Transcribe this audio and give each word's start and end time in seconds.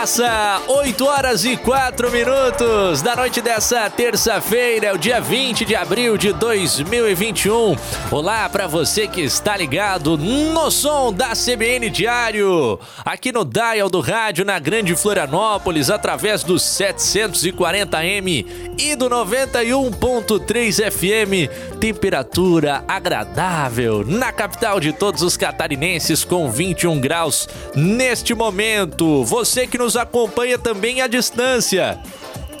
Raça! 0.00 0.62
8 0.66 1.04
horas 1.04 1.44
e 1.44 1.58
4 1.58 2.10
minutos 2.10 3.02
da 3.02 3.14
noite 3.14 3.42
dessa 3.42 3.90
terça-feira, 3.90 4.86
é 4.86 4.92
o 4.94 4.98
dia 4.98 5.20
20 5.20 5.66
de 5.66 5.76
abril 5.76 6.16
de 6.16 6.32
2021. 6.32 7.76
Olá 8.10 8.48
para 8.48 8.66
você 8.66 9.06
que 9.06 9.20
está 9.20 9.54
ligado 9.58 10.16
no 10.16 10.70
som 10.70 11.12
da 11.12 11.32
CBN 11.32 11.90
Diário, 11.90 12.80
aqui 13.04 13.30
no 13.30 13.44
Dial 13.44 13.90
do 13.90 14.00
Rádio 14.00 14.42
na 14.42 14.58
Grande 14.58 14.96
Florianópolis, 14.96 15.90
através 15.90 16.42
do 16.42 16.54
740M 16.54 18.46
e 18.78 18.96
do 18.96 19.10
91.3 19.10 20.90
FM. 20.90 21.50
Temperatura 21.78 22.82
agradável 22.88 24.02
na 24.06 24.32
capital 24.32 24.80
de 24.80 24.94
todos 24.94 25.20
os 25.20 25.36
catarinenses, 25.36 26.24
com 26.24 26.50
21 26.50 26.98
graus 27.00 27.46
neste 27.74 28.32
momento. 28.34 29.22
Você 29.24 29.66
que 29.66 29.76
nos 29.76 29.89
acompanha 29.96 30.58
também 30.58 31.00
à 31.00 31.06
distância. 31.06 31.98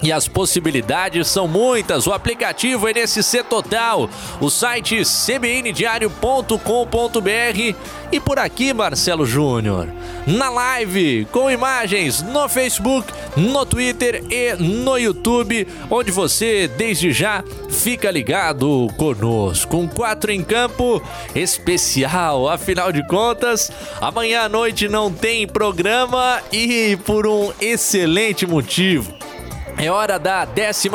E 0.02 0.10
as 0.10 0.26
possibilidades 0.26 1.28
são 1.28 1.46
muitas. 1.46 2.06
O 2.06 2.12
aplicativo 2.12 2.88
é 2.88 2.92
NSC 2.92 3.44
Total, 3.44 4.08
o 4.40 4.50
site 4.50 5.02
cbndiario.com.br 5.04 7.76
e 8.12 8.18
por 8.18 8.38
aqui, 8.38 8.72
Marcelo 8.72 9.24
Júnior, 9.24 9.88
na 10.26 10.50
live 10.50 11.26
com 11.30 11.50
imagens 11.50 12.22
no 12.22 12.48
Facebook, 12.48 13.12
no 13.36 13.64
Twitter 13.64 14.24
e 14.30 14.54
no 14.54 14.96
YouTube, 14.96 15.68
onde 15.88 16.10
você 16.10 16.66
desde 16.66 17.12
já 17.12 17.44
fica 17.68 18.10
ligado 18.10 18.88
conosco. 18.96 19.76
Um 19.76 19.86
4 19.86 20.32
em 20.32 20.42
campo 20.42 21.00
especial, 21.34 22.48
afinal 22.48 22.90
de 22.90 23.06
contas, 23.06 23.70
amanhã 24.00 24.42
à 24.42 24.48
noite 24.48 24.88
não 24.88 25.12
tem 25.12 25.46
programa 25.46 26.42
e 26.50 26.98
por 27.04 27.26
um 27.26 27.52
excelente 27.60 28.46
motivo. 28.46 29.29
É 29.78 29.90
hora 29.90 30.18
da 30.18 30.46
11 30.46 30.88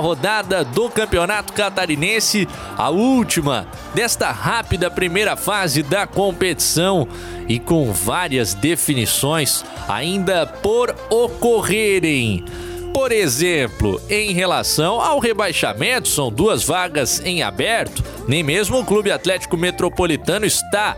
rodada 0.00 0.64
do 0.64 0.88
Campeonato 0.88 1.52
Catarinense, 1.52 2.48
a 2.76 2.88
última 2.90 3.66
desta 3.94 4.30
rápida 4.30 4.90
primeira 4.90 5.36
fase 5.36 5.82
da 5.82 6.06
competição 6.06 7.06
e 7.48 7.58
com 7.58 7.92
várias 7.92 8.54
definições 8.54 9.64
ainda 9.88 10.46
por 10.46 10.94
ocorrerem. 11.10 12.44
Por 12.92 13.10
exemplo, 13.10 14.00
em 14.08 14.32
relação 14.32 15.00
ao 15.00 15.18
rebaixamento, 15.18 16.08
são 16.08 16.30
duas 16.30 16.62
vagas 16.62 17.22
em 17.24 17.42
aberto, 17.42 18.04
nem 18.28 18.42
mesmo 18.42 18.78
o 18.78 18.84
Clube 18.84 19.10
Atlético 19.10 19.56
Metropolitano 19.56 20.44
está 20.44 20.96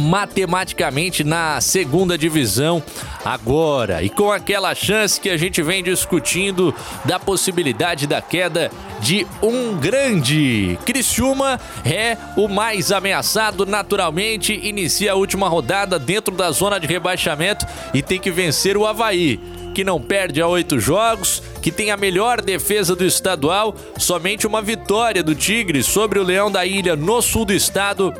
matematicamente 0.00 1.24
na 1.24 1.60
segunda 1.60 2.16
divisão 2.18 2.82
agora 3.24 4.02
e 4.02 4.08
com 4.08 4.30
aquela 4.30 4.74
chance 4.74 5.20
que 5.20 5.30
a 5.30 5.36
gente 5.36 5.62
vem 5.62 5.82
discutindo 5.82 6.74
da 7.04 7.18
possibilidade 7.18 8.06
da 8.06 8.20
queda 8.22 8.70
de 9.00 9.26
um 9.42 9.76
grande. 9.76 10.78
Criciúma 10.84 11.60
é 11.84 12.16
o 12.36 12.46
mais 12.48 12.92
ameaçado 12.92 13.66
naturalmente, 13.66 14.52
inicia 14.52 15.12
a 15.12 15.16
última 15.16 15.48
rodada 15.48 15.98
dentro 15.98 16.34
da 16.34 16.50
zona 16.50 16.78
de 16.78 16.86
rebaixamento 16.86 17.66
e 17.92 18.02
tem 18.02 18.20
que 18.20 18.30
vencer 18.30 18.76
o 18.76 18.86
Havaí 18.86 19.40
que 19.74 19.84
não 19.84 20.00
perde 20.00 20.40
a 20.40 20.48
oito 20.48 20.80
jogos, 20.80 21.42
que 21.60 21.70
tem 21.70 21.90
a 21.90 21.98
melhor 21.98 22.40
defesa 22.40 22.96
do 22.96 23.04
estadual, 23.04 23.76
somente 23.98 24.46
uma 24.46 24.62
vitória 24.62 25.22
do 25.22 25.34
Tigre 25.34 25.82
sobre 25.82 26.18
o 26.18 26.22
Leão 26.22 26.50
da 26.50 26.64
Ilha 26.64 26.96
no 26.96 27.20
sul 27.20 27.44
do 27.44 27.52
estado 27.52 28.10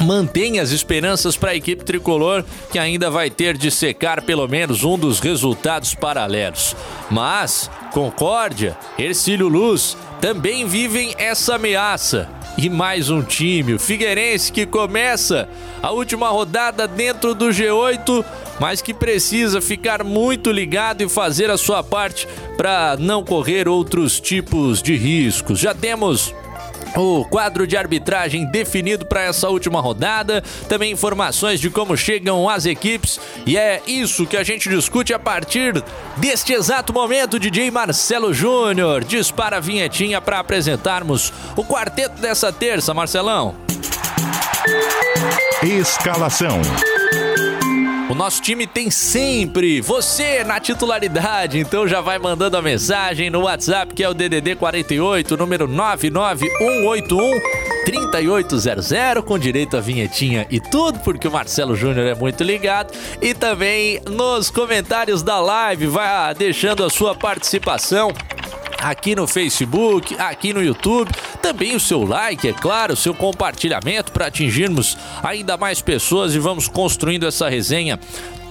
mantém 0.00 0.58
as 0.58 0.70
esperanças 0.70 1.36
para 1.36 1.50
a 1.50 1.56
equipe 1.56 1.84
tricolor, 1.84 2.44
que 2.70 2.78
ainda 2.78 3.10
vai 3.10 3.30
ter 3.30 3.56
de 3.56 3.70
secar 3.70 4.22
pelo 4.22 4.46
menos 4.48 4.84
um 4.84 4.98
dos 4.98 5.20
resultados 5.20 5.94
paralelos. 5.94 6.74
Mas 7.10 7.70
Concórdia, 7.90 8.76
Ercílio 8.98 9.48
Luz 9.48 9.96
também 10.20 10.66
vivem 10.66 11.14
essa 11.18 11.56
ameaça. 11.56 12.28
E 12.56 12.68
mais 12.68 13.10
um 13.10 13.22
time, 13.22 13.74
o 13.74 13.78
Figueirense, 13.78 14.52
que 14.52 14.66
começa 14.66 15.48
a 15.82 15.90
última 15.92 16.28
rodada 16.28 16.86
dentro 16.86 17.34
do 17.34 17.46
G8, 17.46 18.24
mas 18.60 18.82
que 18.82 18.92
precisa 18.92 19.60
ficar 19.60 20.04
muito 20.04 20.50
ligado 20.50 21.02
e 21.02 21.08
fazer 21.08 21.50
a 21.50 21.56
sua 21.56 21.82
parte 21.82 22.28
para 22.56 22.96
não 22.98 23.24
correr 23.24 23.68
outros 23.68 24.20
tipos 24.20 24.82
de 24.82 24.94
riscos. 24.96 25.58
Já 25.58 25.74
temos 25.74 26.34
o 26.96 27.24
quadro 27.24 27.66
de 27.66 27.76
arbitragem 27.76 28.46
definido 28.46 29.06
para 29.06 29.22
essa 29.22 29.48
última 29.48 29.80
rodada, 29.80 30.42
também 30.68 30.92
informações 30.92 31.60
de 31.60 31.70
como 31.70 31.96
chegam 31.96 32.48
as 32.48 32.66
equipes, 32.66 33.20
e 33.46 33.56
é 33.56 33.80
isso 33.86 34.26
que 34.26 34.36
a 34.36 34.42
gente 34.42 34.68
discute 34.68 35.12
a 35.12 35.18
partir 35.18 35.82
deste 36.16 36.52
exato 36.52 36.92
momento. 36.92 37.38
DJ 37.38 37.70
Marcelo 37.70 38.32
Júnior 38.32 39.04
dispara 39.04 39.56
a 39.56 39.60
vinhetinha 39.60 40.20
para 40.20 40.38
apresentarmos 40.38 41.32
o 41.56 41.64
quarteto 41.64 42.20
dessa 42.20 42.52
terça, 42.52 42.94
Marcelão. 42.94 43.54
Escalação. 45.62 46.60
O 48.10 48.14
nosso 48.14 48.42
time 48.42 48.66
tem 48.66 48.90
sempre 48.90 49.80
você 49.80 50.42
na 50.42 50.58
titularidade, 50.58 51.60
então 51.60 51.86
já 51.86 52.00
vai 52.00 52.18
mandando 52.18 52.56
a 52.56 52.62
mensagem 52.62 53.30
no 53.30 53.42
WhatsApp 53.42 53.94
que 53.94 54.02
é 54.02 54.08
o 54.08 54.12
DDD 54.12 54.56
48, 54.56 55.36
número 55.36 55.68
99181 55.68 57.40
3800 57.84 59.24
com 59.24 59.38
direito 59.38 59.76
a 59.76 59.80
vinhetinha 59.80 60.44
e 60.50 60.58
tudo, 60.58 60.98
porque 60.98 61.28
o 61.28 61.30
Marcelo 61.30 61.76
Júnior 61.76 62.08
é 62.08 62.14
muito 62.16 62.42
ligado. 62.42 62.92
E 63.22 63.32
também 63.32 64.00
nos 64.10 64.50
comentários 64.50 65.22
da 65.22 65.38
live, 65.38 65.86
vai 65.86 66.34
deixando 66.34 66.84
a 66.84 66.90
sua 66.90 67.14
participação 67.14 68.12
aqui 68.80 69.14
no 69.14 69.26
Facebook, 69.26 70.16
aqui 70.18 70.52
no 70.52 70.62
YouTube, 70.62 71.10
também 71.42 71.76
o 71.76 71.80
seu 71.80 72.04
like, 72.04 72.48
é 72.48 72.52
claro, 72.52 72.94
o 72.94 72.96
seu 72.96 73.14
compartilhamento 73.14 74.12
para 74.12 74.26
atingirmos 74.26 74.96
ainda 75.22 75.56
mais 75.56 75.80
pessoas 75.80 76.34
e 76.34 76.38
vamos 76.38 76.68
construindo 76.68 77.26
essa 77.26 77.48
resenha 77.48 77.98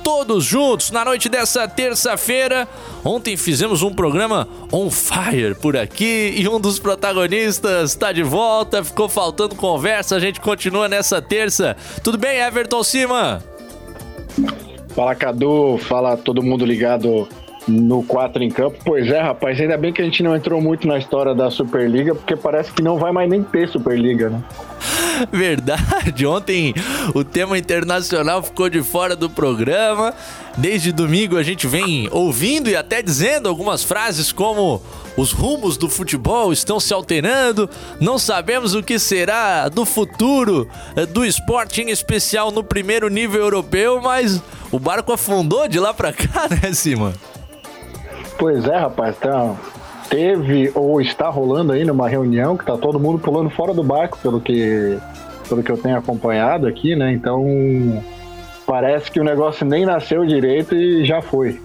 todos 0.03 0.43
juntos 0.43 0.91
na 0.91 1.05
noite 1.05 1.29
dessa 1.29 1.67
terça-feira. 1.67 2.67
Ontem 3.03 3.37
fizemos 3.37 3.83
um 3.83 3.93
programa 3.93 4.47
on 4.71 4.89
fire 4.89 5.55
por 5.55 5.77
aqui 5.77 6.33
e 6.35 6.47
um 6.47 6.59
dos 6.59 6.79
protagonistas 6.79 7.91
está 7.91 8.11
de 8.11 8.23
volta. 8.23 8.83
Ficou 8.83 9.07
faltando 9.07 9.55
conversa, 9.55 10.15
a 10.15 10.19
gente 10.19 10.39
continua 10.39 10.87
nessa 10.87 11.21
terça. 11.21 11.75
Tudo 12.03 12.17
bem, 12.17 12.39
Everton 12.39 12.83
Cima? 12.83 13.43
Fala 14.95 15.13
Cadu, 15.15 15.77
fala 15.77 16.17
todo 16.17 16.41
mundo 16.41 16.65
ligado 16.65 17.27
no 17.69 18.03
4 18.03 18.43
em 18.43 18.49
campo. 18.49 18.77
Pois 18.83 19.07
é, 19.07 19.21
rapaz, 19.21 19.59
ainda 19.59 19.77
bem 19.77 19.93
que 19.93 20.01
a 20.01 20.05
gente 20.05 20.23
não 20.23 20.35
entrou 20.35 20.61
muito 20.61 20.87
na 20.87 20.97
história 20.97 21.33
da 21.33 21.49
Superliga, 21.51 22.15
porque 22.15 22.35
parece 22.35 22.71
que 22.71 22.81
não 22.81 22.97
vai 22.97 23.11
mais 23.11 23.29
nem 23.29 23.43
ter 23.43 23.67
Superliga, 23.69 24.29
né? 24.29 24.43
Verdade, 25.31 26.25
ontem 26.25 26.73
o 27.13 27.23
tema 27.23 27.57
internacional 27.57 28.41
ficou 28.41 28.69
de 28.69 28.81
fora 28.81 29.15
do 29.15 29.29
programa. 29.29 30.13
Desde 30.57 30.91
domingo 30.91 31.37
a 31.37 31.43
gente 31.43 31.67
vem 31.67 32.09
ouvindo 32.11 32.69
e 32.69 32.75
até 32.75 33.01
dizendo 33.01 33.47
algumas 33.47 33.83
frases 33.83 34.31
como 34.31 34.81
os 35.15 35.31
rumos 35.31 35.77
do 35.77 35.89
futebol 35.89 36.51
estão 36.51 36.79
se 36.79 36.93
alterando, 36.93 37.69
não 37.99 38.17
sabemos 38.17 38.73
o 38.73 38.83
que 38.83 38.97
será 38.97 39.67
do 39.69 39.85
futuro 39.85 40.67
eh, 40.95 41.05
do 41.05 41.25
esporte, 41.25 41.81
em 41.81 41.89
especial 41.89 42.51
no 42.51 42.63
primeiro 42.63 43.09
nível 43.09 43.41
europeu, 43.41 44.01
mas 44.01 44.41
o 44.71 44.79
barco 44.79 45.11
afundou 45.11 45.67
de 45.67 45.79
lá 45.79 45.93
pra 45.93 46.13
cá, 46.13 46.47
né, 46.63 46.73
Simão? 46.73 47.13
Pois 48.39 48.65
é, 48.69 48.77
rapaz, 48.77 49.17
tá, 49.17 49.53
teve 50.09 50.71
ou 50.73 51.01
está 51.01 51.27
rolando 51.27 51.73
aí 51.73 51.83
numa 51.83 52.07
reunião 52.07 52.55
que 52.55 52.65
tá 52.65 52.77
todo 52.77 52.97
mundo 52.97 53.19
pulando 53.19 53.49
fora 53.49 53.73
do 53.73 53.83
barco, 53.83 54.17
pelo 54.19 54.39
que, 54.39 54.97
pelo 55.49 55.61
que 55.61 55.69
eu 55.69 55.77
tenho 55.77 55.97
acompanhado 55.97 56.65
aqui, 56.65 56.95
né? 56.95 57.11
Então 57.11 58.01
parece 58.65 59.11
que 59.11 59.19
o 59.19 59.25
negócio 59.25 59.65
nem 59.65 59.85
nasceu 59.85 60.25
direito 60.25 60.73
e 60.73 61.03
já 61.03 61.21
foi. 61.21 61.59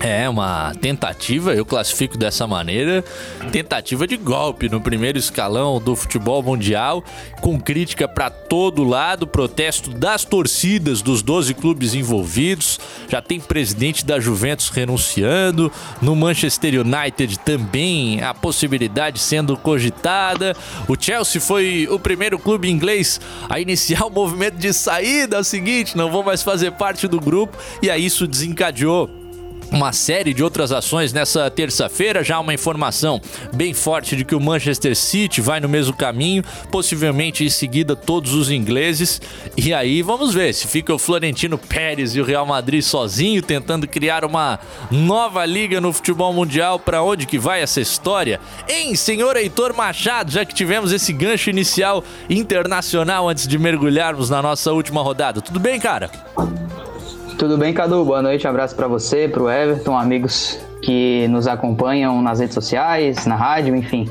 É 0.00 0.28
uma 0.28 0.74
tentativa, 0.74 1.54
eu 1.54 1.64
classifico 1.64 2.18
dessa 2.18 2.46
maneira, 2.46 3.02
tentativa 3.50 4.06
de 4.06 4.16
golpe 4.16 4.68
no 4.68 4.80
primeiro 4.80 5.18
escalão 5.18 5.80
do 5.80 5.96
futebol 5.96 6.42
mundial, 6.42 7.02
com 7.40 7.58
crítica 7.58 8.06
para 8.06 8.28
todo 8.28 8.84
lado, 8.84 9.26
protesto 9.26 9.90
das 9.90 10.24
torcidas 10.24 11.00
dos 11.00 11.22
12 11.22 11.54
clubes 11.54 11.94
envolvidos. 11.94 12.78
Já 13.08 13.22
tem 13.22 13.40
presidente 13.40 14.04
da 14.04 14.20
Juventus 14.20 14.68
renunciando, 14.68 15.72
no 16.02 16.14
Manchester 16.14 16.82
United 16.82 17.38
também 17.38 18.22
a 18.22 18.34
possibilidade 18.34 19.18
sendo 19.18 19.56
cogitada. 19.56 20.54
O 20.86 20.94
Chelsea 20.98 21.40
foi 21.40 21.88
o 21.90 21.98
primeiro 21.98 22.38
clube 22.38 22.70
inglês 22.70 23.18
a 23.48 23.58
iniciar 23.58 24.04
o 24.04 24.10
movimento 24.10 24.56
de 24.56 24.72
saída, 24.74 25.38
é 25.38 25.40
o 25.40 25.44
seguinte, 25.44 25.96
não 25.96 26.10
vou 26.10 26.22
mais 26.22 26.42
fazer 26.42 26.72
parte 26.72 27.08
do 27.08 27.18
grupo, 27.18 27.56
e 27.82 27.90
aí 27.90 28.04
isso 28.04 28.26
desencadeou 28.26 29.25
uma 29.70 29.92
série 29.92 30.32
de 30.32 30.42
outras 30.42 30.72
ações 30.72 31.12
nessa 31.12 31.50
terça-feira. 31.50 32.22
Já 32.22 32.38
uma 32.38 32.54
informação 32.54 33.20
bem 33.54 33.74
forte 33.74 34.16
de 34.16 34.24
que 34.24 34.34
o 34.34 34.40
Manchester 34.40 34.96
City 34.96 35.40
vai 35.40 35.60
no 35.60 35.68
mesmo 35.68 35.94
caminho, 35.94 36.42
possivelmente 36.70 37.44
em 37.44 37.50
seguida 37.50 37.96
todos 37.96 38.34
os 38.34 38.50
ingleses. 38.50 39.20
E 39.56 39.72
aí 39.74 40.02
vamos 40.02 40.34
ver 40.34 40.52
se 40.54 40.66
fica 40.66 40.94
o 40.94 40.98
Florentino 40.98 41.58
Pérez 41.58 42.14
e 42.14 42.20
o 42.20 42.24
Real 42.24 42.46
Madrid 42.46 42.82
sozinho 42.82 43.42
tentando 43.42 43.86
criar 43.86 44.24
uma 44.24 44.58
nova 44.90 45.44
liga 45.44 45.80
no 45.80 45.92
futebol 45.92 46.32
mundial. 46.32 46.78
Para 46.78 47.02
onde 47.02 47.26
que 47.26 47.38
vai 47.38 47.62
essa 47.62 47.80
história? 47.80 48.40
Hein, 48.68 48.94
senhor 48.94 49.36
Heitor 49.36 49.74
Machado, 49.74 50.30
já 50.30 50.44
que 50.44 50.54
tivemos 50.54 50.92
esse 50.92 51.12
gancho 51.12 51.50
inicial 51.50 52.04
internacional 52.28 53.28
antes 53.28 53.46
de 53.46 53.58
mergulharmos 53.58 54.30
na 54.30 54.42
nossa 54.42 54.72
última 54.72 55.02
rodada. 55.02 55.40
Tudo 55.40 55.58
bem, 55.58 55.78
cara? 55.80 56.10
Tudo 57.38 57.58
bem, 57.58 57.74
Cadu? 57.74 58.02
Boa 58.02 58.22
noite, 58.22 58.46
um 58.46 58.50
abraço 58.50 58.74
para 58.74 58.88
você, 58.88 59.28
para 59.28 59.42
o 59.42 59.50
Everton, 59.50 59.94
amigos 59.94 60.58
que 60.80 61.28
nos 61.28 61.46
acompanham 61.46 62.22
nas 62.22 62.40
redes 62.40 62.54
sociais, 62.54 63.26
na 63.26 63.36
rádio, 63.36 63.76
enfim. 63.76 64.08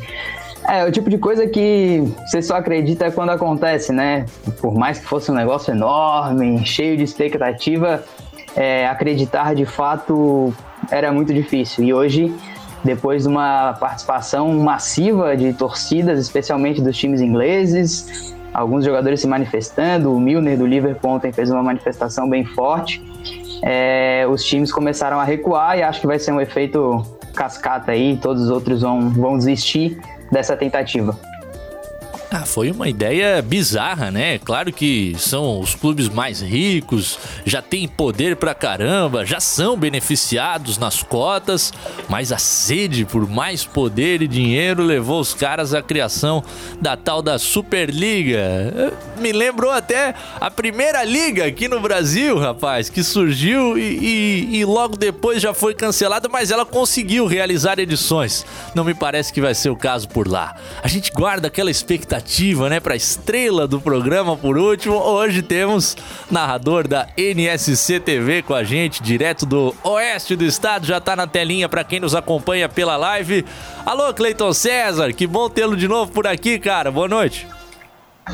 É, 0.70 0.86
o 0.86 0.92
tipo 0.92 1.10
de 1.10 1.18
coisa 1.18 1.48
que 1.48 2.04
você 2.28 2.40
só 2.44 2.56
acredita 2.58 3.10
quando 3.10 3.32
acontece, 3.32 3.92
né? 3.92 4.28
Por 4.62 4.76
mais 4.76 5.00
que 5.00 5.06
fosse 5.08 5.32
um 5.32 5.34
negócio 5.34 5.74
enorme, 5.74 6.64
cheio 6.68 6.96
de 6.96 7.04
expectativa, 7.04 8.04
é, 8.56 8.88
acreditar 8.88 9.56
de 9.56 9.66
fato 9.66 10.54
era 10.92 11.12
muito 11.12 11.34
difícil. 11.34 11.84
E 11.84 11.92
hoje, 11.96 12.32
depois 12.84 13.24
de 13.24 13.28
uma 13.28 13.74
participação 13.74 14.54
massiva 14.60 15.36
de 15.36 15.52
torcidas, 15.52 16.20
especialmente 16.20 16.80
dos 16.80 16.96
times 16.96 17.22
ingleses, 17.22 18.36
alguns 18.54 18.86
jogadores 18.86 19.20
se 19.20 19.28
manifestando, 19.28 20.14
o 20.14 20.20
Milner 20.20 20.60
do 20.60 20.68
Liverpool 20.68 21.14
ontem 21.14 21.32
fez 21.32 21.50
uma 21.50 21.64
manifestação 21.64 22.30
bem 22.30 22.46
forte 22.46 23.15
é, 23.62 24.26
os 24.30 24.44
times 24.44 24.72
começaram 24.72 25.20
a 25.20 25.24
recuar 25.24 25.78
e 25.78 25.84
acho 25.84 26.02
que 26.02 26.08
vai 26.08 26.20
ser 26.20 26.32
um 26.32 26.42
efeito 26.42 27.06
cascata 27.36 27.92
aí, 27.92 28.18
todos 28.18 28.44
os 28.44 28.50
outros 28.50 28.82
vão, 28.82 29.10
vão 29.10 29.38
desistir 29.38 30.00
dessa 30.32 30.56
tentativa. 30.56 31.18
Ah, 32.32 32.46
foi 32.46 32.70
uma 32.70 32.90
ideia 32.90 33.42
bizarra, 33.42 34.12
né? 34.12 34.40
Claro 34.40 34.74
que 34.74 35.16
são 35.18 35.60
os 35.60 35.74
clubes 35.74 36.10
mais 36.10 36.42
ricos, 36.42 37.18
já 37.46 37.62
têm 37.62 37.88
poder 37.88 38.36
pra 38.36 38.54
caramba, 38.54 39.26
já 39.26 39.40
são 39.40 39.78
beneficiados 39.78 40.78
nas 40.78 41.02
cotas, 41.02 41.72
mas 42.10 42.34
a 42.34 42.38
sede 42.38 43.06
por 43.06 43.30
mais 43.30 43.64
poder 43.64 44.22
e 44.22 44.28
dinheiro 44.28 44.84
levou 44.84 45.22
os 45.22 45.34
caras 45.34 45.74
à 45.74 45.82
criação 45.82 46.44
da 46.82 46.98
tal 46.98 47.22
da 47.22 47.40
Superliga. 47.40 48.92
Me 49.20 49.32
lembrou 49.32 49.72
até 49.72 50.14
a 50.40 50.52
primeira 50.52 51.04
liga 51.04 51.46
aqui 51.46 51.68
no 51.68 51.80
Brasil, 51.80 52.38
rapaz, 52.38 52.90
que 52.90 53.04
surgiu 53.04 53.78
e, 53.78 53.82
e, 53.82 54.58
e 54.58 54.66
logo 54.66 54.98
depois 54.98 55.42
já 55.42 55.54
foi 55.54 55.74
cancelada, 55.74 56.28
mas 56.28 56.52
ela 56.52 56.66
conseguiu 56.66 57.26
realizar 57.26 57.80
edições. 57.80 58.46
Não 58.74 58.84
me 58.84 58.94
parece 58.94 59.32
que 59.32 59.42
vai 59.42 59.54
ser 59.54 59.70
o 59.70 59.76
caso 59.76 60.08
por 60.10 60.28
lá. 60.28 60.56
A 60.82 60.88
gente 60.88 61.12
guarda 61.12 61.48
aquela 61.48 61.72
expectativa 61.72 62.70
né, 62.70 62.80
para 62.80 62.96
estrela 62.96 63.68
do 63.68 63.80
programa 63.80 64.36
por 64.36 64.58
último. 64.58 64.96
Hoje 64.96 65.42
temos 65.42 65.96
narrador 66.30 66.88
da 66.88 67.08
NSC 67.18 68.00
TV 68.00 68.42
com 68.42 68.54
a 68.54 68.64
gente, 68.64 69.02
direto 69.02 69.46
do 69.46 69.76
oeste 69.84 70.36
do 70.36 70.44
estado, 70.44 70.86
já 70.86 71.00
tá 71.00 71.16
na 71.16 71.28
telinha 71.28 71.70
para 71.70 71.84
quem 71.84 72.00
nos 72.00 72.16
acompanha 72.16 72.68
pela 72.68 72.98
live. 72.98 73.46
Alô, 73.86 74.14
Cleiton 74.14 74.54
César, 74.54 75.14
que 75.14 75.28
bom 75.28 75.50
tê-lo 75.50 75.76
de 75.76 75.88
novo 75.88 76.12
por 76.12 76.28
aqui, 76.28 76.60
cara. 76.60 76.92
Boa 76.92 77.08
noite. 77.08 77.48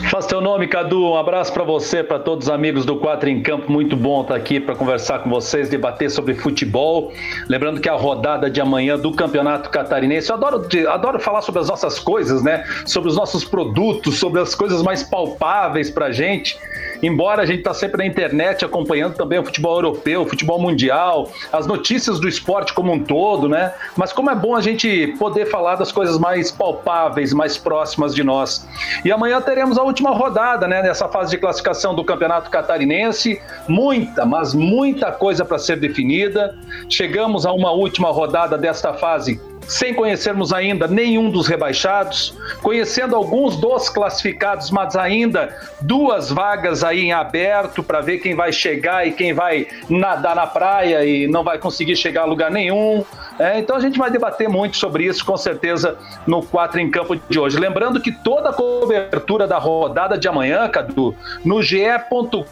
Faz 0.10 0.26
teu 0.26 0.40
nome, 0.40 0.68
Cadu. 0.68 1.04
Um 1.04 1.18
abraço 1.18 1.52
para 1.52 1.66
você, 1.66 2.02
para 2.02 2.18
todos 2.18 2.48
os 2.48 2.54
amigos 2.54 2.86
do 2.86 2.96
Quatro 2.96 3.30
em 3.30 3.42
Campo. 3.42 3.70
Muito 3.70 3.98
bom 3.98 4.22
estar 4.22 4.36
aqui 4.36 4.58
para 4.58 4.74
conversar 4.74 5.20
com 5.20 5.30
vocês, 5.30 5.68
debater 5.68 6.10
sobre 6.10 6.34
futebol. 6.34 7.12
Lembrando 7.50 7.82
que 7.82 7.90
a 7.90 7.94
rodada 7.94 8.50
de 8.50 8.62
amanhã 8.62 8.98
do 8.98 9.12
Campeonato 9.12 9.70
Catarinense, 9.70 10.30
eu 10.30 10.38
adoro, 10.38 10.66
adoro 10.90 11.20
falar 11.20 11.42
sobre 11.42 11.60
as 11.60 11.68
nossas 11.68 12.00
coisas, 12.00 12.42
né? 12.42 12.64
Sobre 12.86 13.10
os 13.10 13.18
nossos 13.18 13.44
produtos, 13.44 14.18
sobre 14.18 14.40
as 14.40 14.56
coisas 14.56 14.82
mais 14.82 15.04
palpáveis 15.04 15.90
para 15.90 16.10
gente 16.10 16.58
embora 17.02 17.42
a 17.42 17.46
gente 17.46 17.60
está 17.60 17.74
sempre 17.74 17.98
na 17.98 18.06
internet 18.06 18.64
acompanhando 18.64 19.16
também 19.16 19.40
o 19.40 19.44
futebol 19.44 19.76
europeu, 19.76 20.22
o 20.22 20.26
futebol 20.26 20.60
mundial, 20.60 21.32
as 21.52 21.66
notícias 21.66 22.20
do 22.20 22.28
esporte 22.28 22.74
como 22.74 22.92
um 22.92 23.04
todo, 23.04 23.50
né? 23.50 23.74
Mas 23.96 24.14
como 24.14 24.30
é 24.30 24.36
bom 24.36 24.56
a 24.56 24.62
gente 24.62 25.08
poder 25.18 25.48
falar 25.48 25.76
das 25.76 25.92
coisas 25.92 26.18
mais 26.18 26.52
palpáveis, 26.52 27.34
mais 27.34 27.58
próximas 27.58 28.14
de 28.14 28.24
nós. 28.24 28.68
E 29.04 29.12
amanhã 29.12 29.42
teremos 29.42 29.78
última 29.82 30.12
rodada, 30.12 30.68
né? 30.68 30.82
Nessa 30.82 31.08
fase 31.08 31.32
de 31.32 31.38
classificação 31.38 31.96
do 31.96 32.04
Campeonato 32.04 32.50
Catarinense, 32.50 33.42
muita, 33.68 34.26
mas 34.26 34.54
muita 34.54 35.12
coisa 35.12 35.46
para 35.46 35.60
ser 35.60 35.80
definida. 35.80 36.56
Chegamos 36.90 37.46
a 37.46 37.52
uma 37.52 37.72
última 37.72 38.10
rodada 38.10 38.58
desta 38.58 38.94
fase 38.94 39.40
sem 39.68 39.94
conhecermos 39.94 40.52
ainda 40.52 40.88
nenhum 40.88 41.30
dos 41.30 41.48
rebaixados, 41.48 42.38
conhecendo 42.62 43.16
alguns 43.16 43.56
dos 43.56 43.90
classificados, 43.90 44.72
mas 44.72 44.96
ainda 44.96 45.56
duas 45.82 46.30
vagas 46.30 46.84
aí 46.84 47.02
em 47.02 47.14
aberto 47.14 47.82
para 47.82 48.02
ver 48.02 48.20
quem 48.20 48.36
vai 48.36 48.52
chegar 48.52 49.08
e 49.08 49.12
quem 49.12 49.34
vai 49.34 49.68
nadar 49.90 50.36
na 50.36 50.48
praia 50.48 51.06
e 51.06 51.28
não 51.28 51.44
vai 51.44 51.58
conseguir 51.58 51.96
chegar 51.96 52.24
a 52.24 52.26
lugar 52.26 52.52
nenhum. 52.52 53.06
É, 53.42 53.58
então 53.58 53.76
a 53.76 53.80
gente 53.80 53.98
vai 53.98 54.12
debater 54.12 54.48
muito 54.48 54.78
sobre 54.78 55.06
isso, 55.06 55.26
com 55.26 55.36
certeza, 55.36 55.98
no 56.28 56.44
4 56.44 56.80
em 56.80 56.92
Campo 56.92 57.16
de 57.16 57.40
hoje. 57.40 57.58
Lembrando 57.58 58.00
que 58.00 58.12
toda 58.12 58.52
a 58.52 58.54
cobertura 58.54 59.48
da 59.48 59.58
rodada 59.58 60.16
de 60.16 60.28
amanhã, 60.28 60.70
Cadu, 60.70 61.16
no 61.44 61.60
ge.globo.sc. 61.64 62.52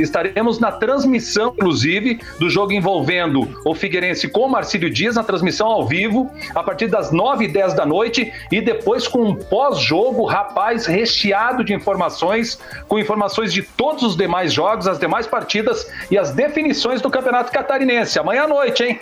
Estaremos 0.00 0.58
na 0.58 0.72
transmissão, 0.72 1.54
inclusive, 1.56 2.18
do 2.40 2.50
jogo 2.50 2.72
envolvendo 2.72 3.48
o 3.64 3.72
Figueirense 3.72 4.28
com 4.28 4.40
o 4.40 4.48
Marcílio 4.48 4.90
Dias, 4.90 5.14
na 5.14 5.22
transmissão 5.22 5.68
ao 5.68 5.86
vivo, 5.86 6.28
a 6.52 6.60
partir 6.60 6.88
das 6.88 7.12
9 7.12 7.44
e 7.44 7.48
10 7.48 7.72
da 7.74 7.86
noite, 7.86 8.32
e 8.50 8.60
depois 8.60 9.06
com 9.06 9.22
um 9.22 9.36
pós-jogo, 9.36 10.24
rapaz, 10.24 10.86
recheado 10.86 11.62
de 11.62 11.72
informações, 11.72 12.58
com 12.88 12.98
informações 12.98 13.52
de 13.52 13.62
todos 13.62 14.02
os 14.02 14.16
demais 14.16 14.52
jogos, 14.52 14.88
as 14.88 14.98
demais 14.98 15.24
partidas 15.24 15.88
e 16.10 16.18
as 16.18 16.32
definições 16.32 17.00
do 17.00 17.08
Campeonato 17.08 17.52
Catarinense. 17.52 18.18
Amanhã 18.18 18.42
à 18.42 18.48
noite, 18.48 18.55
hein? 18.64 18.98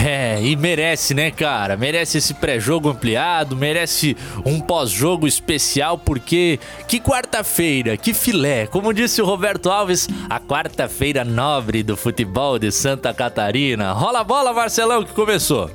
É, 0.00 0.40
e 0.40 0.54
merece, 0.54 1.12
né, 1.12 1.28
cara? 1.28 1.76
Merece 1.76 2.18
esse 2.18 2.32
pré-jogo 2.32 2.88
ampliado, 2.88 3.56
merece 3.56 4.16
um 4.46 4.60
pós-jogo 4.60 5.26
especial, 5.26 5.98
porque 5.98 6.60
que 6.86 7.00
quarta-feira, 7.00 7.96
que 7.96 8.14
filé. 8.14 8.68
Como 8.68 8.94
disse 8.94 9.20
o 9.20 9.26
Roberto 9.26 9.68
Alves, 9.68 10.08
a 10.30 10.38
quarta-feira 10.38 11.24
nobre 11.24 11.82
do 11.82 11.96
futebol 11.96 12.60
de 12.60 12.70
Santa 12.70 13.12
Catarina. 13.12 13.92
Rola 13.92 14.20
a 14.20 14.24
bola, 14.24 14.52
Marcelão, 14.52 15.04
que 15.04 15.12
começou. 15.12 15.68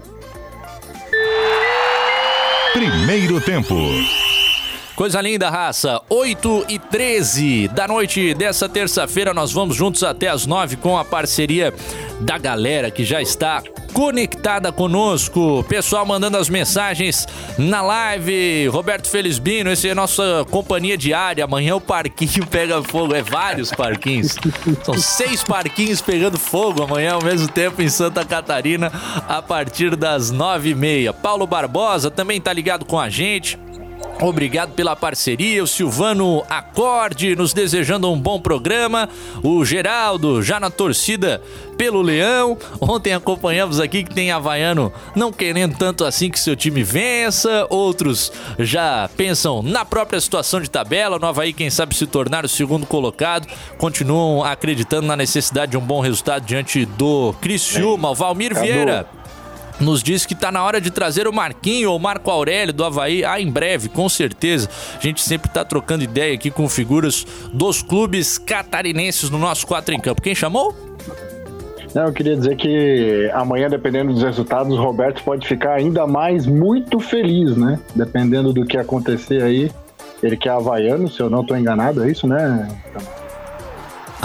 Primeiro 2.74 3.42
tempo. 3.42 3.76
Coisa 4.96 5.20
linda, 5.22 5.50
raça. 5.50 6.00
8 6.08 6.66
e 6.70 6.78
13 6.78 7.68
da 7.70 7.88
noite 7.88 8.36
dessa 8.36 8.70
terça-feira. 8.70 9.34
Nós 9.34 9.52
vamos 9.52 9.76
juntos 9.76 10.04
até 10.04 10.28
as 10.28 10.46
9 10.46 10.76
com 10.76 10.96
a 10.96 11.04
parceria 11.04 11.74
da 12.20 12.38
galera 12.38 12.92
que 12.92 13.04
já 13.04 13.20
está 13.20 13.64
conectada 13.92 14.72
conosco. 14.72 15.66
Pessoal 15.68 16.06
mandando 16.06 16.38
as 16.38 16.48
mensagens 16.48 17.28
na 17.58 17.82
live. 17.82 18.68
Roberto 18.68 19.10
Felizbino, 19.10 19.72
esse 19.72 19.88
é 19.88 19.94
a 19.94 19.96
nossa 19.96 20.46
companhia 20.52 20.96
diária. 20.96 21.44
Amanhã 21.44 21.76
o 21.76 21.82
parquinho 21.82 22.46
pega 22.48 22.84
fogo. 22.84 23.16
É 23.16 23.24
vários 23.24 23.72
parquinhos. 23.72 24.36
São 24.84 24.96
seis 25.00 25.44
parquinhos 25.44 26.02
pegando 26.02 26.38
fogo 26.38 26.84
amanhã 26.84 27.14
ao 27.14 27.24
mesmo 27.24 27.48
tempo 27.48 27.82
em 27.82 27.90
Santa 27.90 28.24
Catarina 28.24 28.92
a 29.28 29.42
partir 29.42 29.96
das 29.96 30.30
nove 30.30 30.70
e 30.70 30.76
meia. 30.76 31.12
Paulo 31.12 31.48
Barbosa 31.48 32.12
também 32.12 32.40
tá 32.40 32.54
ligado 32.54 32.86
com 32.86 33.00
a 33.00 33.10
gente. 33.10 33.58
Obrigado 34.22 34.74
pela 34.74 34.96
parceria, 34.96 35.64
o 35.64 35.68
Silvano 35.68 36.44
Acorde 36.50 37.36
nos 37.36 37.52
desejando 37.52 38.10
um 38.10 38.18
bom 38.18 38.40
programa, 38.40 39.10
o 39.44 39.66
Geraldo 39.66 40.42
já 40.42 40.60
na 40.60 40.70
torcida 40.70 41.42
pelo 41.78 42.02
Leão. 42.02 42.58
Ontem 42.80 43.14
acompanhamos 43.14 43.80
aqui 43.80 44.04
que 44.04 44.14
tem 44.14 44.32
Havaiano 44.32 44.94
não 45.14 45.32
querendo 45.32 45.78
tanto 45.78 46.06
assim 46.06 46.30
que 46.30 46.40
seu 46.40 46.56
time 46.56 46.84
vença, 46.84 47.68
outros 47.70 48.32
já 48.60 49.10
pensam 49.18 49.62
na 49.62 49.84
própria 49.84 50.22
situação 50.22 50.62
de 50.62 50.70
tabela, 50.70 51.20
no 51.20 51.28
Havaí 51.28 51.52
quem 51.52 51.70
sabe 51.70 51.96
se 51.96 52.08
tornar 52.08 52.46
o 52.46 52.50
segundo 52.50 52.86
colocado, 52.86 53.48
continuam 53.78 54.44
acreditando 54.44 55.08
na 55.08 55.18
necessidade 55.18 55.72
de 55.72 55.78
um 55.78 55.82
bom 55.82 56.00
resultado 56.00 56.46
diante 56.46 56.86
do 56.86 57.34
Criciúma, 57.42 58.12
o 58.12 58.16
Valmir 58.16 58.58
Vieira 58.58 59.06
nos 59.80 60.04
diz 60.04 60.26
que 60.26 60.34
está 60.34 60.52
na 60.52 60.64
hora 60.64 60.80
de 60.80 60.92
trazer 60.92 61.28
o 61.28 61.34
Marquinho 61.34 61.92
ou 61.92 62.00
Marco 62.00 62.30
Aurélio 62.30 62.74
do 62.74 62.84
Havaí. 62.84 63.24
Ah, 63.24 63.40
em 63.40 63.52
breve, 63.52 63.90
com 63.90 64.08
certeza. 64.08 64.70
A 64.98 65.02
gente 65.02 65.22
sempre 65.22 65.50
está 65.50 65.66
trocando 65.66 66.04
ideia 66.04 66.34
aqui 66.34 66.52
com 66.52 66.68
figuras 66.70 67.26
dos 67.52 67.82
clubes 67.82 68.38
catarinenses 68.38 69.30
no 69.30 69.38
nosso 69.38 69.66
4 69.68 69.94
em 69.94 70.00
campo. 70.00 70.22
Quem 70.22 70.36
chamou? 70.36 70.76
Não, 71.94 72.08
eu 72.08 72.14
queria 72.14 72.36
dizer 72.36 72.56
que 72.56 73.30
amanhã, 73.34 73.70
dependendo 73.70 74.14
dos 74.14 74.24
resultados, 74.24 74.74
o 74.74 74.82
Roberto 74.82 75.24
pode 75.24 75.48
ficar 75.48 75.74
ainda 75.74 76.08
mais 76.08 76.48
muito 76.48 77.00
feliz, 77.00 77.56
né? 77.56 77.80
Dependendo 77.96 78.52
do 78.52 78.66
que 78.66 78.78
acontecer 78.78 79.44
aí. 79.44 79.72
Ele 80.24 80.38
que 80.38 80.48
é 80.48 80.52
havaiano, 80.52 81.10
se 81.10 81.20
eu 81.20 81.30
não 81.30 81.42
estou 81.42 81.58
enganado, 81.58 82.02
é 82.02 82.10
isso, 82.10 82.26
né? 82.26 82.68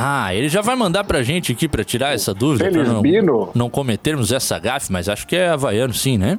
Ah, 0.01 0.33
ele 0.33 0.49
já 0.49 0.61
vai 0.61 0.77
mandar 0.77 1.03
pra 1.03 1.25
gente 1.25 1.51
aqui 1.51 1.67
pra 1.67 1.83
tirar 1.83 2.15
essa 2.15 2.33
dúvida. 2.33 2.71
Pra 2.71 2.85
não, 2.85 3.51
não 3.53 3.69
cometermos 3.69 4.31
essa 4.31 4.57
gafe, 4.57 4.93
mas 4.93 5.09
acho 5.09 5.27
que 5.27 5.35
é 5.35 5.49
havaiano 5.49 5.93
sim, 5.93 6.17
né? 6.17 6.39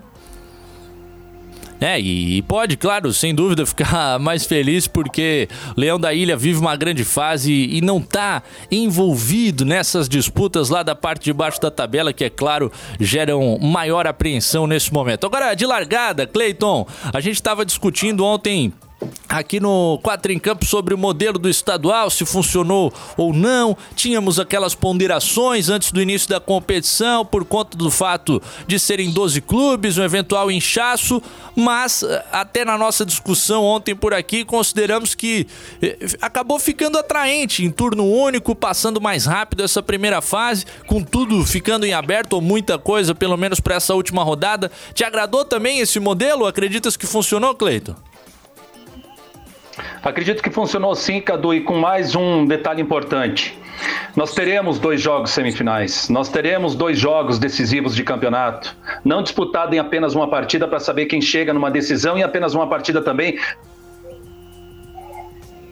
É, 1.82 2.00
e 2.00 2.42
pode, 2.42 2.76
claro, 2.76 3.14
sem 3.14 3.34
dúvida, 3.34 3.64
ficar 3.68 4.18
mais 4.20 4.46
feliz 4.46 4.88
porque 4.88 5.48
Leão 5.78 6.00
da 6.00 6.14
Ilha 6.14 6.38
vive 6.38 6.60
uma 6.60 6.76
grande 6.76 7.04
fase 7.04 7.52
e 7.52 7.82
não 7.82 8.02
tá 8.02 8.44
envolvido 8.72 9.66
nessas 9.66 10.08
disputas 10.08 10.70
lá 10.70 10.82
da 10.82 10.96
parte 10.96 11.26
de 11.26 11.34
baixo 11.34 11.60
da 11.60 11.72
tabela, 11.72 12.14
que 12.14 12.24
é 12.24 12.30
claro, 12.30 12.72
geram 13.00 13.58
maior 13.60 14.08
apreensão 14.08 14.68
nesse 14.68 14.94
momento. 14.94 15.26
Agora, 15.26 15.54
de 15.54 15.66
largada, 15.66 16.26
Cleiton, 16.26 16.86
a 17.14 17.20
gente 17.20 17.36
estava 17.36 17.66
discutindo 17.66 18.26
ontem 18.26 18.74
aqui 19.30 19.60
no 19.60 20.00
Quatro 20.02 20.32
em 20.32 20.40
Campo 20.40 20.66
sobre 20.66 20.94
o 20.94 20.98
modelo 20.98 21.38
do 21.38 21.48
estadual, 21.48 22.10
se 22.10 22.26
funcionou 22.26 22.92
ou 23.16 23.32
não. 23.32 23.78
Tínhamos 23.96 24.40
aquelas 24.40 24.74
ponderações 24.74 25.70
antes 25.70 25.92
do 25.92 26.02
início 26.02 26.28
da 26.28 26.40
competição 26.40 27.24
por 27.24 27.46
conta 27.46 27.78
do 27.78 27.92
fato 27.92 28.42
de 28.66 28.80
serem 28.80 29.12
12 29.12 29.42
clubes, 29.42 29.98
um 29.98 30.04
eventual 30.04 30.52
inchaço, 30.52 31.22
mas 31.56 32.02
eh, 32.02 32.26
até 32.32 32.66
na 32.66 32.78
nossa 32.78 33.06
discussão 33.06 33.64
ontem 33.64 33.96
por 33.96 34.14
aqui 34.14 34.44
consideramos 34.44 35.14
que 35.14 35.48
eh, 35.82 35.98
acabou 36.22 36.58
ficando 36.58 36.98
atraente 36.98 37.64
em 37.64 37.70
turno 37.70 38.06
único, 38.06 38.56
passando 38.56 39.00
mais 39.00 39.26
rápido 39.26 39.64
essa 39.64 39.84
primeira 39.84 40.22
fase, 40.22 40.66
com 40.88 41.04
tudo 41.04 41.46
ficando 41.46 41.86
em 41.86 41.94
aberto 41.94 42.34
ou 42.34 42.42
muita 42.42 42.80
coisa, 42.80 43.14
pelo 43.14 43.38
menos 43.38 43.60
para 43.60 43.76
essa 43.76 43.94
última 43.94 44.24
rodada. 44.24 44.72
Te 44.94 45.04
agradou 45.04 45.46
também 45.46 45.80
esse 45.80 46.00
modelo? 46.00 46.48
Acreditas 46.48 46.98
que 46.98 47.06
funcionou, 47.06 47.54
Cleito? 47.54 47.96
Acredito 50.04 50.42
que 50.42 50.50
funcionou 50.50 50.96
sim, 50.96 51.22
Cadu, 51.22 51.54
e 51.54 51.62
com 51.62 51.78
mais 51.78 52.16
um 52.16 52.46
detalhe 52.46 52.82
importante. 52.82 53.58
Nós 54.16 54.34
teremos 54.34 54.80
dois 54.80 55.02
jogos 55.02 55.32
semifinais, 55.32 56.10
nós 56.10 56.30
teremos 56.30 56.76
dois 56.76 56.98
jogos 56.98 57.40
decisivos 57.40 57.96
de 57.96 58.04
campeonato, 58.04 58.76
não 59.06 59.24
disputado 59.24 59.74
em 59.74 59.80
apenas 59.80 60.16
uma 60.16 60.30
partida 60.30 60.68
para 60.68 60.80
saber 60.80 61.06
quem 61.06 61.22
chega 61.22 61.54
numa 61.54 61.72
decisão 61.72 62.18
e 62.18 62.24
apenas 62.24 62.54
uma 62.54 62.68
partida 62.68 63.02
também 63.02 63.40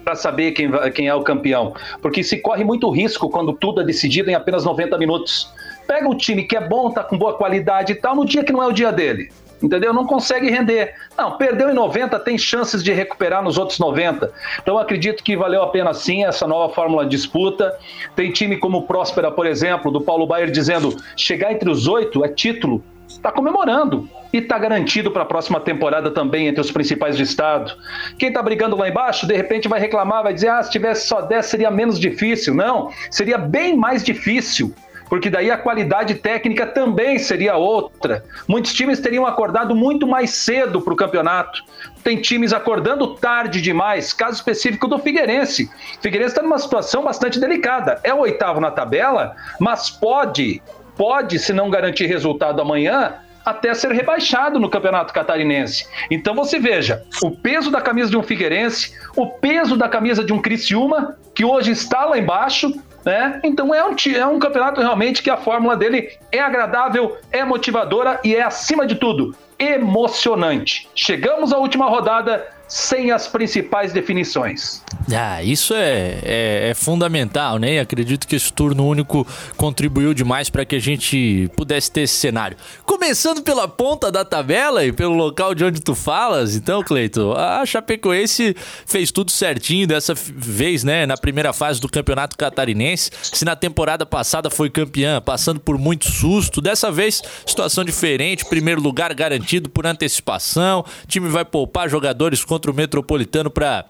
para 0.05 0.15
saber 0.15 0.51
quem, 0.53 0.71
quem 0.93 1.07
é 1.07 1.13
o 1.13 1.21
campeão. 1.21 1.73
Porque 2.01 2.23
se 2.23 2.37
corre 2.37 2.63
muito 2.63 2.89
risco 2.89 3.29
quando 3.29 3.51
tudo 3.51 3.81
é 3.81 3.83
decidido 3.83 4.29
em 4.29 4.35
apenas 4.35 4.63
90 4.63 4.97
minutos. 4.97 5.51
Pega 5.85 6.07
um 6.07 6.15
time 6.15 6.43
que 6.43 6.55
é 6.55 6.65
bom, 6.65 6.91
tá 6.91 7.03
com 7.03 7.17
boa 7.17 7.33
qualidade 7.33 7.91
e 7.91 7.95
tal, 7.95 8.15
no 8.15 8.25
dia 8.25 8.43
que 8.43 8.53
não 8.53 8.63
é 8.63 8.67
o 8.67 8.71
dia 8.71 8.91
dele 8.91 9.29
entendeu? 9.61 9.93
Não 9.93 10.05
consegue 10.05 10.49
render. 10.49 10.93
Não, 11.17 11.37
perdeu 11.37 11.69
em 11.69 11.73
90, 11.73 12.19
tem 12.19 12.37
chances 12.37 12.83
de 12.83 12.91
recuperar 12.91 13.43
nos 13.43 13.57
outros 13.57 13.79
90. 13.79 14.31
Então 14.61 14.77
acredito 14.77 15.23
que 15.23 15.35
valeu 15.35 15.61
a 15.63 15.67
pena 15.69 15.93
sim 15.93 16.25
essa 16.25 16.47
nova 16.47 16.73
fórmula 16.73 17.03
de 17.03 17.11
disputa. 17.11 17.75
Tem 18.15 18.31
time 18.31 18.57
como 18.57 18.83
Próspera, 18.83 19.31
por 19.31 19.45
exemplo, 19.45 19.91
do 19.91 20.01
Paulo 20.01 20.27
Baier 20.27 20.51
dizendo 20.51 20.95
chegar 21.15 21.51
entre 21.51 21.69
os 21.69 21.87
oito 21.87 22.23
é 22.23 22.29
título. 22.29 22.83
Está 23.07 23.31
comemorando 23.31 24.07
e 24.33 24.37
está 24.39 24.59
garantido 24.59 25.09
para 25.11 25.23
a 25.23 25.25
próxima 25.25 25.61
temporada 25.61 26.11
também 26.11 26.47
entre 26.47 26.59
os 26.59 26.69
principais 26.69 27.15
do 27.15 27.23
estado. 27.23 27.73
Quem 28.19 28.27
está 28.27 28.43
brigando 28.43 28.75
lá 28.75 28.89
embaixo, 28.89 29.25
de 29.25 29.33
repente 29.33 29.67
vai 29.67 29.79
reclamar, 29.79 30.23
vai 30.23 30.33
dizer: 30.33 30.49
ah, 30.49 30.61
se 30.61 30.69
tivesse 30.69 31.07
só 31.07 31.21
10 31.21 31.45
seria 31.45 31.71
menos 31.71 31.97
difícil. 31.99 32.53
Não, 32.53 32.91
seria 33.09 33.37
bem 33.37 33.77
mais 33.77 34.03
difícil 34.03 34.75
porque 35.09 35.29
daí 35.29 35.49
a 35.49 35.57
qualidade 35.57 36.15
técnica 36.15 36.65
também 36.65 37.17
seria 37.17 37.55
outra. 37.55 38.23
Muitos 38.47 38.73
times 38.73 38.99
teriam 38.99 39.25
acordado 39.25 39.75
muito 39.75 40.05
mais 40.05 40.31
cedo 40.31 40.81
para 40.81 40.93
o 40.93 40.97
campeonato. 40.97 41.63
Tem 42.03 42.19
times 42.21 42.53
acordando 42.53 43.15
tarde 43.15 43.61
demais. 43.61 44.13
Caso 44.13 44.37
específico 44.37 44.87
do 44.87 44.99
Figueirense. 44.99 45.69
O 45.97 46.01
Figueirense 46.01 46.31
está 46.31 46.41
numa 46.41 46.57
situação 46.57 47.03
bastante 47.03 47.39
delicada. 47.39 47.99
É 48.03 48.13
o 48.13 48.19
oitavo 48.19 48.59
na 48.59 48.71
tabela, 48.71 49.35
mas 49.59 49.89
pode, 49.89 50.61
pode, 50.95 51.39
se 51.39 51.53
não 51.53 51.69
garantir 51.69 52.05
resultado 52.05 52.61
amanhã, 52.61 53.15
até 53.47 53.73
ser 53.73 53.93
rebaixado 53.93 54.59
no 54.59 54.69
Campeonato 54.69 55.13
Catarinense. 55.13 55.87
Então 56.11 56.35
você 56.35 56.59
veja, 56.59 57.05
o 57.23 57.31
peso 57.31 57.71
da 57.71 57.79
camisa 57.79 58.09
de 58.09 58.17
um 58.17 58.21
Figueirense, 58.21 58.93
o 59.15 59.25
peso 59.25 59.77
da 59.77 59.87
camisa 59.87 60.21
de 60.21 60.33
um 60.33 60.41
Criciúma, 60.41 61.17
que 61.33 61.45
hoje 61.45 61.71
está 61.71 62.03
lá 62.03 62.17
embaixo, 62.17 62.73
né? 63.05 63.39
Então 63.45 63.73
é 63.73 63.81
um, 63.85 63.95
é 64.13 64.25
um 64.25 64.37
campeonato 64.37 64.81
realmente 64.81 65.23
que 65.23 65.29
a 65.29 65.37
fórmula 65.37 65.77
dele 65.77 66.09
é 66.29 66.39
agradável, 66.39 67.17
é 67.31 67.45
motivadora 67.45 68.19
e 68.21 68.35
é, 68.35 68.43
acima 68.43 68.85
de 68.85 68.95
tudo, 68.95 69.33
emocionante. 69.57 70.89
Chegamos 70.93 71.53
à 71.53 71.57
última 71.57 71.87
rodada 71.87 72.45
sem 72.67 73.11
as 73.11 73.27
principais 73.27 73.93
definições. 73.93 74.81
Ah, 75.13 75.41
isso 75.41 75.73
é, 75.73 76.19
é, 76.21 76.69
é, 76.69 76.73
fundamental, 76.73 77.57
né? 77.57 77.79
Acredito 77.79 78.27
que 78.27 78.35
esse 78.35 78.51
turno 78.51 78.85
único 78.85 79.25
contribuiu 79.55 80.13
demais 80.13 80.49
para 80.49 80.65
que 80.65 80.75
a 80.75 80.79
gente 80.79 81.49
pudesse 81.55 81.89
ter 81.89 82.01
esse 82.01 82.15
cenário. 82.15 82.57
Começando 82.85 83.41
pela 83.41 83.67
ponta 83.67 84.11
da 84.11 84.25
tabela 84.25 84.83
e 84.83 84.91
pelo 84.91 85.13
local 85.13 85.55
de 85.55 85.63
onde 85.63 85.79
tu 85.79 85.95
falas, 85.95 86.55
então, 86.55 86.83
Cleito, 86.83 87.31
a 87.33 87.65
Chapecoense 87.65 88.55
fez 88.85 89.11
tudo 89.11 89.31
certinho 89.31 89.87
dessa 89.87 90.13
vez, 90.13 90.83
né? 90.83 91.05
Na 91.05 91.15
primeira 91.15 91.53
fase 91.53 91.79
do 91.79 91.87
Campeonato 91.87 92.37
Catarinense. 92.37 93.11
Se 93.21 93.45
na 93.45 93.55
temporada 93.55 94.05
passada 94.05 94.49
foi 94.49 94.69
campeã, 94.69 95.21
passando 95.21 95.59
por 95.59 95.77
muito 95.77 96.11
susto, 96.11 96.59
dessa 96.59 96.91
vez 96.91 97.21
situação 97.45 97.85
diferente, 97.85 98.43
primeiro 98.43 98.81
lugar 98.81 99.13
garantido 99.13 99.69
por 99.69 99.85
antecipação. 99.85 100.83
Time 101.07 101.29
vai 101.29 101.45
poupar 101.45 101.89
jogadores 101.89 102.43
com 102.43 102.56
contra 102.57 102.71
o 102.71 102.73
Metropolitano 102.73 103.51
para 103.51 103.85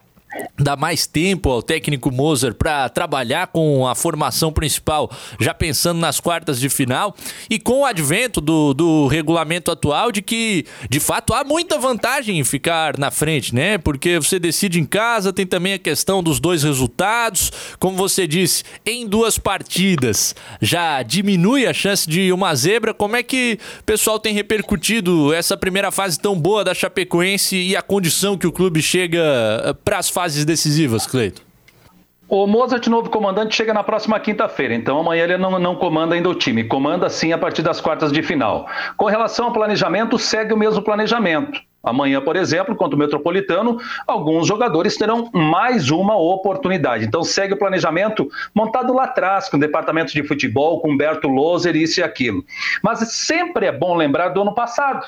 dar 0.59 0.75
mais 0.75 1.05
tempo 1.05 1.49
ao 1.49 1.61
técnico 1.61 2.11
Moser 2.11 2.53
para 2.53 2.89
trabalhar 2.89 3.47
com 3.47 3.87
a 3.87 3.95
formação 3.95 4.51
principal, 4.51 5.09
já 5.39 5.53
pensando 5.53 5.99
nas 5.99 6.19
quartas 6.19 6.59
de 6.59 6.69
final 6.69 7.15
e 7.49 7.59
com 7.59 7.81
o 7.81 7.85
advento 7.85 8.41
do, 8.41 8.73
do 8.73 9.07
regulamento 9.07 9.71
atual 9.71 10.11
de 10.11 10.21
que, 10.21 10.65
de 10.89 10.99
fato, 10.99 11.33
há 11.33 11.43
muita 11.43 11.79
vantagem 11.79 12.39
em 12.39 12.43
ficar 12.43 12.97
na 12.97 13.11
frente, 13.11 13.53
né? 13.53 13.77
Porque 13.77 14.19
você 14.19 14.39
decide 14.39 14.79
em 14.79 14.85
casa, 14.85 15.31
tem 15.31 15.45
também 15.45 15.73
a 15.73 15.79
questão 15.79 16.21
dos 16.21 16.39
dois 16.39 16.63
resultados, 16.63 17.51
como 17.79 17.95
você 17.95 18.27
disse, 18.27 18.63
em 18.85 19.07
duas 19.07 19.37
partidas 19.37 20.35
já 20.61 21.01
diminui 21.03 21.65
a 21.65 21.73
chance 21.73 22.09
de 22.09 22.31
uma 22.31 22.53
zebra. 22.55 22.93
Como 22.93 23.15
é 23.15 23.23
que 23.23 23.59
o 23.79 23.83
pessoal 23.83 24.19
tem 24.19 24.33
repercutido 24.33 25.33
essa 25.33 25.55
primeira 25.55 25.91
fase 25.91 26.19
tão 26.19 26.37
boa 26.37 26.63
da 26.63 26.73
Chapecoense 26.73 27.55
e 27.55 27.75
a 27.75 27.81
condição 27.81 28.37
que 28.37 28.47
o 28.47 28.51
clube 28.51 28.81
chega 28.81 29.19
eh, 29.63 29.73
para 29.83 29.97
as 29.97 30.09
fases 30.17 30.43
decisivas, 30.43 31.05
Cleito? 31.05 31.43
O 32.27 32.47
Mozart, 32.47 32.87
novo 32.87 33.07
comandante, 33.07 33.55
chega 33.55 33.71
na 33.71 33.83
próxima 33.83 34.19
quinta-feira, 34.19 34.73
então 34.73 34.99
amanhã 34.99 35.25
ele 35.25 35.37
não, 35.37 35.59
não 35.59 35.75
comanda 35.75 36.15
ainda 36.15 36.27
o 36.27 36.33
time, 36.33 36.63
comanda 36.63 37.07
sim 37.07 37.33
a 37.33 37.37
partir 37.37 37.61
das 37.61 37.79
quartas 37.79 38.11
de 38.11 38.23
final. 38.23 38.67
Com 38.97 39.05
relação 39.05 39.45
ao 39.45 39.53
planejamento, 39.53 40.17
segue 40.17 40.55
o 40.55 40.57
mesmo 40.57 40.81
planejamento. 40.81 41.61
Amanhã, 41.83 42.19
por 42.19 42.35
exemplo, 42.35 42.75
contra 42.75 42.95
o 42.95 42.99
Metropolitano, 42.99 43.77
alguns 44.07 44.47
jogadores 44.47 44.97
terão 44.97 45.29
mais 45.31 45.91
uma 45.91 46.17
oportunidade. 46.17 47.05
Então 47.05 47.23
segue 47.23 47.53
o 47.53 47.59
planejamento 47.59 48.27
montado 48.55 48.93
lá 48.93 49.03
atrás, 49.03 49.47
com 49.47 49.57
o 49.57 49.59
departamento 49.59 50.13
de 50.13 50.23
futebol, 50.23 50.81
com 50.81 50.89
Humberto 50.89 51.27
Loser, 51.27 51.75
isso 51.75 51.99
e 51.99 52.03
aquilo. 52.03 52.43
Mas 52.81 53.13
sempre 53.13 53.67
é 53.67 53.71
bom 53.71 53.95
lembrar 53.95 54.29
do 54.29 54.41
ano 54.41 54.55
passado. 54.55 55.05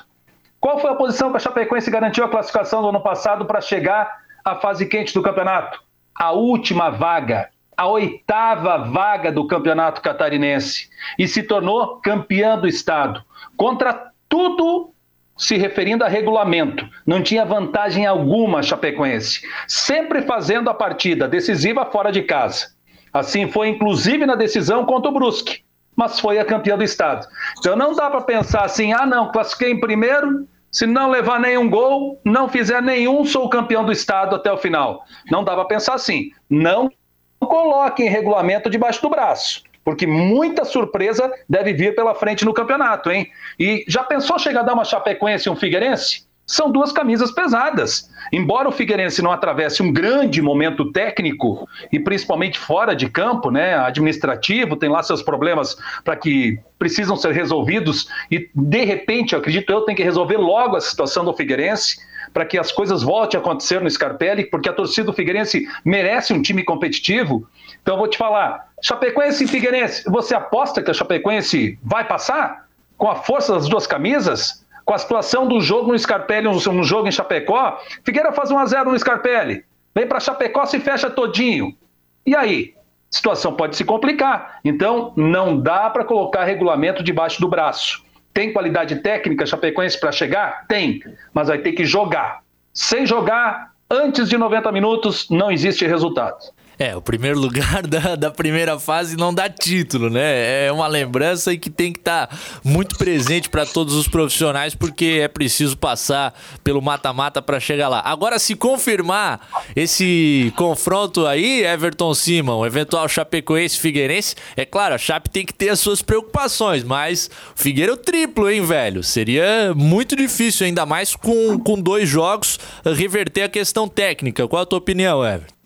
Qual 0.59 0.77
foi 0.77 0.91
a 0.91 0.95
posição 0.95 1.31
que 1.31 1.37
a 1.37 1.39
Chapecoense 1.39 1.89
garantiu 1.89 2.23
a 2.23 2.29
classificação 2.29 2.83
do 2.83 2.89
ano 2.89 3.01
passado 3.01 3.45
para 3.45 3.59
chegar 3.59 4.18
a 4.43 4.55
fase 4.55 4.85
quente 4.85 5.13
do 5.13 5.21
campeonato? 5.21 5.81
A 6.15 6.31
última 6.31 6.89
vaga, 6.89 7.49
a 7.77 7.87
oitava 7.87 8.77
vaga 8.77 9.31
do 9.31 9.47
campeonato 9.47 10.01
catarinense 10.01 10.89
e 11.17 11.27
se 11.27 11.43
tornou 11.43 11.97
campeã 12.01 12.57
do 12.57 12.67
estado. 12.67 13.23
Contra 13.55 14.11
tudo 14.27 14.93
se 15.37 15.55
referindo 15.55 16.03
a 16.03 16.07
regulamento. 16.09 16.87
Não 17.05 17.23
tinha 17.23 17.45
vantagem 17.45 18.05
alguma 18.05 18.59
a 18.59 18.63
Chapecoense, 18.63 19.41
sempre 19.65 20.21
fazendo 20.23 20.69
a 20.69 20.73
partida 20.73 21.29
decisiva 21.29 21.85
fora 21.85 22.11
de 22.11 22.21
casa. 22.21 22.67
Assim 23.13 23.49
foi 23.49 23.69
inclusive 23.69 24.25
na 24.25 24.35
decisão 24.35 24.85
contra 24.85 25.09
o 25.09 25.13
Brusque, 25.13 25.63
mas 25.95 26.19
foi 26.19 26.37
a 26.37 26.45
campeã 26.45 26.77
do 26.77 26.83
estado. 26.83 27.25
Então 27.57 27.75
não 27.75 27.95
dá 27.95 28.09
para 28.09 28.21
pensar 28.21 28.65
assim: 28.65 28.91
"Ah, 28.91 29.05
não, 29.05 29.31
classifiquei 29.31 29.71
em 29.71 29.79
primeiro, 29.79 30.45
se 30.71 30.85
não 30.85 31.09
levar 31.09 31.39
nenhum 31.39 31.69
gol, 31.69 32.19
não 32.23 32.47
fizer 32.47 32.81
nenhum, 32.81 33.25
sou 33.25 33.49
campeão 33.49 33.85
do 33.85 33.91
estado 33.91 34.35
até 34.35 34.51
o 34.51 34.57
final". 34.57 35.03
Não 35.31 35.43
dá 35.43 35.55
para 35.55 35.65
pensar 35.65 35.93
assim. 35.93 36.31
Não 36.49 36.91
coloquem 37.39 38.09
regulamento 38.09 38.69
debaixo 38.69 39.01
do 39.01 39.09
braço 39.09 39.63
porque 39.89 40.05
muita 40.05 40.65
surpresa 40.65 41.31
deve 41.49 41.73
vir 41.73 41.95
pela 41.95 42.13
frente 42.13 42.45
no 42.45 42.53
campeonato, 42.53 43.09
hein? 43.09 43.27
E 43.59 43.83
já 43.87 44.03
pensou 44.03 44.37
chegar 44.37 44.59
a 44.59 44.63
dar 44.63 44.73
uma 44.73 44.85
Chapecoense 44.85 45.49
e 45.49 45.51
um 45.51 45.55
Figueirense? 45.55 46.28
São 46.49 46.71
duas 46.71 46.91
camisas 46.91 47.29
pesadas. 47.29 48.09
Embora 48.33 48.67
o 48.67 48.71
Figueirense 48.71 49.21
não 49.21 49.31
atravesse 49.31 49.83
um 49.83 49.93
grande 49.93 50.41
momento 50.41 50.91
técnico 50.91 51.69
e 51.91 51.99
principalmente 51.99 52.57
fora 52.57 52.95
de 52.95 53.07
campo, 53.07 53.51
né, 53.51 53.75
administrativo, 53.75 54.75
tem 54.75 54.89
lá 54.89 55.03
seus 55.03 55.21
problemas 55.21 55.77
para 56.03 56.15
que 56.15 56.57
precisam 56.79 57.15
ser 57.15 57.33
resolvidos 57.33 58.07
e 58.31 58.49
de 58.55 58.83
repente, 58.83 59.33
eu 59.33 59.39
acredito 59.39 59.71
eu, 59.71 59.81
tem 59.81 59.93
que 59.93 60.01
resolver 60.01 60.37
logo 60.37 60.75
a 60.75 60.81
situação 60.81 61.23
do 61.23 61.35
Figueirense 61.35 61.97
para 62.33 62.45
que 62.45 62.57
as 62.57 62.71
coisas 62.71 63.03
voltem 63.03 63.37
a 63.37 63.41
acontecer 63.41 63.79
no 63.79 63.89
Scarpelli, 63.89 64.45
porque 64.45 64.69
a 64.69 64.73
torcida 64.73 65.05
do 65.05 65.13
Figueirense 65.13 65.67
merece 65.85 66.33
um 66.33 66.41
time 66.41 66.63
competitivo. 66.63 67.47
Então 67.83 67.93
eu 67.93 67.99
vou 67.99 68.07
te 68.07 68.17
falar, 68.17 68.69
Chapecoense 68.81 69.43
e 69.43 69.47
Figueirense, 69.47 70.03
você 70.09 70.33
aposta 70.33 70.81
que 70.81 70.89
a 70.89 70.95
Chapecoense 70.95 71.77
vai 71.83 72.07
passar 72.07 72.67
com 72.97 73.07
a 73.07 73.17
força 73.17 73.53
das 73.53 73.69
duas 73.69 73.85
camisas? 73.85 74.65
Com 74.89 74.95
a 74.95 74.97
situação 74.97 75.47
do 75.47 75.61
jogo 75.61 75.91
no 75.91 75.99
Scarpelli, 75.99 76.47
um 76.47 76.83
jogo 76.83 77.07
em 77.07 77.11
Chapecó, 77.11 77.79
Figueira 78.03 78.33
faz 78.33 78.49
1 78.49 78.57
a 78.57 78.65
0 78.65 78.89
no 78.89 78.97
Scarpelli. 78.97 79.63
Vem 79.93 80.07
para 80.07 80.19
Chapecó, 80.19 80.65
se 80.65 80.79
fecha 80.79 81.11
todinho. 81.11 81.77
E 82.25 82.35
aí? 82.35 82.73
A 82.75 83.15
situação 83.15 83.53
pode 83.53 83.75
se 83.75 83.85
complicar. 83.85 84.59
Então, 84.65 85.13
não 85.15 85.59
dá 85.59 85.91
para 85.91 86.03
colocar 86.03 86.43
regulamento 86.43 87.03
debaixo 87.03 87.39
do 87.39 87.47
braço. 87.47 88.03
Tem 88.33 88.51
qualidade 88.51 88.95
técnica 88.95 89.45
Chapecoense 89.45 89.99
para 89.99 90.11
chegar? 90.11 90.65
Tem, 90.67 91.03
mas 91.31 91.49
vai 91.49 91.59
ter 91.59 91.73
que 91.73 91.85
jogar. 91.85 92.39
Sem 92.73 93.05
jogar, 93.05 93.73
antes 93.91 94.27
de 94.27 94.39
90 94.39 94.71
minutos, 94.71 95.29
não 95.29 95.51
existe 95.51 95.85
resultado. 95.85 96.39
É, 96.79 96.95
o 96.95 97.01
primeiro 97.01 97.37
lugar 97.37 97.85
da, 97.85 98.15
da 98.15 98.31
primeira 98.31 98.79
fase 98.79 99.17
não 99.17 99.33
dá 99.33 99.49
título, 99.49 100.09
né? 100.09 100.67
É 100.67 100.71
uma 100.71 100.87
lembrança 100.87 101.51
e 101.51 101.57
que 101.57 101.69
tem 101.69 101.91
que 101.91 101.99
estar 101.99 102.27
tá 102.27 102.37
muito 102.63 102.97
presente 102.97 103.49
para 103.49 103.65
todos 103.65 103.93
os 103.93 104.07
profissionais, 104.07 104.73
porque 104.73 105.19
é 105.21 105.27
preciso 105.27 105.77
passar 105.77 106.33
pelo 106.63 106.81
mata-mata 106.81 107.41
para 107.41 107.59
chegar 107.59 107.89
lá. 107.89 108.01
Agora, 108.05 108.39
se 108.39 108.55
confirmar 108.55 109.45
esse 109.75 110.53
confronto 110.55 111.27
aí, 111.27 111.65
Everton 111.65 112.13
Simon, 112.13 112.65
eventual 112.65 113.09
Chapecoense 113.09 113.77
Figueirense, 113.77 114.35
é 114.55 114.63
claro, 114.63 114.95
a 114.95 114.97
Chape 114.97 115.29
tem 115.29 115.45
que 115.45 115.53
ter 115.53 115.67
as 115.67 115.81
suas 115.81 116.01
preocupações, 116.01 116.85
mas 116.85 117.29
o 117.57 117.61
Figueira 117.61 117.91
é 117.91 117.93
o 117.93 117.97
triplo, 117.97 118.49
hein, 118.49 118.65
velho? 118.65 119.03
Seria 119.03 119.73
muito 119.75 120.15
difícil, 120.15 120.65
ainda 120.65 120.85
mais 120.85 121.13
com, 121.13 121.59
com 121.59 121.81
dois 121.81 122.07
jogos, 122.07 122.57
reverter 122.85 123.43
a 123.43 123.49
questão 123.49 123.85
técnica. 123.85 124.47
Qual 124.47 124.61
a 124.61 124.65
tua 124.65 124.79
opinião, 124.79 125.25
Everton? 125.25 125.58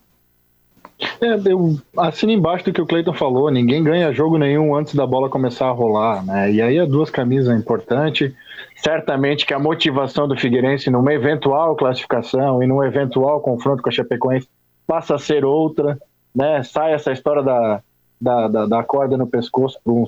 É, 1.21 1.51
eu 1.51 1.77
assino 1.97 2.31
embaixo 2.31 2.65
do 2.65 2.73
que 2.73 2.81
o 2.81 2.85
Cleiton 2.85 3.13
falou, 3.13 3.49
ninguém 3.49 3.83
ganha 3.83 4.13
jogo 4.13 4.37
nenhum 4.37 4.75
antes 4.75 4.95
da 4.95 5.05
bola 5.05 5.29
começar 5.29 5.67
a 5.67 5.71
rolar, 5.71 6.25
né? 6.25 6.51
E 6.51 6.61
aí 6.61 6.79
as 6.79 6.87
duas 6.87 7.09
camisas 7.09 7.53
é 7.53 7.57
importante. 7.57 8.33
Certamente 8.75 9.45
que 9.45 9.53
a 9.53 9.59
motivação 9.59 10.27
do 10.27 10.37
Figueirense 10.37 10.89
numa 10.89 11.13
eventual 11.13 11.75
classificação 11.75 12.61
e 12.61 12.67
num 12.67 12.83
eventual 12.83 13.41
confronto 13.41 13.81
com 13.81 13.89
a 13.89 13.91
Chapecoense 13.91 14.47
passa 14.85 15.15
a 15.15 15.19
ser 15.19 15.45
outra, 15.45 15.97
né? 16.35 16.61
Sai 16.63 16.93
essa 16.93 17.11
história 17.11 17.41
da, 17.41 17.81
da, 18.19 18.47
da, 18.47 18.65
da 18.65 18.83
corda 18.83 19.17
no 19.17 19.27
pescoço 19.27 19.79
para 19.83 19.93
um 19.93 20.05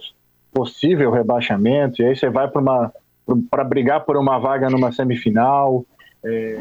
possível 0.54 1.12
rebaixamento, 1.12 2.02
e 2.02 2.06
aí 2.06 2.16
você 2.16 2.30
vai 2.30 2.48
para 2.48 2.92
para 3.50 3.64
brigar 3.64 4.06
por 4.06 4.18
uma 4.18 4.38
vaga 4.38 4.70
numa 4.70 4.92
semifinal. 4.92 5.84
É, 6.24 6.60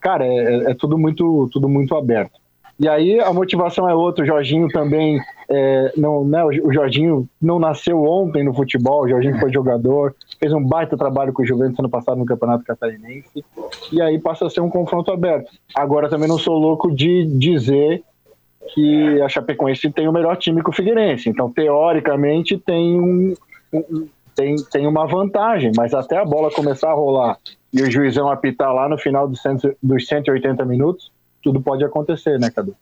cara, 0.00 0.24
é, 0.24 0.70
é 0.70 0.74
tudo 0.74 0.96
muito 0.96 1.48
tudo 1.52 1.68
muito 1.68 1.96
aberto. 1.96 2.43
E 2.78 2.88
aí 2.88 3.20
a 3.20 3.32
motivação 3.32 3.88
é 3.88 3.94
outra. 3.94 4.24
O 4.24 4.26
Jorginho 4.26 4.68
também 4.68 5.20
é, 5.48 5.92
não, 5.96 6.24
né? 6.24 6.44
O 6.44 6.72
Jorginho 6.72 7.28
não 7.40 7.58
nasceu 7.58 8.02
ontem 8.02 8.42
no 8.42 8.52
futebol. 8.52 9.02
O 9.04 9.08
Jorginho 9.08 9.38
foi 9.38 9.52
jogador, 9.52 10.14
fez 10.40 10.52
um 10.52 10.62
baita 10.62 10.96
trabalho 10.96 11.32
com 11.32 11.42
o 11.42 11.46
Juventus 11.46 11.78
ano 11.78 11.88
passado 11.88 12.18
no 12.18 12.26
Campeonato 12.26 12.64
Catarinense. 12.64 13.44
E 13.92 14.02
aí 14.02 14.18
passa 14.18 14.46
a 14.46 14.50
ser 14.50 14.60
um 14.60 14.70
confronto 14.70 15.12
aberto. 15.12 15.52
Agora 15.74 16.08
também 16.08 16.28
não 16.28 16.38
sou 16.38 16.58
louco 16.58 16.90
de 16.90 17.24
dizer 17.24 18.02
que 18.72 19.20
a 19.20 19.28
Chapecoense 19.28 19.90
tem 19.90 20.08
o 20.08 20.12
melhor 20.12 20.36
time 20.36 20.62
que 20.62 20.70
o 20.70 20.72
Figueirense. 20.72 21.28
Então 21.28 21.50
teoricamente 21.50 22.58
tem 22.58 22.98
um, 22.98 23.34
um 23.72 24.08
tem, 24.34 24.56
tem 24.56 24.86
uma 24.86 25.06
vantagem, 25.06 25.70
mas 25.76 25.94
até 25.94 26.18
a 26.18 26.24
bola 26.24 26.50
começar 26.50 26.90
a 26.90 26.94
rolar 26.94 27.38
e 27.72 27.82
o 27.82 27.90
juizão 27.90 28.28
apitar 28.28 28.72
lá 28.74 28.88
no 28.88 28.98
final 28.98 29.28
dos, 29.28 29.40
cento, 29.40 29.74
dos 29.82 30.06
180 30.06 30.64
minutos, 30.64 31.10
tudo 31.44 31.60
pode 31.60 31.84
acontecer, 31.84 32.40
né, 32.40 32.50
Cadu? 32.50 32.74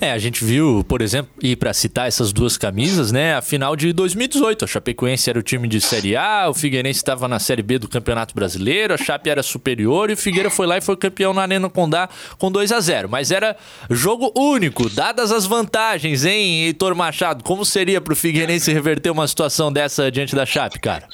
É, 0.00 0.12
a 0.12 0.18
gente 0.18 0.44
viu, 0.44 0.84
por 0.88 1.02
exemplo, 1.02 1.32
e 1.42 1.56
para 1.56 1.72
citar 1.74 2.06
essas 2.06 2.32
duas 2.32 2.56
camisas, 2.56 3.10
né? 3.10 3.34
A 3.34 3.42
final 3.42 3.74
de 3.74 3.92
2018, 3.92 4.64
a 4.64 4.68
Chapecoense 4.68 5.28
era 5.28 5.38
o 5.38 5.42
time 5.42 5.66
de 5.66 5.80
Série 5.80 6.16
A, 6.16 6.48
o 6.48 6.54
Figueirense 6.54 6.98
estava 6.98 7.26
na 7.26 7.40
Série 7.40 7.62
B 7.62 7.80
do 7.80 7.88
Campeonato 7.88 8.32
Brasileiro, 8.32 8.94
a 8.94 8.96
Chape 8.96 9.28
era 9.28 9.42
superior 9.42 10.08
e 10.08 10.12
o 10.12 10.16
Figueira 10.16 10.50
foi 10.50 10.68
lá 10.68 10.78
e 10.78 10.80
foi 10.80 10.96
campeão 10.96 11.34
na 11.34 11.42
Arena 11.42 11.68
Condá 11.68 12.08
com 12.38 12.50
2 12.50 12.70
a 12.70 12.80
0 12.80 13.08
Mas 13.08 13.32
era 13.32 13.56
jogo 13.90 14.32
único, 14.36 14.88
dadas 14.88 15.32
as 15.32 15.46
vantagens, 15.46 16.24
hein, 16.24 16.66
Heitor 16.66 16.94
Machado? 16.94 17.42
Como 17.42 17.64
seria 17.64 18.00
para 18.00 18.12
o 18.12 18.16
Figueirense 18.16 18.72
reverter 18.72 19.10
uma 19.10 19.26
situação 19.26 19.72
dessa 19.72 20.12
diante 20.12 20.36
da 20.36 20.46
Chape, 20.46 20.78
cara? 20.78 21.08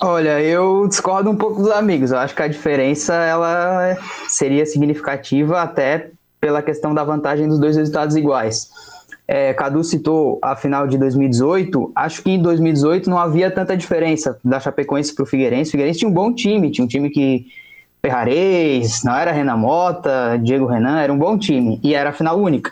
Olha, 0.00 0.40
eu 0.40 0.86
discordo 0.86 1.28
um 1.28 1.36
pouco 1.36 1.60
dos 1.60 1.72
amigos. 1.72 2.12
Eu 2.12 2.18
acho 2.18 2.34
que 2.34 2.42
a 2.42 2.48
diferença 2.48 3.14
ela 3.14 3.96
seria 4.28 4.64
significativa 4.64 5.60
até 5.60 6.10
pela 6.40 6.62
questão 6.62 6.94
da 6.94 7.02
vantagem 7.02 7.48
dos 7.48 7.58
dois 7.58 7.76
resultados 7.76 8.14
iguais. 8.14 8.70
É, 9.26 9.52
Cadu 9.52 9.82
citou 9.82 10.38
a 10.40 10.54
final 10.54 10.86
de 10.86 10.96
2018. 10.96 11.90
Acho 11.96 12.22
que 12.22 12.30
em 12.30 12.40
2018 12.40 13.10
não 13.10 13.18
havia 13.18 13.50
tanta 13.50 13.76
diferença 13.76 14.38
da 14.44 14.60
Chapecoense 14.60 15.12
para 15.14 15.24
o 15.24 15.26
Figueirense. 15.26 15.70
O 15.70 15.72
Figueirense 15.72 15.98
tinha 15.98 16.08
um 16.08 16.14
bom 16.14 16.32
time, 16.32 16.70
tinha 16.70 16.84
um 16.84 16.88
time 16.88 17.10
que 17.10 17.46
Ferrarez, 18.00 19.02
não 19.02 19.16
era 19.16 19.32
Renan 19.32 19.56
Mota, 19.56 20.38
Diego 20.40 20.66
Renan, 20.66 21.00
era 21.00 21.12
um 21.12 21.18
bom 21.18 21.36
time 21.36 21.80
e 21.82 21.94
era 21.94 22.10
a 22.10 22.12
final 22.12 22.38
única. 22.38 22.70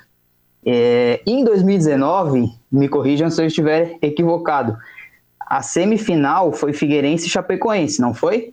É, 0.65 1.21
em 1.27 1.45
2019, 1.45 2.49
me 2.71 2.89
corrijam 2.89 3.29
se 3.29 3.43
eu 3.43 3.47
estiver 3.47 3.99
equivocado 4.01 4.77
a 5.47 5.63
semifinal 5.63 6.53
foi 6.53 6.73
Figueirense 6.73 7.27
e 7.27 7.31
Chapecoense, 7.31 8.01
não 8.01 8.13
foi? 8.13 8.53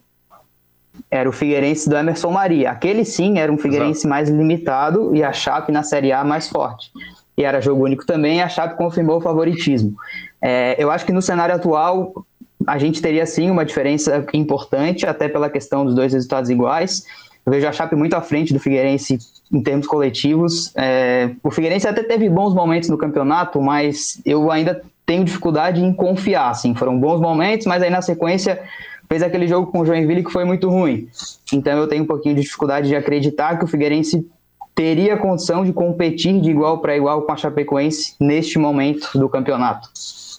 Era 1.10 1.28
o 1.28 1.32
Figueirense 1.32 1.90
do 1.90 1.98
Emerson 1.98 2.30
Maria. 2.30 2.70
Aquele 2.70 3.04
sim 3.04 3.40
era 3.40 3.52
um 3.52 3.58
Figueirense 3.58 4.02
Exato. 4.02 4.10
mais 4.10 4.30
limitado 4.30 5.16
e 5.16 5.24
a 5.24 5.34
Chape 5.34 5.72
na 5.72 5.82
Série 5.82 6.12
A 6.12 6.24
mais 6.24 6.48
forte. 6.48 6.92
E 7.36 7.44
era 7.44 7.60
jogo 7.60 7.84
único 7.84 8.06
também, 8.06 8.38
e 8.38 8.42
a 8.42 8.48
Chape 8.48 8.78
confirmou 8.78 9.18
o 9.18 9.22
favoritismo. 9.22 9.96
É, 10.40 10.76
eu 10.78 10.92
acho 10.92 11.04
que 11.04 11.12
no 11.12 11.22
cenário 11.22 11.56
atual 11.56 12.24
a 12.68 12.78
gente 12.78 13.02
teria 13.02 13.26
sim 13.26 13.50
uma 13.50 13.66
diferença 13.66 14.24
importante, 14.32 15.06
até 15.06 15.28
pela 15.28 15.50
questão 15.50 15.84
dos 15.84 15.96
dois 15.96 16.14
resultados 16.14 16.50
iguais. 16.52 17.06
Eu 17.46 17.52
vejo 17.52 17.68
a 17.68 17.72
Chape 17.72 17.96
muito 17.96 18.14
à 18.14 18.22
frente 18.22 18.54
do 18.54 18.60
Figueirense 18.60 19.18
em 19.52 19.62
termos 19.62 19.88
coletivos. 19.88 20.72
É, 20.76 21.32
o 21.44 21.50
Figueirense 21.50 21.88
até 21.88 22.04
teve 22.04 22.30
bons 22.30 22.54
momentos 22.54 22.88
no 22.88 22.98
campeonato, 22.98 23.60
mas 23.60 24.22
eu 24.26 24.52
ainda 24.52 24.82
tenho 25.06 25.24
dificuldade 25.24 25.84
em 25.84 25.94
confiar, 25.94 26.50
assim, 26.50 26.74
foram 26.76 27.00
bons 27.00 27.20
momentos, 27.20 27.68
mas 27.68 27.82
aí 27.82 27.90
na 27.90 28.02
sequência 28.02 28.62
fez 29.10 29.22
aquele 29.22 29.48
jogo 29.48 29.72
com 29.72 29.80
o 29.80 29.86
Joinville 29.86 30.24
que 30.24 30.32
foi 30.32 30.46
muito 30.46 30.70
ruim. 30.70 31.08
Então 31.52 31.78
eu 31.78 31.88
tenho 31.88 32.04
um 32.04 32.08
pouquinho 32.08 32.36
de 32.36 32.42
dificuldade 32.42 32.88
de 32.88 32.96
acreditar 32.96 33.58
que 33.58 33.66
o 33.66 33.68
Figueirense 33.68 34.26
teria 34.74 35.18
condição 35.18 35.64
de 35.64 35.72
competir 35.72 36.42
de 36.42 36.50
igual 36.50 36.80
para 36.80 36.96
igual 36.96 37.22
com 37.22 37.32
a 37.32 37.38
Chapecoense 37.38 38.16
neste 38.20 38.58
momento 38.58 39.10
do 39.14 39.30
campeonato. 39.30 39.90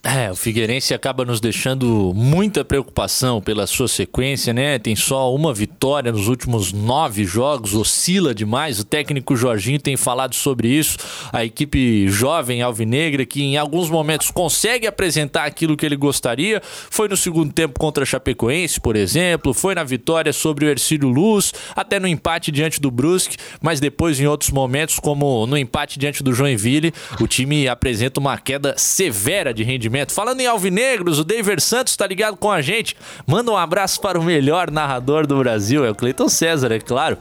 É, 0.07 0.31
o 0.31 0.37
Figueirense 0.37 0.93
acaba 0.93 1.25
nos 1.25 1.41
deixando 1.41 2.13
muita 2.15 2.63
preocupação 2.63 3.41
pela 3.41 3.67
sua 3.67 3.89
sequência, 3.89 4.53
né? 4.53 4.79
Tem 4.79 4.95
só 4.95 5.35
uma 5.35 5.53
vitória 5.55 6.13
nos 6.13 6.29
últimos 6.29 6.75
nove 6.75 7.25
jogos, 7.25 7.75
oscila 7.75 8.35
demais. 8.35 8.79
O 8.79 8.85
técnico 8.85 9.35
Jorginho 9.35 9.81
tem 9.81 9.97
falado 9.97 10.35
sobre 10.35 10.69
isso. 10.69 10.99
A 11.33 11.43
equipe 11.43 12.07
jovem 12.07 12.61
alvinegra, 12.61 13.25
que 13.25 13.43
em 13.43 13.57
alguns 13.57 13.89
momentos 13.89 14.31
consegue 14.31 14.87
apresentar 14.87 15.47
aquilo 15.47 15.75
que 15.75 15.87
ele 15.87 15.97
gostaria, 15.97 16.61
foi 16.63 17.09
no 17.09 17.17
segundo 17.17 17.51
tempo 17.51 17.81
contra 17.81 18.03
a 18.03 18.07
Chapecoense, 18.07 18.79
por 18.83 18.97
exemplo, 18.97 19.55
foi 19.55 19.75
na 19.75 19.85
vitória 19.85 20.35
sobre 20.35 20.67
o 20.67 20.69
Ercílio 20.69 21.09
Luz, 21.09 21.55
até 21.75 21.99
no 21.99 22.07
empate 22.07 22.53
diante 22.53 22.79
do 22.79 22.91
Brusque, 22.91 23.39
mas 23.59 23.81
depois 23.81 24.21
em 24.21 24.27
outros 24.27 24.51
momentos, 24.51 24.99
como 24.99 25.47
no 25.47 25.57
empate 25.57 25.99
diante 25.99 26.23
do 26.23 26.35
Joinville, 26.35 26.93
o 27.19 27.27
time 27.27 27.67
apresenta 27.67 28.21
uma 28.21 28.37
queda 28.37 28.75
severa 28.77 29.55
de 29.55 29.63
rendimento 29.63 29.94
Falando 30.13 30.41
em 30.41 30.47
Alvinegros, 30.47 31.19
o 31.19 31.25
David 31.25 31.63
Santos 31.63 31.97
tá 31.97 32.07
ligado 32.07 32.37
com 32.37 32.51
a 32.51 32.61
gente. 32.61 32.97
Manda 33.27 33.51
um 33.51 33.57
abraço 33.57 34.01
para 34.01 34.19
o 34.19 34.23
melhor 34.23 34.71
narrador 34.71 35.27
do 35.27 35.39
Brasil, 35.39 35.85
é 35.85 35.91
o 35.91 35.95
Cleiton 35.95 36.29
César, 36.29 36.73
é 36.73 36.81
claro 36.81 37.17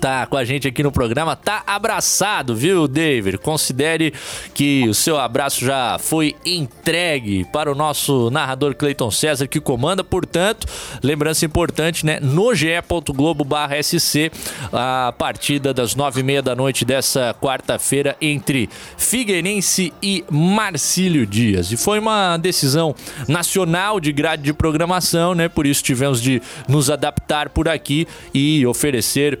tá 0.00 0.26
com 0.26 0.36
a 0.36 0.44
gente 0.44 0.68
aqui 0.68 0.82
no 0.82 0.92
programa, 0.92 1.36
tá 1.36 1.62
abraçado, 1.66 2.54
viu, 2.54 2.86
David? 2.86 3.38
Considere 3.38 4.12
que 4.52 4.86
o 4.88 4.94
seu 4.94 5.18
abraço 5.18 5.64
já 5.64 5.98
foi 5.98 6.34
entregue 6.44 7.44
para 7.52 7.70
o 7.70 7.74
nosso 7.74 8.30
narrador 8.30 8.74
Cleiton 8.74 9.10
César, 9.10 9.46
que 9.46 9.60
comanda, 9.60 10.04
portanto, 10.04 10.66
lembrança 11.02 11.44
importante, 11.44 12.04
né? 12.04 12.18
No 12.20 12.54
ge.globo.sc, 12.54 14.30
a 14.72 15.14
partida 15.16 15.72
das 15.72 15.94
nove 15.94 16.20
e 16.20 16.24
meia 16.24 16.42
da 16.42 16.54
noite 16.54 16.84
dessa 16.84 17.34
quarta-feira 17.40 18.16
entre 18.20 18.68
Figueirense 18.96 19.92
e 20.02 20.24
Marcílio 20.30 21.26
Dias. 21.26 21.72
E 21.72 21.76
foi 21.76 21.98
uma 21.98 22.36
decisão 22.36 22.94
nacional 23.28 24.00
de 24.00 24.12
grade 24.12 24.42
de 24.42 24.52
programação, 24.52 25.34
né? 25.34 25.48
Por 25.48 25.66
isso 25.66 25.82
tivemos 25.82 26.20
de 26.20 26.40
nos 26.68 26.90
adaptar 26.90 27.48
por 27.48 27.68
aqui 27.68 28.06
e 28.32 28.66
oferecer 28.66 29.38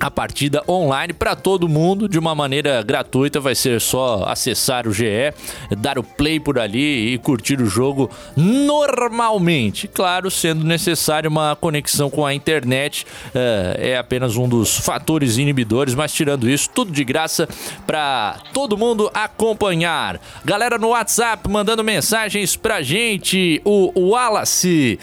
a 0.00 0.10
partida 0.10 0.62
online 0.68 1.12
para 1.12 1.34
todo 1.34 1.68
mundo 1.68 2.08
de 2.08 2.18
uma 2.18 2.34
maneira 2.34 2.82
gratuita. 2.82 3.40
Vai 3.40 3.54
ser 3.54 3.80
só 3.80 4.24
acessar 4.26 4.86
o 4.86 4.92
GE, 4.92 5.32
dar 5.76 5.98
o 5.98 6.02
play 6.02 6.38
por 6.38 6.58
ali 6.58 7.14
e 7.14 7.18
curtir 7.18 7.60
o 7.60 7.66
jogo 7.66 8.10
normalmente. 8.36 9.88
Claro, 9.88 10.30
sendo 10.30 10.64
necessário 10.64 11.30
uma 11.30 11.56
conexão 11.56 12.08
com 12.10 12.24
a 12.24 12.34
internet, 12.34 13.06
é, 13.34 13.90
é 13.92 13.98
apenas 13.98 14.36
um 14.36 14.48
dos 14.48 14.78
fatores 14.78 15.38
inibidores, 15.38 15.94
mas 15.94 16.12
tirando 16.12 16.48
isso, 16.48 16.70
tudo 16.70 16.92
de 16.92 17.04
graça 17.04 17.48
para 17.86 18.36
todo 18.52 18.76
mundo 18.76 19.10
acompanhar. 19.12 20.20
Galera 20.44 20.78
no 20.78 20.88
WhatsApp 20.88 21.48
mandando 21.48 21.82
mensagens 21.82 22.56
pra 22.56 22.82
gente, 22.82 23.60
o 23.64 24.10
Wallace 24.10 24.98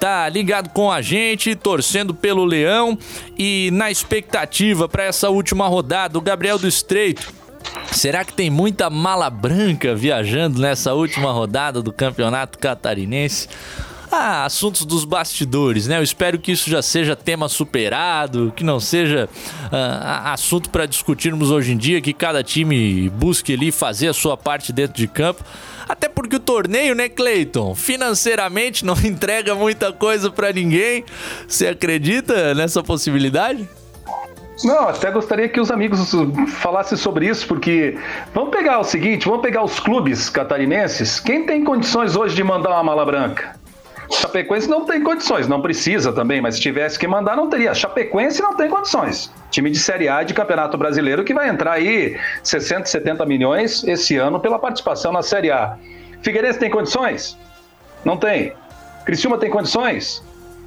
tá 0.00 0.26
ligado 0.30 0.70
com 0.70 0.90
a 0.90 1.02
gente, 1.02 1.54
torcendo 1.54 2.14
pelo 2.14 2.44
Leão 2.44 2.98
e 3.38 3.70
na 3.72 3.90
expectativa 3.90 4.88
para 4.88 5.04
essa 5.04 5.28
última 5.28 5.68
rodada, 5.68 6.16
o 6.16 6.22
Gabriel 6.22 6.58
do 6.58 6.66
Estreito. 6.66 7.30
Será 7.92 8.24
que 8.24 8.32
tem 8.32 8.48
muita 8.48 8.88
mala 8.88 9.28
branca 9.28 9.94
viajando 9.94 10.58
nessa 10.58 10.94
última 10.94 11.30
rodada 11.30 11.82
do 11.82 11.92
Campeonato 11.92 12.58
Catarinense? 12.58 13.46
Ah, 14.10 14.44
assuntos 14.44 14.84
dos 14.84 15.04
bastidores, 15.04 15.86
né? 15.86 15.98
Eu 15.98 16.02
espero 16.02 16.38
que 16.38 16.50
isso 16.50 16.68
já 16.68 16.82
seja 16.82 17.14
tema 17.14 17.48
superado, 17.48 18.52
que 18.56 18.64
não 18.64 18.80
seja 18.80 19.28
ah, 19.70 20.32
assunto 20.32 20.70
para 20.70 20.86
discutirmos 20.86 21.50
hoje 21.50 21.72
em 21.72 21.76
dia, 21.76 22.00
que 22.00 22.12
cada 22.12 22.42
time 22.42 23.08
busque 23.10 23.52
ali 23.52 23.70
fazer 23.70 24.08
a 24.08 24.14
sua 24.14 24.36
parte 24.36 24.72
dentro 24.72 24.96
de 24.96 25.06
campo. 25.06 25.44
Até 25.88 26.08
porque 26.08 26.36
o 26.36 26.40
torneio, 26.40 26.94
né, 26.94 27.08
Cleiton, 27.08 27.74
financeiramente 27.74 28.84
não 28.86 28.94
entrega 28.94 29.54
muita 29.54 29.92
coisa 29.92 30.30
para 30.30 30.52
ninguém. 30.52 31.04
Você 31.46 31.66
acredita 31.68 32.54
nessa 32.54 32.82
possibilidade? 32.82 33.68
Não, 34.62 34.88
até 34.88 35.10
gostaria 35.10 35.48
que 35.48 35.58
os 35.58 35.70
amigos 35.70 36.12
falassem 36.48 36.96
sobre 36.96 37.26
isso, 37.26 37.46
porque 37.46 37.96
vamos 38.34 38.50
pegar 38.50 38.78
o 38.78 38.84
seguinte, 38.84 39.26
vamos 39.26 39.40
pegar 39.40 39.64
os 39.64 39.80
clubes 39.80 40.28
catarinenses. 40.28 41.18
Quem 41.18 41.46
tem 41.46 41.64
condições 41.64 42.14
hoje 42.14 42.34
de 42.34 42.44
mandar 42.44 42.70
uma 42.70 42.84
mala 42.84 43.06
branca? 43.06 43.58
Chapecoense 44.10 44.68
não 44.68 44.84
tem 44.84 45.02
condições, 45.02 45.46
não 45.46 45.62
precisa 45.62 46.12
também, 46.12 46.40
mas 46.40 46.56
se 46.56 46.60
tivesse 46.60 46.98
que 46.98 47.06
mandar, 47.06 47.36
não 47.36 47.48
teria. 47.48 47.72
Chapecoense 47.74 48.42
não 48.42 48.56
tem 48.56 48.68
condições. 48.68 49.32
Time 49.50 49.70
de 49.70 49.78
Série 49.78 50.08
A 50.08 50.22
de 50.22 50.34
Campeonato 50.34 50.76
Brasileiro 50.76 51.24
que 51.24 51.32
vai 51.32 51.48
entrar 51.48 51.72
aí 51.72 52.18
60, 52.42 52.86
70 52.86 53.24
milhões 53.24 53.84
esse 53.84 54.16
ano 54.16 54.40
pela 54.40 54.58
participação 54.58 55.12
na 55.12 55.22
Série 55.22 55.50
A. 55.50 55.76
Figueirense 56.22 56.58
tem 56.58 56.70
condições? 56.70 57.38
Não 58.04 58.16
tem. 58.16 58.52
Criciúma 59.04 59.38
tem 59.38 59.50
condições? 59.50 60.22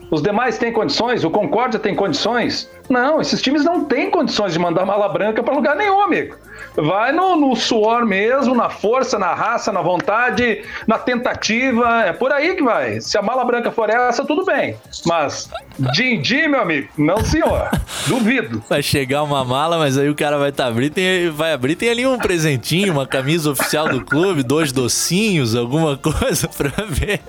Os 0.09 0.21
demais 0.21 0.57
têm 0.57 0.71
condições? 0.71 1.23
O 1.23 1.29
Concórdia 1.29 1.79
tem 1.79 1.95
condições? 1.95 2.69
Não, 2.89 3.21
esses 3.21 3.41
times 3.41 3.63
não 3.63 3.85
têm 3.85 4.11
condições 4.11 4.53
de 4.53 4.59
mandar 4.59 4.85
mala 4.85 5.07
branca 5.09 5.41
para 5.41 5.53
lugar 5.53 5.75
nenhum, 5.75 6.01
amigo. 6.01 6.35
Vai 6.75 7.11
no, 7.11 7.35
no, 7.35 7.55
suor 7.55 8.05
mesmo, 8.05 8.55
na 8.55 8.69
força, 8.69 9.19
na 9.19 9.33
raça, 9.33 9.71
na 9.71 9.81
vontade, 9.81 10.63
na 10.87 10.97
tentativa. 10.97 12.03
É 12.03 12.13
por 12.13 12.31
aí 12.31 12.55
que 12.55 12.63
vai. 12.63 12.99
Se 12.99 13.17
a 13.17 13.21
mala 13.21 13.45
branca 13.45 13.71
for 13.71 13.89
essa, 13.89 14.25
tudo 14.25 14.43
bem. 14.43 14.75
Mas 15.05 15.49
din-din, 15.93 16.47
meu 16.47 16.61
amigo, 16.61 16.89
não 16.97 17.23
senhor. 17.23 17.69
Duvido. 18.07 18.63
Vai 18.69 18.81
chegar 18.81 19.23
uma 19.23 19.43
mala, 19.45 19.77
mas 19.77 19.97
aí 19.97 20.09
o 20.09 20.15
cara 20.15 20.37
vai 20.37 20.51
tá 20.51 20.65
abrir, 20.65 20.89
tem, 20.89 21.29
vai 21.29 21.53
abrir, 21.53 21.75
tem 21.75 21.89
ali 21.89 22.05
um 22.05 22.17
presentinho, 22.17 22.91
uma 22.91 23.07
camisa 23.07 23.51
oficial 23.51 23.87
do 23.87 24.03
clube, 24.03 24.43
dois 24.43 24.71
docinhos, 24.71 25.55
alguma 25.55 25.97
coisa 25.97 26.47
pra 26.47 26.85
ver 26.85 27.21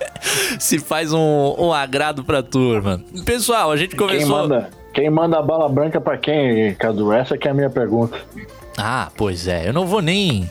se 0.58 0.78
faz 0.78 1.12
um, 1.12 1.54
um 1.58 1.72
agrado 1.72 2.24
pra 2.24 2.42
turma. 2.42 3.00
Pessoal, 3.24 3.70
a 3.70 3.76
gente 3.76 3.94
começou. 3.94 4.48
Quem 4.94 5.10
manda, 5.10 5.38
a 5.38 5.42
bala 5.42 5.68
branca 5.68 6.00
pra 6.00 6.16
quem, 6.16 6.72
Cadu? 6.76 7.12
Essa 7.12 7.36
que 7.36 7.48
é 7.48 7.50
a 7.50 7.54
minha 7.54 7.68
pergunta. 7.68 8.16
Ah, 8.78 9.10
pois 9.16 9.48
é. 9.48 9.68
Eu 9.68 9.72
não 9.72 9.86
vou 9.86 10.00
nem, 10.00 10.48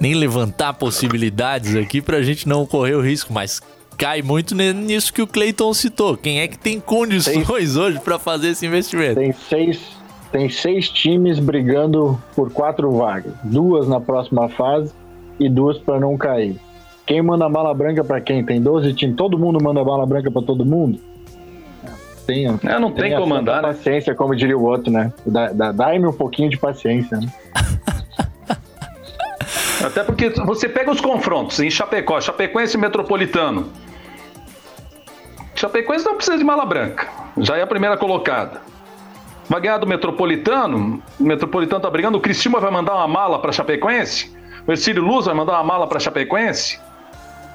nem 0.00 0.14
levantar 0.14 0.74
possibilidades 0.74 1.76
aqui 1.76 2.02
pra 2.02 2.20
gente 2.20 2.48
não 2.48 2.66
correr 2.66 2.94
o 2.94 3.00
risco, 3.00 3.32
mas 3.32 3.62
cai 3.96 4.20
muito 4.20 4.54
nisso 4.54 5.12
que 5.12 5.22
o 5.22 5.26
Clayton 5.26 5.72
citou. 5.72 6.16
Quem 6.16 6.40
é 6.40 6.48
que 6.48 6.58
tem 6.58 6.80
condições 6.80 7.46
tem, 7.46 7.82
hoje 7.82 8.00
para 8.00 8.18
fazer 8.18 8.48
esse 8.48 8.66
investimento? 8.66 9.14
Tem 9.14 9.32
seis, 9.32 9.80
tem 10.32 10.50
seis 10.50 10.88
times 10.88 11.38
brigando 11.38 12.20
por 12.34 12.52
quatro 12.52 12.90
vagas, 12.90 13.32
duas 13.44 13.86
na 13.86 14.00
próxima 14.00 14.48
fase 14.48 14.92
e 15.38 15.48
duas 15.48 15.78
para 15.78 16.00
não 16.00 16.16
cair. 16.16 16.56
Quem 17.06 17.22
manda 17.22 17.48
bala 17.48 17.72
branca 17.74 18.02
para 18.02 18.20
quem? 18.20 18.42
Tem 18.44 18.60
12 18.60 18.94
times, 18.94 19.16
todo 19.16 19.38
mundo 19.38 19.62
manda 19.62 19.84
bala 19.84 20.06
branca 20.06 20.30
para 20.30 20.42
todo 20.42 20.64
mundo? 20.64 20.98
Tem, 22.26 22.46
é, 22.46 22.78
não 22.78 22.90
tem, 22.90 23.10
tem 23.10 23.14
como 23.14 23.26
mandar, 23.26 23.62
né? 23.62 23.68
Paciência, 23.68 24.14
como 24.14 24.34
diria 24.34 24.56
o 24.56 24.64
outro, 24.64 24.90
né? 24.90 25.12
Dá-me 25.74 26.06
um 26.06 26.12
pouquinho 26.12 26.48
de 26.48 26.56
paciência, 26.56 27.18
né? 27.18 27.26
Até 29.84 30.02
porque 30.02 30.30
você 30.30 30.68
pega 30.68 30.90
os 30.90 31.00
confrontos 31.00 31.60
em 31.60 31.70
Chapecó, 31.70 32.18
Chapecoense 32.20 32.78
Metropolitano. 32.78 33.70
Chapecoense 35.54 36.04
não 36.04 36.16
precisa 36.16 36.38
de 36.38 36.44
mala 36.44 36.64
branca, 36.64 37.08
já 37.38 37.56
é 37.56 37.62
a 37.62 37.66
primeira 37.66 37.96
colocada. 37.96 38.62
Vai 39.48 39.60
ganhar 39.60 39.76
do 39.76 39.86
Metropolitano, 39.86 41.02
o 41.20 41.22
Metropolitano 41.22 41.82
tá 41.82 41.90
brigando, 41.90 42.16
o 42.16 42.20
Cristina 42.20 42.58
vai 42.58 42.70
mandar 42.70 42.94
uma 42.94 43.06
mala 43.06 43.38
para 43.38 43.52
Chapecoense, 43.52 44.34
o 44.66 44.72
Ercílio 44.72 45.02
Luz 45.02 45.26
vai 45.26 45.34
mandar 45.34 45.52
uma 45.52 45.64
mala 45.64 45.86
para 45.86 46.00
Chapecoense, 46.00 46.80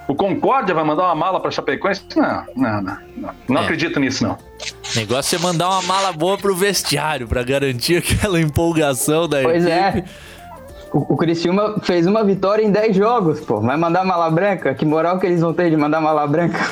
o 0.10 0.16
Concórdia 0.16 0.74
vai 0.74 0.84
mandar 0.84 1.04
uma 1.04 1.14
mala 1.14 1.40
para 1.40 1.52
Chapecoense? 1.52 2.02
Não, 2.16 2.44
não, 2.56 2.82
não. 2.82 2.98
Não, 3.16 3.36
não 3.48 3.62
é. 3.62 3.64
acredito 3.64 4.00
nisso, 4.00 4.24
não. 4.24 4.34
O 4.34 4.98
negócio 4.98 5.36
é 5.36 5.40
mandar 5.40 5.70
uma 5.70 5.84
mala 5.84 6.12
boa 6.12 6.36
pro 6.36 6.56
vestiário, 6.56 7.28
para 7.28 7.44
garantir 7.44 7.98
aquela 8.02 8.42
empolgação 8.42 9.30
da 9.30 9.44
pois 9.44 9.64
equipe. 9.64 9.92
Pois 9.92 10.04
é. 10.04 10.39
O, 10.92 11.14
o 11.14 11.18
Criciúma 11.18 11.76
fez 11.84 12.08
uma 12.08 12.24
vitória 12.24 12.64
em 12.64 12.72
10 12.72 12.96
jogos, 12.96 13.40
pô. 13.40 13.62
Vai 13.62 13.78
mandar 13.78 14.04
mala 14.04 14.30
branca? 14.30 14.74
Que 14.74 14.86
moral 14.86 15.20
que 15.20 15.26
eles 15.26 15.42
vão 15.42 15.54
ter 15.54 15.70
de 15.70 15.78
mandar 15.78 16.02
mala 16.02 16.26
branca? 16.26 16.60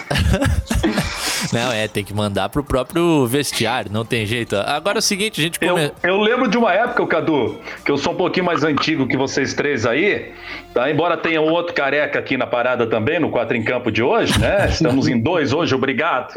Não, 1.54 1.72
é, 1.72 1.88
tem 1.88 2.04
que 2.04 2.14
mandar 2.14 2.50
pro 2.50 2.64
próprio 2.64 3.26
vestiário, 3.26 3.92
não 3.92 4.04
tem 4.04 4.26
jeito. 4.26 4.56
Agora 4.56 4.98
é 4.98 5.00
o 5.00 5.02
seguinte, 5.02 5.40
a 5.40 5.44
gente 5.44 5.60
come... 5.60 5.86
eu, 5.86 5.92
eu 6.04 6.18
lembro 6.22 6.48
de 6.48 6.58
uma 6.58 6.74
época, 6.74 7.06
Cadu, 7.08 7.60
que 7.86 7.92
eu 7.92 7.98
sou 7.98 8.14
um 8.14 8.16
pouquinho 8.16 8.46
mais 8.46 8.64
antigo 8.64 9.08
que 9.08 9.16
vocês 9.16 9.54
três 9.54 9.86
aí, 9.86 10.34
tá? 10.74 10.90
Embora 10.90 11.18
tenha 11.18 11.42
um 11.42 11.52
outro 11.52 11.74
careca 11.74 12.20
aqui 12.20 12.38
na 12.38 12.48
parada 12.48 12.88
também, 12.88 13.20
no 13.20 13.30
quatro 13.30 13.56
em 13.56 13.64
campo 13.64 13.92
de 13.92 14.04
hoje, 14.04 14.38
né? 14.40 14.68
Estamos 14.70 15.08
em 15.08 15.20
dois 15.20 15.54
hoje, 15.54 15.74
obrigado. 15.74 16.34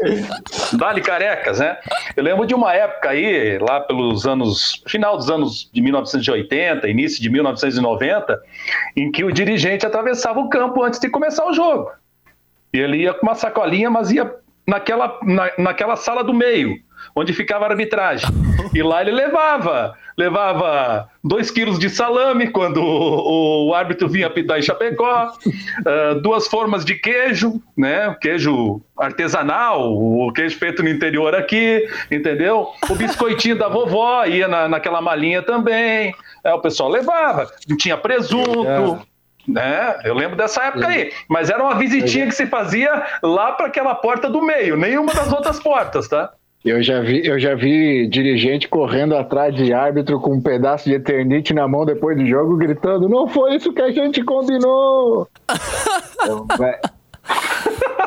Dali 0.73 1.01
carecas, 1.01 1.59
né? 1.59 1.77
Eu 2.15 2.23
lembro 2.23 2.45
de 2.45 2.53
uma 2.53 2.73
época 2.73 3.09
aí, 3.09 3.57
lá 3.59 3.81
pelos 3.81 4.25
anos, 4.25 4.81
final 4.87 5.17
dos 5.17 5.29
anos 5.29 5.69
de 5.71 5.81
1980, 5.81 6.87
início 6.87 7.21
de 7.21 7.29
1990, 7.29 7.70
em 8.95 9.11
que 9.11 9.23
o 9.23 9.31
dirigente 9.31 9.85
atravessava 9.85 10.39
o 10.39 10.49
campo 10.49 10.83
antes 10.83 10.99
de 10.99 11.09
começar 11.09 11.45
o 11.45 11.53
jogo. 11.53 11.91
E 12.73 12.79
ele 12.79 12.97
ia 12.97 13.13
com 13.13 13.25
uma 13.25 13.35
sacolinha, 13.35 13.89
mas 13.89 14.11
ia 14.11 14.33
naquela, 14.67 15.19
na, 15.23 15.51
naquela 15.57 15.95
sala 15.95 16.23
do 16.23 16.33
meio, 16.33 16.77
onde 17.15 17.33
ficava 17.33 17.65
a 17.65 17.69
arbitragem. 17.69 18.29
E 18.73 18.81
lá 18.81 19.01
ele 19.01 19.11
levava, 19.11 19.93
levava 20.17 21.09
dois 21.21 21.51
quilos 21.51 21.77
de 21.77 21.89
salame 21.89 22.49
quando 22.49 22.81
o, 22.81 23.67
o 23.67 23.73
árbitro 23.73 24.07
vinha 24.07 24.27
apitar 24.27 24.59
em 24.59 24.61
Chapecó, 24.61 25.33
uh, 25.45 26.21
duas 26.21 26.47
formas 26.47 26.85
de 26.85 26.95
queijo, 26.95 27.61
né? 27.75 28.15
Queijo 28.21 28.81
artesanal, 28.97 29.91
o 29.91 30.31
queijo 30.31 30.57
feito 30.57 30.81
no 30.81 30.89
interior 30.89 31.35
aqui, 31.35 31.85
entendeu? 32.09 32.67
O 32.89 32.95
biscoitinho 32.95 33.57
da 33.57 33.67
vovó 33.67 34.23
ia 34.25 34.47
na, 34.47 34.69
naquela 34.69 35.01
malinha 35.01 35.41
também. 35.41 36.13
É, 36.43 36.53
o 36.53 36.59
pessoal 36.59 36.89
levava, 36.89 37.47
tinha 37.77 37.97
presunto, 37.97 38.99
né? 39.47 39.99
Eu 40.03 40.13
lembro 40.13 40.35
dessa 40.37 40.65
época 40.65 40.87
aí. 40.87 41.11
Mas 41.27 41.49
era 41.49 41.63
uma 41.63 41.75
visitinha 41.75 42.27
que 42.27 42.35
se 42.35 42.45
fazia 42.45 43.03
lá 43.23 43.51
para 43.53 43.67
aquela 43.67 43.95
porta 43.95 44.29
do 44.29 44.41
meio, 44.41 44.77
nenhuma 44.77 45.13
das 45.13 45.31
outras 45.31 45.59
portas, 45.59 46.07
tá? 46.07 46.31
Eu 46.63 46.83
já, 46.83 47.01
vi, 47.01 47.25
eu 47.25 47.39
já 47.39 47.55
vi 47.55 48.07
dirigente 48.07 48.67
correndo 48.67 49.17
atrás 49.17 49.55
de 49.55 49.73
árbitro 49.73 50.19
com 50.19 50.35
um 50.35 50.41
pedaço 50.41 50.87
de 50.87 50.93
eternite 50.93 51.55
na 51.55 51.67
mão 51.67 51.85
depois 51.85 52.15
do 52.15 52.23
jogo, 52.23 52.55
gritando: 52.55 53.09
Não 53.09 53.27
foi 53.27 53.55
isso 53.55 53.73
que 53.73 53.81
a 53.81 53.89
gente 53.89 54.23
combinou! 54.23 55.27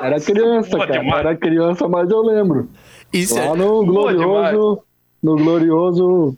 Era 0.01 0.20
criança, 0.20 0.79
cara. 0.79 0.92
Demais. 1.01 1.20
Era 1.20 1.37
criança, 1.37 1.88
mas 1.88 2.09
eu 2.11 2.23
lembro. 2.23 2.68
Isso 3.12 3.35
Lá 3.35 3.47
é... 3.47 3.57
no 3.57 3.85
glorioso, 3.85 4.83
no 5.23 5.37
glorioso 5.37 6.37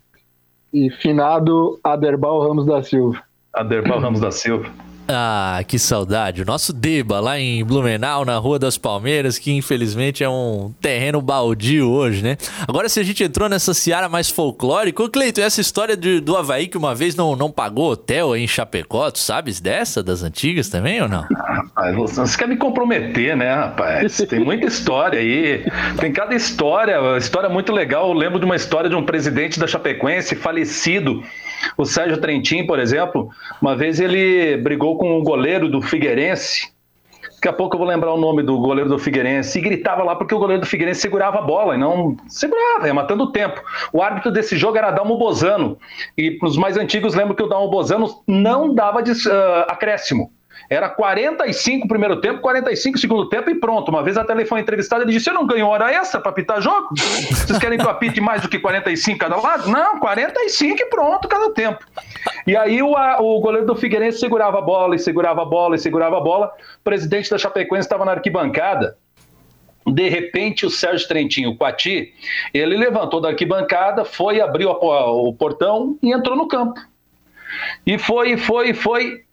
e 0.77 0.89
finado 0.91 1.79
Aderbal 1.83 2.47
Ramos 2.47 2.65
da 2.65 2.83
Silva. 2.83 3.23
Aderbal 3.53 3.99
Ramos 3.99 4.19
da 4.19 4.29
Silva. 4.31 4.69
Ah, 5.07 5.63
que 5.65 5.79
saudade. 5.79 6.41
O 6.41 6.45
nosso 6.45 6.73
Deba 6.73 7.19
lá 7.21 7.39
em 7.39 7.63
Blumenau, 7.63 8.25
na 8.25 8.37
Rua 8.37 8.59
das 8.59 8.77
Palmeiras, 8.77 9.39
que 9.39 9.53
infelizmente 9.53 10.23
é 10.23 10.29
um 10.29 10.73
terreno 10.81 11.21
baldio 11.21 11.89
hoje, 11.89 12.21
né? 12.21 12.37
Agora, 12.67 12.89
se 12.89 12.99
a 12.99 13.03
gente 13.03 13.23
entrou 13.23 13.47
nessa 13.47 13.73
seara 13.73 14.09
mais 14.09 14.29
folclórica, 14.29 15.01
ô 15.01 15.09
Cleito, 15.09 15.39
essa 15.39 15.61
história 15.61 15.95
de, 15.95 16.19
do 16.19 16.35
Havaí 16.35 16.67
que 16.67 16.77
uma 16.77 16.93
vez 16.93 17.15
não, 17.15 17.37
não 17.37 17.49
pagou 17.49 17.91
hotel 17.91 18.35
em 18.35 18.45
Chapecó, 18.47 19.09
tu 19.09 19.19
sabes 19.19 19.61
dessa, 19.61 20.03
das 20.03 20.23
antigas 20.23 20.67
também 20.67 21.01
ou 21.01 21.07
não? 21.07 21.25
Rapaz, 21.37 21.95
você 21.95 22.37
quer 22.37 22.47
me 22.47 22.57
comprometer, 22.57 23.37
né, 23.37 23.53
rapaz? 23.53 24.17
Tem 24.29 24.39
muita 24.39 24.67
história 24.67 25.19
aí. 25.19 25.65
Tem 25.99 26.11
cada 26.11 26.35
história, 26.35 26.97
história 27.17 27.47
muito 27.47 27.71
legal. 27.71 28.09
Eu 28.09 28.13
lembro 28.13 28.39
de 28.39 28.45
uma 28.45 28.57
história 28.57 28.89
de 28.89 28.95
um 28.95 29.05
presidente 29.05 29.57
da 29.57 29.67
Chapecoense 29.67 30.35
falecido 30.35 31.23
o 31.77 31.85
Sérgio 31.85 32.19
Trentin, 32.19 32.65
por 32.65 32.79
exemplo, 32.79 33.29
uma 33.61 33.75
vez 33.75 33.99
ele 33.99 34.57
brigou 34.57 34.97
com 34.97 35.17
o 35.17 35.23
goleiro 35.23 35.69
do 35.69 35.81
Figueirense. 35.81 36.71
Daqui 37.35 37.49
a 37.49 37.53
pouco 37.53 37.75
eu 37.75 37.79
vou 37.79 37.87
lembrar 37.87 38.11
o 38.13 38.17
nome 38.17 38.41
do 38.41 38.57
goleiro 38.57 38.89
do 38.89 38.97
Figueirense. 38.97 39.59
E 39.59 39.61
gritava 39.61 40.03
lá 40.03 40.15
porque 40.15 40.33
o 40.33 40.39
goleiro 40.39 40.61
do 40.61 40.67
Figueirense 40.67 41.01
segurava 41.01 41.37
a 41.37 41.41
bola 41.43 41.75
e 41.75 41.77
não 41.77 42.17
segurava, 42.27 42.87
ia 42.87 42.93
matando 42.93 43.25
o 43.25 43.31
tempo. 43.31 43.61
O 43.93 44.01
árbitro 44.01 44.31
desse 44.31 44.57
jogo 44.57 44.77
era 44.77 44.89
Dalmo 44.89 45.17
Bozano. 45.17 45.77
E 46.17 46.39
os 46.41 46.57
mais 46.57 46.77
antigos 46.77 47.13
lembram 47.13 47.35
que 47.35 47.43
o 47.43 47.47
Dalmo 47.47 47.69
Bozano 47.69 48.23
não 48.27 48.73
dava 48.73 49.01
uh, 49.01 49.03
acréscimo. 49.67 50.31
Era 50.69 50.89
45 50.89 51.87
primeiro 51.87 52.19
tempo, 52.19 52.41
45 52.41 52.97
segundo 52.97 53.29
tempo 53.29 53.49
e 53.49 53.55
pronto. 53.55 53.89
Uma 53.89 54.03
vez 54.03 54.17
a 54.17 54.25
tele 54.25 54.45
foi 54.45 54.59
entrevistada 54.59 55.03
e 55.03 55.07
disse: 55.07 55.25
Você 55.25 55.31
não 55.31 55.45
ganhou 55.45 55.69
hora 55.69 55.91
extra 55.91 56.19
para 56.19 56.31
apitar 56.31 56.61
jogo? 56.61 56.89
Vocês 56.95 57.57
querem 57.57 57.77
que 57.77 57.85
eu 57.85 57.89
apite 57.89 58.19
mais 58.19 58.41
do 58.41 58.49
que 58.49 58.59
45 58.59 59.17
cada 59.17 59.37
lado? 59.37 59.69
Não, 59.69 59.99
45 59.99 60.81
e 60.81 60.85
pronto 60.85 61.27
cada 61.27 61.51
tempo. 61.51 61.85
E 62.45 62.55
aí 62.55 62.81
o, 62.81 62.95
a, 62.95 63.21
o 63.21 63.39
goleiro 63.39 63.65
do 63.65 63.75
Figueirense 63.75 64.19
segurava 64.19 64.59
a 64.59 64.61
bola 64.61 64.95
e 64.95 64.99
segurava 64.99 65.41
a 65.41 65.45
bola 65.45 65.75
e 65.75 65.79
segurava 65.79 66.17
a 66.17 66.21
bola. 66.21 66.51
O 66.79 66.83
presidente 66.83 67.29
da 67.29 67.37
Chapecoense 67.37 67.85
estava 67.85 68.03
na 68.03 68.11
arquibancada. 68.11 68.97
De 69.85 70.09
repente, 70.09 70.65
o 70.65 70.69
Sérgio 70.69 71.07
Trentinho, 71.07 71.51
o 71.51 71.57
Quati, 71.57 72.13
ele 72.53 72.75
levantou 72.75 73.21
da 73.21 73.29
arquibancada, 73.29 74.03
foi, 74.03 74.41
abriu 74.41 74.69
a, 74.69 75.11
o 75.11 75.33
portão 75.33 75.97
e 76.03 76.11
entrou 76.11 76.35
no 76.35 76.45
campo. 76.45 76.77
E 77.85 77.97
foi, 77.97 78.35
foi, 78.35 78.73
foi 78.73 79.23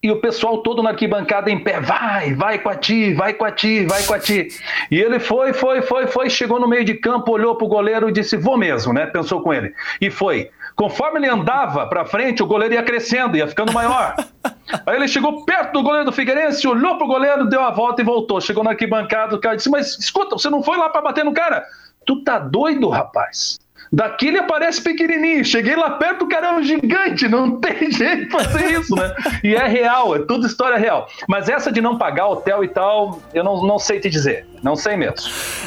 e 0.00 0.10
o 0.12 0.20
pessoal 0.20 0.58
todo 0.58 0.82
na 0.82 0.90
arquibancada 0.90 1.50
em 1.50 1.58
pé, 1.58 1.80
vai, 1.80 2.32
vai 2.34 2.58
com 2.58 2.68
a 2.68 2.76
ti, 2.76 3.14
vai 3.14 3.34
com 3.34 3.44
a 3.44 3.50
ti, 3.50 3.84
vai 3.84 4.02
com 4.04 4.14
a 4.14 4.18
ti. 4.18 4.48
E 4.90 4.98
ele 4.98 5.18
foi, 5.18 5.52
foi, 5.52 5.82
foi, 5.82 6.06
foi, 6.06 6.30
chegou 6.30 6.60
no 6.60 6.68
meio 6.68 6.84
de 6.84 6.94
campo, 6.94 7.32
olhou 7.32 7.56
pro 7.56 7.66
goleiro 7.66 8.08
e 8.08 8.12
disse, 8.12 8.36
vou 8.36 8.56
mesmo, 8.56 8.92
né? 8.92 9.06
Pensou 9.06 9.42
com 9.42 9.52
ele. 9.52 9.74
E 10.00 10.08
foi. 10.08 10.50
Conforme 10.76 11.18
ele 11.18 11.28
andava 11.28 11.84
para 11.88 12.04
frente, 12.04 12.42
o 12.42 12.46
goleiro 12.46 12.74
ia 12.74 12.82
crescendo, 12.84 13.36
ia 13.36 13.48
ficando 13.48 13.72
maior. 13.72 14.14
Aí 14.86 14.94
ele 14.94 15.08
chegou 15.08 15.44
perto 15.44 15.72
do 15.72 15.82
goleiro 15.82 16.04
do 16.04 16.12
Figueirense, 16.12 16.68
olhou 16.68 16.96
pro 16.96 17.08
goleiro, 17.08 17.48
deu 17.48 17.60
a 17.60 17.70
volta 17.70 18.00
e 18.00 18.04
voltou. 18.04 18.40
Chegou 18.40 18.62
na 18.62 18.70
arquibancada, 18.70 19.34
o 19.34 19.40
cara 19.40 19.56
disse, 19.56 19.68
mas 19.68 19.98
escuta, 19.98 20.38
você 20.38 20.48
não 20.48 20.62
foi 20.62 20.76
lá 20.76 20.88
para 20.88 21.02
bater 21.02 21.24
no 21.24 21.32
cara? 21.32 21.64
Tu 22.06 22.22
tá 22.22 22.38
doido, 22.38 22.88
rapaz? 22.88 23.58
Daqui 23.92 24.28
ele 24.28 24.38
aparece 24.38 24.82
pequenininho. 24.82 25.44
Cheguei 25.44 25.76
lá 25.76 25.90
perto, 25.90 26.24
o 26.24 26.28
cara 26.28 26.48
é 26.48 26.52
um 26.52 26.62
gigante. 26.62 27.28
Não 27.28 27.56
tem 27.60 27.90
jeito 27.90 28.26
de 28.26 28.30
fazer 28.30 28.80
isso, 28.80 28.94
né? 28.94 29.14
E 29.42 29.54
é 29.54 29.66
real, 29.66 30.14
é 30.14 30.20
tudo 30.20 30.46
história 30.46 30.76
real. 30.76 31.08
Mas 31.28 31.48
essa 31.48 31.72
de 31.72 31.80
não 31.80 31.96
pagar 31.98 32.28
hotel 32.28 32.64
e 32.64 32.68
tal, 32.68 33.20
eu 33.32 33.42
não, 33.42 33.66
não 33.66 33.78
sei 33.78 34.00
te 34.00 34.08
dizer. 34.08 34.46
Não 34.62 34.76
sei 34.76 34.96
mesmo. 34.96 35.16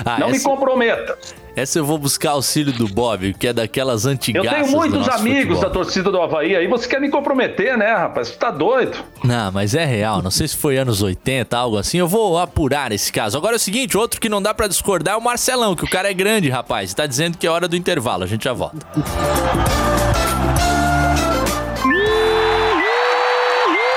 Ah, 0.06 0.20
não 0.20 0.30
essa... 0.30 0.38
me 0.38 0.44
comprometa. 0.44 1.18
Essa 1.56 1.80
eu 1.80 1.86
vou 1.86 1.98
buscar 1.98 2.32
auxílio 2.32 2.72
do 2.72 2.88
Bob, 2.88 3.34
que 3.34 3.48
é 3.48 3.54
daquelas 3.54 4.06
antigas. 4.06 4.44
Eu 4.44 4.50
tenho 4.50 4.68
muitos 4.68 5.08
amigos 5.10 5.58
futebol. 5.58 5.62
da 5.62 5.70
torcida 5.70 6.12
do 6.12 6.22
Havaí 6.22 6.56
aí. 6.56 6.68
Você 6.68 6.88
quer 6.88 7.02
me 7.02 7.10
comprometer, 7.10 7.78
né, 7.78 7.92
rapaz? 7.94 8.30
Você 8.30 8.36
tá 8.36 8.50
doido? 8.50 8.98
Não, 9.24 9.52
mas 9.52 9.76
é 9.76 9.86
real. 9.86 10.22
Não 10.22 10.32
sei 10.32 10.48
se 10.48 10.56
foi 10.56 10.78
anos 10.78 11.02
80, 11.02 11.58
algo 11.58 11.78
assim. 11.78 11.98
Eu 11.98 12.08
vou 12.08 12.40
apurar 12.40 12.92
esse 12.92 13.12
caso. 13.12 13.38
Agora 13.38 13.56
é 13.56 13.58
o 13.58 13.60
seguinte: 13.60 13.98
outro 13.98 14.20
que 14.22 14.30
não 14.30 14.42
dá 14.42 14.54
para 14.54 14.68
discordar 14.68 15.16
é 15.16 15.18
o 15.18 15.22
Marcelão, 15.22 15.76
que 15.76 15.84
o 15.84 15.90
cara 15.90 16.10
é 16.10 16.14
grande, 16.14 16.50
rapaz. 16.50 16.94
Tá 16.94 17.06
dizendo 17.06 17.38
que 17.38 17.46
é 17.46 17.50
hora 17.50 17.68
do 17.68 17.76
intervalo. 17.76 18.24
A 18.24 18.28
gente 18.28 18.46
já 18.46 18.54
volta. 18.54 18.78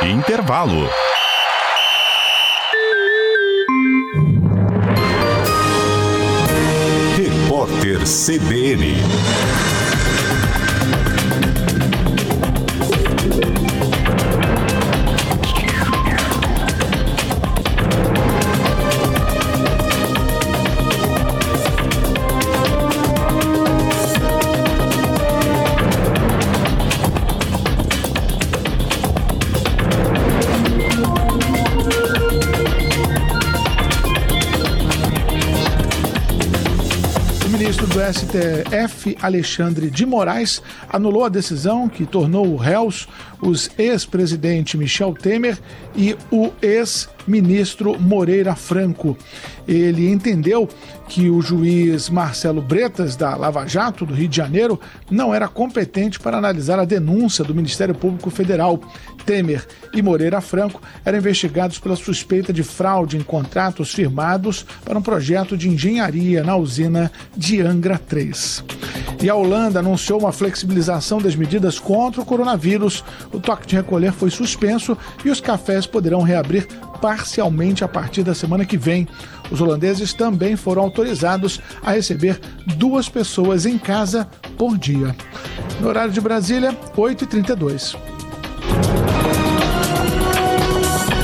Intervalo. 0.02 0.88
CBN. 8.04 9.53
STF, 38.12 39.16
Alexandre 39.22 39.88
de 39.88 40.04
Moraes, 40.04 40.60
anulou 40.90 41.24
a 41.24 41.30
decisão 41.30 41.88
que 41.88 42.04
tornou 42.04 42.54
réus 42.56 43.08
os 43.40 43.70
ex-presidente 43.78 44.76
Michel 44.76 45.14
Temer 45.14 45.58
e 45.96 46.14
o 46.30 46.52
ex-ministro 47.24 47.98
Moreira 47.98 48.54
Franco. 48.54 49.16
Ele 49.66 50.10
entendeu 50.10 50.68
que 51.08 51.28
o 51.28 51.40
juiz 51.40 52.08
Marcelo 52.08 52.62
Bretas, 52.62 53.16
da 53.16 53.34
Lava 53.34 53.66
Jato, 53.66 54.06
do 54.06 54.14
Rio 54.14 54.28
de 54.28 54.36
Janeiro, 54.36 54.78
não 55.10 55.34
era 55.34 55.48
competente 55.48 56.20
para 56.20 56.38
analisar 56.38 56.78
a 56.78 56.84
denúncia 56.84 57.44
do 57.44 57.54
Ministério 57.54 57.94
Público 57.94 58.30
Federal. 58.30 58.80
Temer 59.24 59.66
e 59.94 60.02
Moreira 60.02 60.40
Franco 60.40 60.82
eram 61.04 61.18
investigados 61.18 61.78
pela 61.78 61.96
suspeita 61.96 62.52
de 62.52 62.62
fraude 62.62 63.16
em 63.16 63.22
contratos 63.22 63.92
firmados 63.92 64.66
para 64.84 64.98
um 64.98 65.02
projeto 65.02 65.56
de 65.56 65.68
engenharia 65.68 66.44
na 66.44 66.56
usina 66.56 67.10
de 67.34 67.62
Angra 67.62 67.98
3. 67.98 68.64
E 69.22 69.30
a 69.30 69.34
Holanda 69.34 69.78
anunciou 69.78 70.20
uma 70.20 70.32
flexibilização 70.32 71.18
das 71.18 71.34
medidas 71.34 71.78
contra 71.78 72.20
o 72.20 72.26
coronavírus. 72.26 73.02
O 73.32 73.40
toque 73.40 73.66
de 73.66 73.76
recolher 73.76 74.12
foi 74.12 74.28
suspenso 74.28 74.96
e 75.24 75.30
os 75.30 75.40
cafés 75.40 75.86
poderão 75.86 76.20
reabrir 76.20 76.68
parcialmente 77.00 77.84
a 77.84 77.88
partir 77.88 78.22
da 78.22 78.34
semana 78.34 78.64
que 78.64 78.76
vem. 78.76 79.06
Os 79.50 79.60
holandeses 79.60 80.12
também 80.12 80.56
foram 80.56 80.82
autorizados 80.82 81.60
a 81.82 81.92
receber 81.92 82.40
duas 82.76 83.08
pessoas 83.08 83.66
em 83.66 83.78
casa 83.78 84.28
por 84.56 84.78
dia. 84.78 85.14
No 85.80 85.88
horário 85.88 86.12
de 86.12 86.20
Brasília, 86.20 86.76
8h32. 86.96 87.96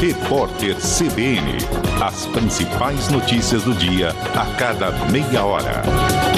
Repórter 0.01 0.77
CBN. 0.77 1.59
As 2.03 2.27
principais 2.27 3.09
notícias 3.11 3.63
do 3.65 3.75
dia 3.75 4.11
a 4.35 4.47
cada 4.57 4.91
meia 5.11 5.45
hora. 5.45 6.30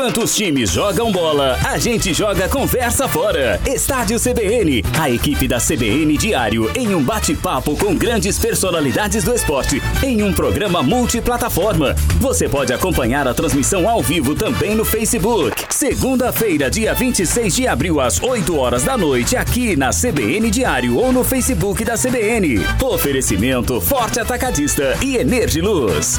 Enquanto 0.00 0.22
os 0.22 0.34
times 0.34 0.70
jogam 0.70 1.12
bola, 1.12 1.58
a 1.62 1.76
gente 1.76 2.14
joga 2.14 2.48
conversa 2.48 3.06
fora. 3.06 3.60
Estádio 3.66 4.18
CBN, 4.18 4.82
a 4.98 5.10
equipe 5.10 5.46
da 5.46 5.58
CBN 5.58 6.16
diário 6.16 6.70
em 6.74 6.94
um 6.94 7.02
bate-papo 7.02 7.76
com 7.76 7.94
grandes 7.94 8.38
personalidades 8.38 9.24
do 9.24 9.34
esporte 9.34 9.82
em 10.02 10.22
um 10.22 10.32
programa 10.32 10.82
multiplataforma. 10.82 11.94
Você 12.18 12.48
pode 12.48 12.72
acompanhar 12.72 13.28
a 13.28 13.34
transmissão 13.34 13.86
ao 13.86 14.02
vivo 14.02 14.34
também 14.34 14.74
no 14.74 14.86
Facebook. 14.86 15.66
Segunda-feira, 15.68 16.70
dia 16.70 16.94
26 16.94 17.54
de 17.54 17.68
abril, 17.68 18.00
às 18.00 18.22
8 18.22 18.56
horas 18.56 18.82
da 18.84 18.96
noite, 18.96 19.36
aqui 19.36 19.76
na 19.76 19.90
CBN 19.90 20.50
Diário 20.50 20.96
ou 20.96 21.12
no 21.12 21.22
Facebook 21.22 21.84
da 21.84 21.98
CBN. 21.98 22.64
Oferecimento 22.82 23.78
Forte 23.82 24.18
Atacadista 24.18 24.96
e 25.02 25.18
Energiluz. 25.18 26.18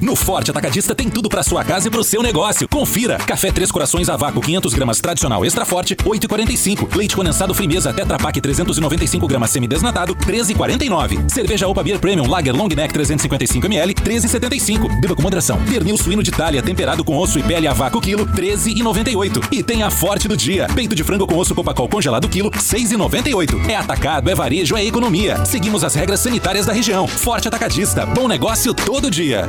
No 0.00 0.14
Forte 0.14 0.50
Atacadista 0.50 0.94
tem 0.94 1.10
tudo 1.10 1.28
para 1.28 1.42
sua 1.42 1.64
casa 1.64 1.88
e 1.88 1.90
para 1.90 2.00
o 2.00 2.04
seu 2.04 2.22
negócio. 2.22 2.68
Confira: 2.68 3.18
café 3.18 3.50
Três 3.50 3.70
Corações 3.70 4.08
a 4.08 4.16
vácuo 4.16 4.40
500 4.40 4.74
gramas 4.74 5.00
tradicional 5.00 5.44
extra 5.44 5.64
forte 5.64 5.96
8,45. 5.96 6.94
Leite 6.94 7.16
condensado 7.16 7.54
Frimeza 7.54 7.92
Tetra 7.92 8.18
Pak 8.18 8.40
395 8.40 9.26
gramas 9.26 9.50
semidesnatado 9.50 10.14
13,49. 10.14 11.28
Cerveja 11.28 11.66
Opa 11.66 11.82
Beer 11.82 11.98
Premium 11.98 12.28
Lager 12.28 12.54
Long 12.54 12.68
Neck 12.68 12.92
355 12.92 13.66
ml 13.66 13.94
13,75. 13.94 15.00
Beba 15.00 15.16
com 15.16 15.22
moderação. 15.22 15.58
Pernil 15.64 15.96
suíno 15.96 16.22
de 16.22 16.30
Itália 16.30 16.62
temperado 16.62 17.04
com 17.04 17.16
osso 17.16 17.38
e 17.38 17.42
pele 17.42 17.66
a 17.66 17.72
vácuo 17.72 18.00
quilo 18.00 18.26
13,98. 18.26 19.48
E 19.52 19.62
tem 19.62 19.82
a 19.82 19.90
Forte 19.90 20.28
do 20.28 20.36
dia: 20.36 20.68
peito 20.74 20.94
de 20.94 21.02
frango 21.02 21.26
com 21.26 21.36
osso 21.36 21.54
Copacol 21.54 21.88
congelado 21.88 22.28
quilo 22.28 22.50
6,98. 22.50 23.68
É 23.68 23.76
atacado, 23.76 24.30
é 24.30 24.34
varejo, 24.34 24.76
é 24.76 24.84
economia. 24.84 25.44
Seguimos 25.44 25.82
as 25.82 25.94
regras 25.94 26.20
sanitárias 26.20 26.66
da 26.66 26.72
região. 26.72 27.06
Forte 27.06 27.48
Atacadista. 27.48 28.06
Bom 28.06 28.28
negócio 28.28 28.72
todo 28.72 29.10
dia. 29.10 29.48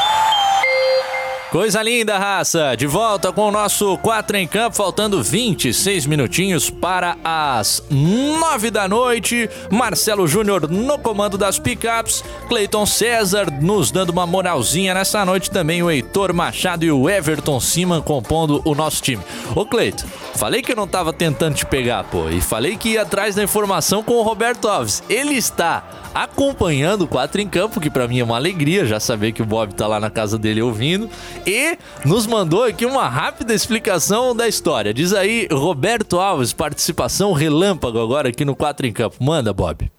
Coisa 1.51 1.83
linda, 1.83 2.17
raça! 2.17 2.75
De 2.77 2.87
volta 2.87 3.29
com 3.29 3.49
o 3.49 3.51
nosso 3.51 3.97
4 3.97 4.37
em 4.37 4.47
campo, 4.47 4.73
faltando 4.73 5.21
26 5.21 6.05
minutinhos 6.05 6.69
para 6.69 7.17
as 7.25 7.83
9 7.89 8.71
da 8.71 8.87
noite. 8.87 9.49
Marcelo 9.69 10.25
Júnior 10.29 10.69
no 10.71 10.97
comando 10.97 11.37
das 11.37 11.59
picapes, 11.59 12.23
Cleiton 12.47 12.85
César 12.85 13.51
nos 13.61 13.91
dando 13.91 14.11
uma 14.11 14.25
moralzinha 14.25 14.93
nessa 14.93 15.25
noite 15.25 15.51
também, 15.51 15.83
o 15.83 15.91
Heitor 15.91 16.33
Machado 16.33 16.85
e 16.85 16.91
o 16.91 17.09
Everton 17.09 17.59
Siman 17.59 18.01
compondo 18.01 18.61
o 18.63 18.73
nosso 18.73 19.01
time. 19.01 19.21
Ô 19.53 19.65
Cleiton, 19.65 20.07
falei 20.35 20.61
que 20.61 20.71
eu 20.71 20.77
não 20.77 20.87
tava 20.87 21.11
tentando 21.11 21.55
te 21.55 21.65
pegar, 21.65 22.05
pô, 22.05 22.29
e 22.29 22.39
falei 22.39 22.77
que 22.77 22.91
ia 22.91 23.01
atrás 23.01 23.35
da 23.35 23.43
informação 23.43 24.01
com 24.01 24.13
o 24.13 24.23
Roberto 24.23 24.69
Alves. 24.69 25.03
Ele 25.09 25.35
está 25.35 25.83
acompanhando 26.13 27.03
o 27.03 27.07
4 27.07 27.41
em 27.41 27.47
campo, 27.47 27.79
que 27.79 27.89
para 27.89 28.07
mim 28.07 28.19
é 28.19 28.23
uma 28.23 28.35
alegria 28.35 28.85
já 28.85 29.01
saber 29.01 29.31
que 29.31 29.41
o 29.41 29.45
Bob 29.45 29.73
tá 29.73 29.87
lá 29.87 29.99
na 29.99 30.09
casa 30.09 30.37
dele 30.37 30.61
ouvindo 30.61 31.09
e 31.45 31.77
nos 32.05 32.25
mandou 32.25 32.63
aqui 32.63 32.85
uma 32.85 33.07
rápida 33.07 33.53
explicação 33.53 34.35
da 34.35 34.47
história. 34.47 34.93
Diz 34.93 35.13
aí, 35.13 35.47
Roberto 35.51 36.19
Alves, 36.19 36.53
participação 36.53 37.33
relâmpago 37.33 37.99
agora 37.99 38.29
aqui 38.29 38.45
no 38.45 38.55
4 38.55 38.87
em 38.87 38.93
Campo. 38.93 39.17
Manda, 39.19 39.53
Bob. 39.53 39.91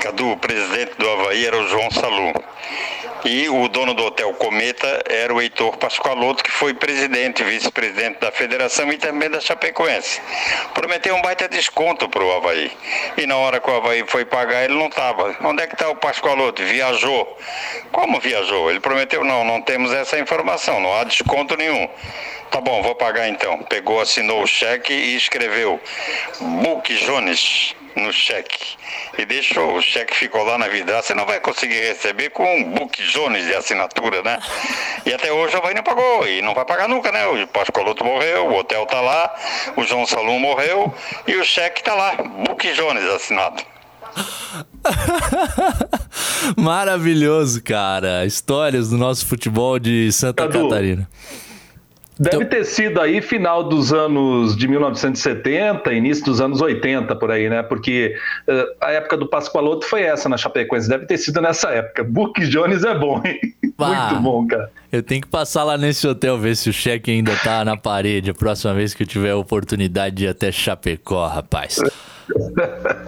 Cadu, 0.00 0.30
o 0.30 0.36
presidente 0.36 0.92
do 0.98 1.08
Havaí 1.08 1.44
era 1.44 1.58
o 1.58 1.68
João 1.68 1.90
Salu. 1.90 2.32
E 3.24 3.48
o 3.48 3.68
dono 3.68 3.94
do 3.94 4.04
Hotel 4.04 4.32
Cometa 4.34 5.02
era 5.08 5.34
o 5.34 5.40
Heitor 5.40 5.76
Pascoaloto, 5.76 6.44
que 6.44 6.50
foi 6.50 6.72
presidente, 6.72 7.42
vice-presidente 7.42 8.20
da 8.20 8.30
federação 8.30 8.92
e 8.92 8.96
também 8.96 9.28
da 9.28 9.40
Chapecoense. 9.40 10.20
Prometeu 10.72 11.14
um 11.16 11.22
baita 11.22 11.48
desconto 11.48 12.08
para 12.08 12.24
o 12.24 12.32
Havaí. 12.32 12.70
E 13.16 13.26
na 13.26 13.36
hora 13.36 13.60
que 13.60 13.68
o 13.68 13.74
Havaí 13.74 14.04
foi 14.06 14.24
pagar, 14.24 14.64
ele 14.64 14.74
não 14.74 14.86
estava. 14.86 15.36
Onde 15.42 15.62
é 15.62 15.66
que 15.66 15.74
está 15.74 15.88
o 15.88 15.96
Pascoaloto? 15.96 16.62
Viajou. 16.64 17.36
Como 17.90 18.20
viajou? 18.20 18.70
Ele 18.70 18.80
prometeu, 18.80 19.24
não, 19.24 19.44
não 19.44 19.60
temos 19.60 19.92
essa 19.92 20.18
informação, 20.18 20.80
não 20.80 20.94
há 20.94 21.04
desconto 21.04 21.56
nenhum. 21.56 21.88
Tá 22.50 22.60
bom, 22.60 22.82
vou 22.82 22.94
pagar 22.94 23.28
então. 23.28 23.58
Pegou, 23.64 24.00
assinou 24.00 24.42
o 24.42 24.46
cheque 24.46 24.92
e 24.92 25.16
escreveu 25.16 25.80
Book 26.40 26.94
Jones 27.04 27.74
no 27.98 28.12
cheque. 28.12 28.76
E 29.16 29.24
deixou, 29.24 29.76
o 29.76 29.82
cheque 29.82 30.14
ficou 30.14 30.44
lá 30.44 30.58
na 30.58 30.68
vidraça, 30.68 31.08
você 31.08 31.14
não 31.14 31.26
vai 31.26 31.40
conseguir 31.40 31.80
receber 31.80 32.30
com 32.30 32.44
um 32.56 32.64
book 32.64 33.02
Jones 33.02 33.44
de 33.46 33.54
assinatura, 33.54 34.22
né? 34.22 34.38
E 35.04 35.12
até 35.12 35.32
hoje 35.32 35.54
o 35.54 35.58
Havaí 35.58 35.74
não 35.74 35.82
pagou, 35.82 36.26
e 36.26 36.40
não 36.42 36.54
vai 36.54 36.64
pagar 36.64 36.88
nunca, 36.88 37.10
né? 37.12 37.26
O 37.26 37.46
Pascoloto 37.48 38.04
morreu, 38.04 38.46
o 38.46 38.58
hotel 38.58 38.86
tá 38.86 39.00
lá, 39.00 39.34
o 39.76 39.84
João 39.84 40.06
Salum 40.06 40.38
morreu, 40.38 40.94
e 41.26 41.34
o 41.36 41.44
cheque 41.44 41.82
tá 41.82 41.94
lá, 41.94 42.14
book 42.14 42.72
Jones 42.72 43.04
assinado. 43.10 43.62
Maravilhoso, 46.56 47.62
cara. 47.62 48.24
Histórias 48.24 48.90
do 48.90 48.96
nosso 48.96 49.26
futebol 49.26 49.78
de 49.78 50.10
Santa 50.12 50.46
Cadu. 50.46 50.68
Catarina. 50.68 51.08
Deve 52.18 52.36
então... 52.36 52.48
ter 52.48 52.64
sido 52.64 53.00
aí 53.00 53.22
final 53.22 53.62
dos 53.62 53.92
anos 53.92 54.56
de 54.56 54.66
1970, 54.66 55.92
início 55.92 56.24
dos 56.24 56.40
anos 56.40 56.60
80, 56.60 57.14
por 57.16 57.30
aí, 57.30 57.48
né? 57.48 57.62
Porque 57.62 58.16
uh, 58.48 58.74
a 58.80 58.90
época 58.90 59.16
do 59.16 59.26
Pascoaloto 59.26 59.86
foi 59.86 60.02
essa 60.02 60.28
na 60.28 60.36
Chapecoense. 60.36 60.88
Deve 60.88 61.06
ter 61.06 61.16
sido 61.18 61.40
nessa 61.40 61.70
época. 61.70 62.02
Book 62.02 62.44
Jones 62.48 62.82
é 62.82 62.94
bom, 62.94 63.22
hein? 63.24 63.38
Ah, 63.78 64.10
Muito 64.10 64.22
bom, 64.22 64.46
cara. 64.46 64.70
Eu 64.90 65.02
tenho 65.02 65.20
que 65.20 65.28
passar 65.28 65.62
lá 65.62 65.78
nesse 65.78 66.06
hotel 66.08 66.36
ver 66.38 66.56
se 66.56 66.68
o 66.68 66.72
cheque 66.72 67.10
ainda 67.10 67.36
tá 67.36 67.64
na 67.64 67.76
parede 67.76 68.30
a 68.30 68.34
próxima 68.34 68.74
vez 68.74 68.94
que 68.94 69.04
eu 69.04 69.06
tiver 69.06 69.30
a 69.30 69.36
oportunidade 69.36 70.16
de 70.16 70.24
ir 70.24 70.28
até 70.28 70.50
Chapecó, 70.50 71.26
rapaz. 71.26 71.78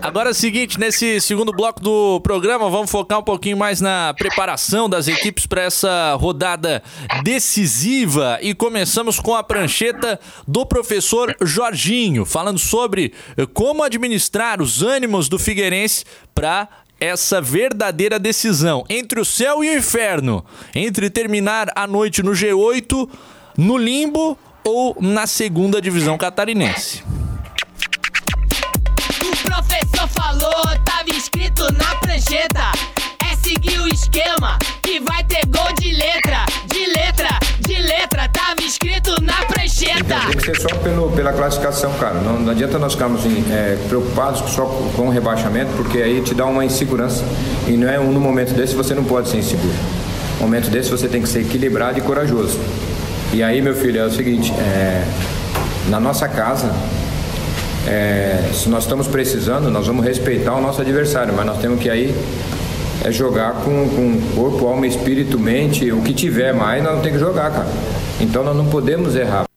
Agora 0.00 0.30
é 0.30 0.32
o 0.32 0.34
seguinte, 0.34 0.78
nesse 0.78 1.20
segundo 1.20 1.52
bloco 1.52 1.80
do 1.80 2.20
programa, 2.20 2.70
vamos 2.70 2.90
focar 2.90 3.18
um 3.18 3.22
pouquinho 3.22 3.56
mais 3.56 3.80
na 3.80 4.14
preparação 4.14 4.88
das 4.88 5.08
equipes 5.08 5.46
para 5.46 5.62
essa 5.62 6.14
rodada 6.14 6.82
decisiva. 7.22 8.38
E 8.40 8.54
começamos 8.54 9.20
com 9.20 9.34
a 9.34 9.42
prancheta 9.42 10.18
do 10.46 10.64
professor 10.64 11.34
Jorginho, 11.42 12.24
falando 12.24 12.58
sobre 12.58 13.12
como 13.52 13.82
administrar 13.82 14.62
os 14.62 14.82
ânimos 14.82 15.28
do 15.28 15.38
Figueirense 15.38 16.04
para 16.34 16.68
essa 16.98 17.40
verdadeira 17.40 18.18
decisão. 18.18 18.84
Entre 18.88 19.20
o 19.20 19.24
céu 19.24 19.64
e 19.64 19.70
o 19.70 19.78
inferno, 19.78 20.44
entre 20.74 21.10
terminar 21.10 21.68
a 21.74 21.86
noite 21.86 22.22
no 22.22 22.32
G8, 22.32 23.08
no 23.56 23.76
limbo 23.76 24.38
ou 24.64 24.96
na 25.00 25.26
segunda 25.26 25.80
divisão 25.80 26.16
catarinense 26.18 27.02
prancheta. 32.20 32.72
É 33.30 33.36
seguir 33.36 33.80
o 33.80 33.88
esquema 33.88 34.58
que 34.82 35.00
vai 35.00 35.24
ter 35.24 35.46
gol 35.46 35.72
de 35.80 35.92
letra, 35.92 36.44
de 36.66 36.86
letra, 36.86 37.28
de 37.60 37.74
letra. 37.74 38.28
Tava 38.28 38.60
escrito 38.62 39.22
na 39.22 39.44
prancheta. 39.46 40.20
Tem 40.26 40.36
que 40.36 40.44
ser 40.44 40.60
só 40.60 40.68
pelo, 40.76 41.10
pela 41.12 41.32
classificação, 41.32 41.92
cara. 41.94 42.20
Não, 42.20 42.38
não 42.38 42.52
adianta 42.52 42.78
nós 42.78 42.92
ficarmos 42.92 43.22
é, 43.24 43.78
preocupados 43.88 44.40
só 44.52 44.66
com 44.94 45.08
o 45.08 45.10
rebaixamento, 45.10 45.72
porque 45.76 45.98
aí 45.98 46.20
te 46.20 46.34
dá 46.34 46.44
uma 46.44 46.64
insegurança. 46.64 47.24
E 47.66 47.72
não 47.72 47.88
é 47.88 47.98
um, 47.98 48.12
no 48.12 48.20
momento 48.20 48.52
desse 48.52 48.74
você 48.74 48.94
não 48.94 49.04
pode 49.04 49.28
ser 49.28 49.38
inseguro. 49.38 49.74
No 50.38 50.46
momento 50.46 50.68
desse 50.70 50.90
você 50.90 51.08
tem 51.08 51.22
que 51.22 51.28
ser 51.28 51.40
equilibrado 51.40 51.98
e 51.98 52.02
corajoso. 52.02 52.58
E 53.32 53.42
aí, 53.42 53.62
meu 53.62 53.74
filho, 53.74 54.00
é 54.00 54.04
o 54.04 54.10
seguinte, 54.10 54.52
é, 54.52 55.04
na 55.88 56.00
nossa 56.00 56.28
casa, 56.28 56.70
é, 57.86 58.50
se 58.52 58.68
nós 58.68 58.84
estamos 58.84 59.08
precisando, 59.08 59.70
nós 59.70 59.86
vamos 59.86 60.04
respeitar 60.04 60.54
o 60.54 60.60
nosso 60.60 60.80
adversário, 60.80 61.34
mas 61.34 61.46
nós 61.46 61.58
temos 61.58 61.80
que 61.80 61.88
aí 61.88 62.14
é 63.02 63.10
jogar 63.10 63.54
com, 63.64 63.88
com 63.88 64.20
corpo, 64.34 64.66
alma, 64.66 64.86
espírito, 64.86 65.38
mente, 65.38 65.90
o 65.90 66.02
que 66.02 66.12
tiver 66.12 66.52
mais, 66.52 66.82
nós 66.82 66.94
não 66.94 67.00
temos 67.00 67.18
que 67.18 67.24
jogar, 67.24 67.50
cara. 67.50 67.68
Então 68.20 68.44
nós 68.44 68.56
não 68.56 68.66
podemos 68.66 69.16
errar. 69.16 69.49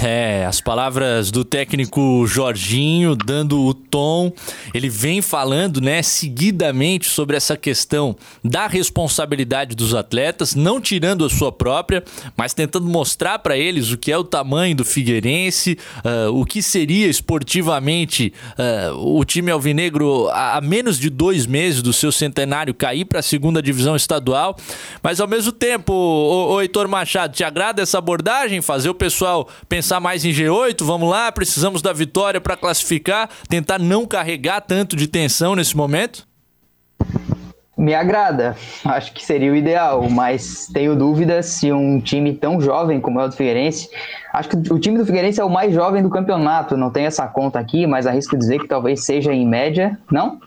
É, 0.00 0.44
as 0.46 0.60
palavras 0.60 1.30
do 1.30 1.44
técnico 1.44 2.26
Jorginho 2.26 3.14
dando 3.14 3.60
o 3.60 3.74
tom. 3.74 4.32
Ele 4.72 4.88
vem 4.88 5.20
falando, 5.20 5.80
né, 5.80 6.02
seguidamente 6.02 7.08
sobre 7.08 7.36
essa 7.36 7.56
questão 7.56 8.16
da 8.42 8.66
responsabilidade 8.66 9.76
dos 9.76 9.94
atletas, 9.94 10.54
não 10.54 10.80
tirando 10.80 11.24
a 11.24 11.30
sua 11.30 11.52
própria, 11.52 12.02
mas 12.36 12.54
tentando 12.54 12.86
mostrar 12.86 13.38
para 13.40 13.56
eles 13.56 13.92
o 13.92 13.98
que 13.98 14.10
é 14.10 14.16
o 14.16 14.24
tamanho 14.24 14.74
do 14.74 14.84
Figueirense, 14.84 15.78
uh, 15.98 16.32
o 16.32 16.44
que 16.44 16.62
seria 16.62 17.06
esportivamente 17.06 18.32
uh, 18.58 19.18
o 19.18 19.24
time 19.24 19.50
alvinegro 19.50 20.28
a, 20.30 20.56
a, 20.56 20.60
menos 20.60 20.98
de 20.98 21.10
dois 21.10 21.46
meses 21.46 21.82
do 21.82 21.92
seu 21.92 22.10
centenário 22.10 22.74
cair 22.74 23.04
para 23.04 23.20
a 23.20 23.22
segunda 23.22 23.62
divisão 23.62 23.94
estadual. 23.94 24.56
Mas 25.02 25.20
ao 25.20 25.28
mesmo 25.28 25.52
tempo, 25.52 25.92
o, 25.92 26.54
o 26.54 26.60
Heitor 26.60 26.88
Machado, 26.88 27.34
te 27.34 27.44
agrada 27.44 27.82
essa 27.82 27.98
abordagem? 27.98 28.60
Fazer 28.62 28.88
o 28.88 28.94
pessoal 28.94 29.48
pensar 29.68 29.81
pensar 29.82 29.98
mais 29.98 30.24
em 30.24 30.30
G8, 30.30 30.84
vamos 30.84 31.10
lá, 31.10 31.32
precisamos 31.32 31.82
da 31.82 31.92
vitória 31.92 32.40
para 32.40 32.56
classificar, 32.56 33.28
tentar 33.48 33.80
não 33.80 34.06
carregar 34.06 34.60
tanto 34.60 34.94
de 34.94 35.08
tensão 35.08 35.56
nesse 35.56 35.76
momento? 35.76 36.24
Me 37.76 37.92
agrada, 37.92 38.56
acho 38.84 39.12
que 39.12 39.24
seria 39.24 39.50
o 39.50 39.56
ideal, 39.56 40.08
mas 40.08 40.68
tenho 40.72 40.94
dúvidas 40.94 41.46
se 41.46 41.72
um 41.72 41.98
time 41.98 42.32
tão 42.32 42.60
jovem 42.60 43.00
como 43.00 43.20
é 43.20 43.24
o 43.24 43.28
do 43.28 43.34
Figueirense, 43.34 43.90
acho 44.32 44.50
que 44.50 44.72
o 44.72 44.78
time 44.78 44.96
do 44.96 45.04
Figueirense 45.04 45.40
é 45.40 45.44
o 45.44 45.50
mais 45.50 45.74
jovem 45.74 46.00
do 46.00 46.08
campeonato, 46.08 46.76
não 46.76 46.88
tenho 46.88 47.08
essa 47.08 47.26
conta 47.26 47.58
aqui, 47.58 47.84
mas 47.84 48.06
arrisco 48.06 48.38
dizer 48.38 48.60
que 48.60 48.68
talvez 48.68 49.04
seja 49.04 49.34
em 49.34 49.44
média, 49.44 49.98
não? 50.12 50.40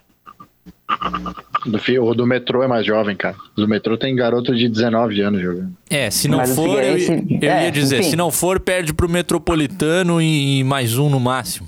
Do, 1.64 2.04
o 2.04 2.14
do 2.14 2.26
metrô 2.26 2.62
é 2.62 2.68
mais 2.68 2.86
jovem, 2.86 3.16
cara. 3.16 3.36
O 3.56 3.60
do 3.60 3.68
metrô 3.68 3.98
tem 3.98 4.14
garoto 4.14 4.54
de 4.54 4.68
19 4.68 5.20
anos 5.20 5.40
jogando. 5.42 5.72
É, 5.90 6.10
se 6.10 6.28
não 6.28 6.38
Mas 6.38 6.54
for, 6.54 6.82
eu, 6.82 6.96
eu 6.96 7.50
é, 7.50 7.64
ia 7.64 7.72
dizer, 7.72 8.00
enfim. 8.00 8.10
se 8.10 8.16
não 8.16 8.30
for, 8.30 8.60
perde 8.60 8.94
pro 8.94 9.08
metropolitano 9.08 10.22
e, 10.22 10.60
e 10.60 10.64
mais 10.64 10.96
um 10.96 11.10
no 11.10 11.18
máximo. 11.18 11.66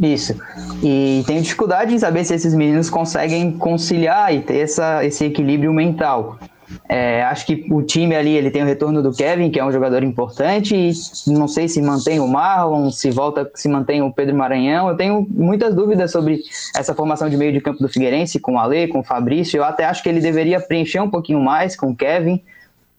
Isso. 0.00 0.34
E 0.82 1.24
tenho 1.26 1.40
dificuldade 1.40 1.94
em 1.94 1.98
saber 1.98 2.24
se 2.24 2.34
esses 2.34 2.54
meninos 2.54 2.90
conseguem 2.90 3.52
conciliar 3.52 4.34
e 4.34 4.40
ter 4.40 4.58
essa, 4.58 5.04
esse 5.04 5.24
equilíbrio 5.24 5.72
mental. 5.72 6.38
É, 6.88 7.22
acho 7.24 7.46
que 7.46 7.66
o 7.70 7.82
time 7.82 8.14
ali 8.14 8.36
ele 8.36 8.50
tem 8.50 8.62
o 8.62 8.66
retorno 8.66 9.02
do 9.02 9.12
Kevin, 9.12 9.50
que 9.50 9.58
é 9.58 9.64
um 9.64 9.72
jogador 9.72 10.02
importante, 10.02 10.74
e 10.74 10.92
não 11.30 11.46
sei 11.46 11.68
se 11.68 11.80
mantém 11.80 12.20
o 12.20 12.26
Marlon, 12.26 12.90
se 12.90 13.10
volta, 13.10 13.50
se 13.54 13.68
mantém 13.68 14.02
o 14.02 14.12
Pedro 14.12 14.34
Maranhão. 14.36 14.88
Eu 14.88 14.96
tenho 14.96 15.26
muitas 15.30 15.74
dúvidas 15.74 16.10
sobre 16.10 16.40
essa 16.74 16.94
formação 16.94 17.28
de 17.28 17.36
meio 17.36 17.52
de 17.52 17.60
campo 17.60 17.82
do 17.82 17.88
Figueirense, 17.88 18.40
com 18.40 18.54
o 18.54 18.58
Ale, 18.58 18.88
com 18.88 19.00
o 19.00 19.04
Fabrício. 19.04 19.58
Eu 19.58 19.64
até 19.64 19.84
acho 19.84 20.02
que 20.02 20.08
ele 20.08 20.20
deveria 20.20 20.60
preencher 20.60 21.00
um 21.00 21.10
pouquinho 21.10 21.40
mais 21.40 21.76
com 21.76 21.90
o 21.90 21.96
Kevin, 21.96 22.42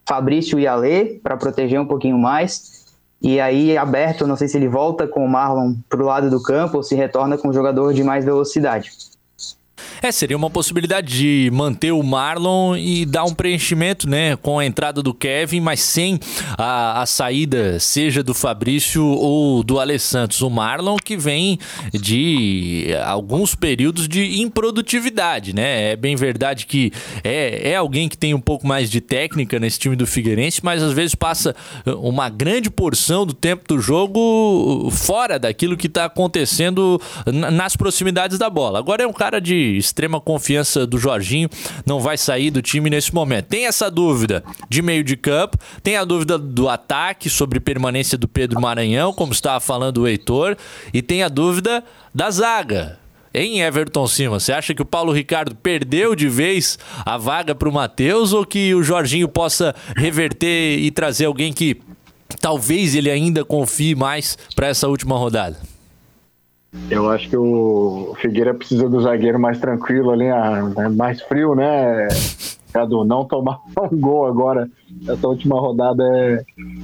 Fabrício 0.07 0.57
e 0.59 0.65
Ale, 0.65 1.20
para 1.22 1.36
proteger 1.36 1.80
um 1.80 1.86
pouquinho 1.86 2.18
mais. 2.18 2.78
E 3.22 3.39
aí, 3.39 3.78
aberto, 3.78 4.28
não 4.28 4.36
sei 4.36 4.47
se 4.47 4.57
ele 4.57 4.68
volta 4.68 5.07
com 5.07 5.26
o 5.26 5.30
Marlon 5.30 5.74
para 5.89 6.01
o 6.01 6.05
lado 6.05 6.30
do 6.30 6.41
campo 6.41 6.78
ou 6.78 6.84
se 6.84 6.95
retorna 6.95 7.38
com 7.38 7.49
um 7.49 7.53
jogador 7.53 7.93
de 7.93 8.03
mais 8.03 8.24
velocidade. 8.24 8.91
É, 10.02 10.12
seria 10.12 10.38
uma 10.38 10.50
possibilidade 10.50 11.18
de 11.18 11.50
manter 11.52 11.91
o 11.91 12.04
Marlon 12.04 12.76
e 12.76 13.06
dar 13.06 13.24
um 13.24 13.34
preenchimento, 13.34 14.08
né, 14.08 14.36
com 14.36 14.60
a 14.60 14.66
entrada 14.66 15.02
do 15.02 15.14
Kevin, 15.14 15.60
mas 15.60 15.80
sem 15.80 16.20
a, 16.58 17.02
a 17.02 17.06
saída, 17.06 17.80
seja 17.80 18.22
do 18.22 18.34
Fabrício 18.34 19.04
ou 19.04 19.64
do 19.64 19.80
Alessandro. 19.80 20.28
O 20.45 20.50
Marlon 20.50 20.98
que 20.98 21.18
vem 21.18 21.58
de 21.93 22.88
alguns 23.06 23.56
períodos 23.56 24.08
de 24.08 24.41
improdutividade, 24.41 25.54
né? 25.54 25.91
É 25.91 25.95
bem 25.95 26.16
verdade 26.16 26.66
que 26.66 26.91
é, 27.24 27.72
é 27.72 27.76
alguém 27.76 28.08
que 28.08 28.18
tem 28.18 28.34
um 28.34 28.39
pouco 28.39 28.68
mais 28.68 28.89
de 28.89 29.02
técnica 29.02 29.60
nesse 29.60 29.80
time 29.80 29.95
do 29.95 30.06
Figueirense, 30.06 30.60
mas 30.64 30.84
às 30.84 30.93
vezes 30.93 31.16
passa 31.16 31.56
uma 31.86 32.30
grande 32.30 32.70
porção 32.70 33.26
do 33.26 33.34
tempo 33.34 33.64
do 33.68 33.80
jogo 33.80 34.89
fora 34.91 35.39
daquilo 35.39 35.78
que 35.78 35.88
está 35.88 36.06
acontecendo 36.06 37.02
nas 37.26 37.76
proximidades 37.76 38.38
da 38.38 38.50
bola. 38.50 38.80
Agora 38.80 39.04
é 39.04 39.08
um 39.08 39.14
cara 39.14 39.39
de 39.39 39.78
extrema 39.88 40.22
confiança 40.22 40.86
do 40.86 40.98
Jorginho, 40.98 41.50
não 41.86 42.00
vai 42.00 42.18
sair 42.18 42.52
do 42.52 42.62
time 42.62 42.90
nesse 42.90 43.14
momento. 43.14 43.46
Tem 43.46 43.66
essa 43.66 43.90
dúvida 43.90 44.44
de 44.70 44.82
meio 44.82 45.04
de 45.04 45.18
campo, 45.18 45.58
tem 45.82 45.98
a 45.98 46.06
dúvida 46.06 46.38
do 46.38 46.70
ataque 46.70 47.30
sobre 47.30 47.60
permanência 47.60 48.18
do 48.18 48.28
Pedro 48.28 48.62
Maranhão, 48.62 49.14
como 49.14 49.34
estava 49.34 49.60
falando 49.60 50.00
o 50.00 50.08
Heitor, 50.08 50.56
e 50.94 51.02
tem 51.02 51.24
a 51.24 51.30
dúvida 51.30 51.84
da 52.14 52.30
zaga. 52.30 53.00
Em 53.34 53.62
Everton 53.62 54.08
Cima, 54.08 54.40
você 54.40 54.52
acha 54.52 54.74
que 54.74 54.82
o 54.82 54.86
Paulo 54.86 55.12
Ricardo 55.12 55.56
perdeu 55.56 56.16
de 56.16 56.28
vez 56.28 56.80
a 57.06 57.18
vaga 57.18 57.54
para 57.54 57.70
o 57.70 57.74
Matheus 57.74 58.34
ou 58.34 58.46
que 58.46 58.74
o 58.74 58.82
Jorginho 58.82 59.28
possa 59.28 59.76
reverter 59.96 60.80
e 60.80 60.90
trazer 60.90 61.26
alguém 61.26 61.54
que 61.54 61.80
talvez 62.42 62.96
ele 62.96 63.12
ainda 63.12 63.46
confie 63.46 63.94
mais 63.94 64.38
para 64.56 64.68
essa 64.68 64.88
última 64.88 65.18
rodada? 65.18 65.76
Eu 66.89 67.09
acho 67.09 67.30
que 67.30 67.38
o 67.38 68.15
Figueira 68.21 68.53
precisa 68.53 68.88
do 68.89 69.01
zagueiro 69.01 69.39
mais 69.39 69.59
tranquilo 69.59 70.11
ali, 70.11 70.25
né, 70.25 70.89
mais 70.89 71.21
frio, 71.21 71.53
né? 71.53 72.07
Cadu, 72.71 73.03
não 73.03 73.25
tomar 73.25 73.59
um 73.91 73.99
gol 73.99 74.25
agora. 74.25 74.69
Essa 75.07 75.28
última 75.28 75.59
rodada 75.59 76.03
é, 76.03 76.43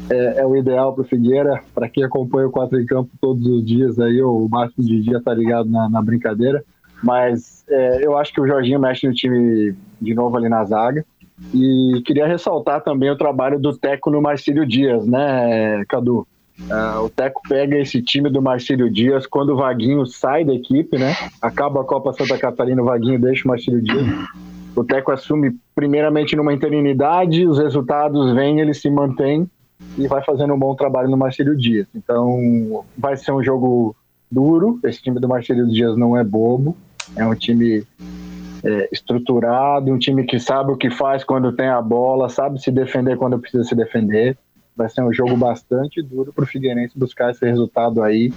é, 0.10 0.40
é 0.40 0.46
o 0.46 0.56
ideal 0.56 0.94
para 0.94 1.04
o 1.04 1.08
Figueira. 1.08 1.62
Para 1.74 1.88
quem 1.88 2.04
acompanha 2.04 2.48
o 2.48 2.52
4 2.52 2.80
em 2.80 2.86
campo 2.86 3.12
todos 3.22 3.46
os 3.46 3.66
dias, 3.66 4.00
aí 4.00 4.22
o 4.22 4.48
máximo 4.50 4.86
de 4.86 5.02
dia 5.02 5.22
tá 5.22 5.34
ligado 5.34 5.70
na, 5.70 5.90
na 5.90 6.02
brincadeira. 6.02 6.64
Mas 7.04 7.64
é, 7.70 8.06
eu 8.06 8.18
acho 8.18 8.34
que 8.34 8.42
o 8.42 8.48
Jorginho 8.48 8.80
mexe 8.80 9.08
no 9.08 9.14
time 9.14 9.76
de 10.02 10.14
novo 10.14 10.38
ali 10.38 10.50
na 10.50 10.64
zaga. 10.64 11.06
E 11.54 12.02
queria 12.06 12.26
ressaltar 12.26 12.82
também 12.82 13.10
o 13.10 13.18
trabalho 13.18 13.60
do 13.60 13.76
Teco 13.76 14.10
no 14.10 14.22
Marcílio 14.22 14.66
Dias, 14.66 15.06
né, 15.06 15.84
Cadu? 15.90 16.26
Uh, 16.60 17.04
o 17.04 17.10
Teco 17.10 17.42
pega 17.50 17.78
esse 17.78 18.02
time 18.02 18.30
do 18.30 18.42
Marcílio 18.42 18.90
Dias 18.90 19.26
quando 19.26 19.50
o 19.50 19.56
Vaguinho 19.56 20.06
sai 20.06 20.46
da 20.46 20.54
equipe, 20.54 20.98
né? 20.98 21.16
Acaba 21.42 21.82
a 21.82 21.84
Copa 21.84 22.14
Santa 22.14 22.38
Catarina, 22.38 22.82
o 22.82 22.86
Vaguinho 22.86 23.20
deixa 23.20 23.46
o 23.46 23.48
Marcílio 23.48 23.82
Dias. 23.82 24.06
O 24.76 24.84
Teco 24.84 25.12
assume 25.12 25.56
primeiramente 25.76 26.36
numa 26.36 26.54
interinidade, 26.54 27.48
os 27.48 27.58
resultados 27.58 28.34
vêm, 28.34 28.60
ele 28.60 28.74
se 28.74 28.90
mantém 28.90 29.50
e 29.98 30.08
vai 30.08 30.24
fazendo 30.24 30.54
um 30.54 30.60
bom 30.60 30.76
trabalho 30.76 31.10
no 31.10 31.18
Marcílio 31.18 31.58
Dias. 31.58 31.88
Então 31.94 32.84
vai 32.98 33.18
ser 33.18 33.32
um 33.32 33.44
jogo 33.44 33.96
duro. 34.32 34.80
Esse 34.84 35.02
time 35.02 35.20
do 35.20 35.28
Marcílio 35.28 35.68
Dias 35.68 35.98
não 35.98 36.18
é 36.18 36.24
bobo, 36.24 36.78
é 37.16 37.26
um 37.26 37.36
time 37.36 37.84
é, 38.64 38.90
estruturado, 38.92 39.92
um 39.92 39.98
time 39.98 40.24
que 40.24 40.40
sabe 40.40 40.72
o 40.72 40.78
que 40.78 40.90
faz 40.90 41.24
quando 41.24 41.52
tem 41.52 41.68
a 41.68 41.82
bola, 41.82 42.30
sabe 42.30 42.62
se 42.62 42.72
defender 42.72 43.18
quando 43.18 43.40
precisa 43.40 43.64
se 43.64 43.76
defender 43.76 44.38
vai 44.76 44.90
ser 44.90 45.04
um 45.04 45.14
jogo 45.14 45.36
bastante 45.38 46.02
duro 46.02 46.34
para 46.34 46.44
o 46.44 46.48
Figueirense 46.48 46.98
buscar 46.98 47.32
esse 47.32 47.46
resultado 47.46 48.02
aí 48.02 48.32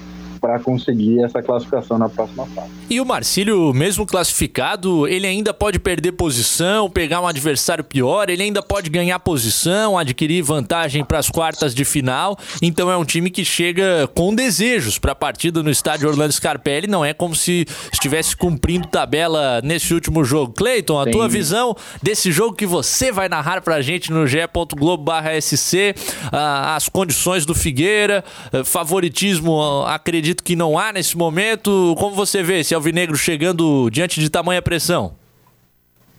para 0.47 0.61
conseguir 0.61 1.24
essa 1.24 1.42
classificação 1.42 1.99
na 1.99 2.09
próxima 2.09 2.47
fase. 2.47 2.70
E 2.88 3.01
o 3.01 3.05
Marcílio, 3.05 3.74
mesmo 3.74 4.07
classificado, 4.07 5.09
ele 5.09 5.26
ainda 5.26 5.53
pode 5.53 5.76
perder 5.80 6.12
posição, 6.12 6.88
pegar 6.88 7.20
um 7.20 7.26
adversário 7.26 7.82
pior, 7.82 8.30
ele 8.30 8.44
ainda 8.44 8.62
pode 8.62 8.88
ganhar 8.88 9.18
posição, 9.18 9.99
adquirir 9.99 10.42
vantagem 10.42 11.05
para 11.05 11.18
as 11.18 11.28
quartas 11.28 11.74
de 11.74 11.84
final. 11.84 12.38
Então 12.62 12.88
é 12.88 12.97
um 12.97 13.05
time 13.05 13.28
que 13.28 13.44
chega 13.44 14.09
com 14.14 14.32
desejos 14.32 15.01
para 15.01 15.11
a 15.12 15.14
partida 15.16 15.64
no 15.64 15.70
estádio 15.70 16.09
Orlando 16.09 16.32
Scarpelli. 16.32 16.86
Não 16.86 17.05
é 17.05 17.12
como 17.12 17.34
se 17.34 17.66
estivesse 17.92 18.36
cumprindo 18.36 18.86
tabela 18.86 19.61
nesse 19.64 19.92
último 19.92 20.22
jogo. 20.22 20.53
Cleiton, 20.53 21.01
a 21.01 21.05
Sim. 21.07 21.11
tua 21.11 21.28
visão 21.28 21.76
desse 22.01 22.30
jogo 22.30 22.55
que 22.55 22.66
você 22.66 23.11
vai 23.11 23.28
narrar 23.28 23.62
para 23.62 23.74
a 23.74 23.82
gente 23.82 24.12
no 24.12 24.28
ge.globo/sc, 24.28 25.94
ah, 26.30 26.76
as 26.76 26.88
condições 26.88 27.44
do 27.44 27.55
Figueira, 27.55 28.24
ah, 28.53 28.62
favoritismo, 28.62 29.82
acredito 29.88 30.36
acredito 30.37 30.45
que 30.45 30.57
não 30.57 30.78
há 30.78 30.93
nesse 30.93 31.16
momento. 31.16 31.95
Como 31.99 32.14
você 32.14 32.43
vê 32.43 32.61
esse 32.61 32.74
Alvinegro 32.74 33.16
chegando 33.16 33.89
diante 33.91 34.20
de 34.20 34.28
tamanha 34.28 34.61
pressão? 34.61 35.14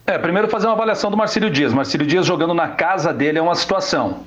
É, 0.06 0.18
primeiro 0.18 0.48
fazer 0.48 0.66
uma 0.66 0.72
avaliação 0.72 1.10
do 1.10 1.16
Marcílio 1.16 1.50
Dias. 1.50 1.72
Marcílio 1.72 2.06
Dias 2.06 2.26
jogando 2.26 2.54
na 2.54 2.68
casa 2.68 3.12
dele 3.12 3.38
é 3.38 3.42
uma 3.42 3.54
situação. 3.54 4.24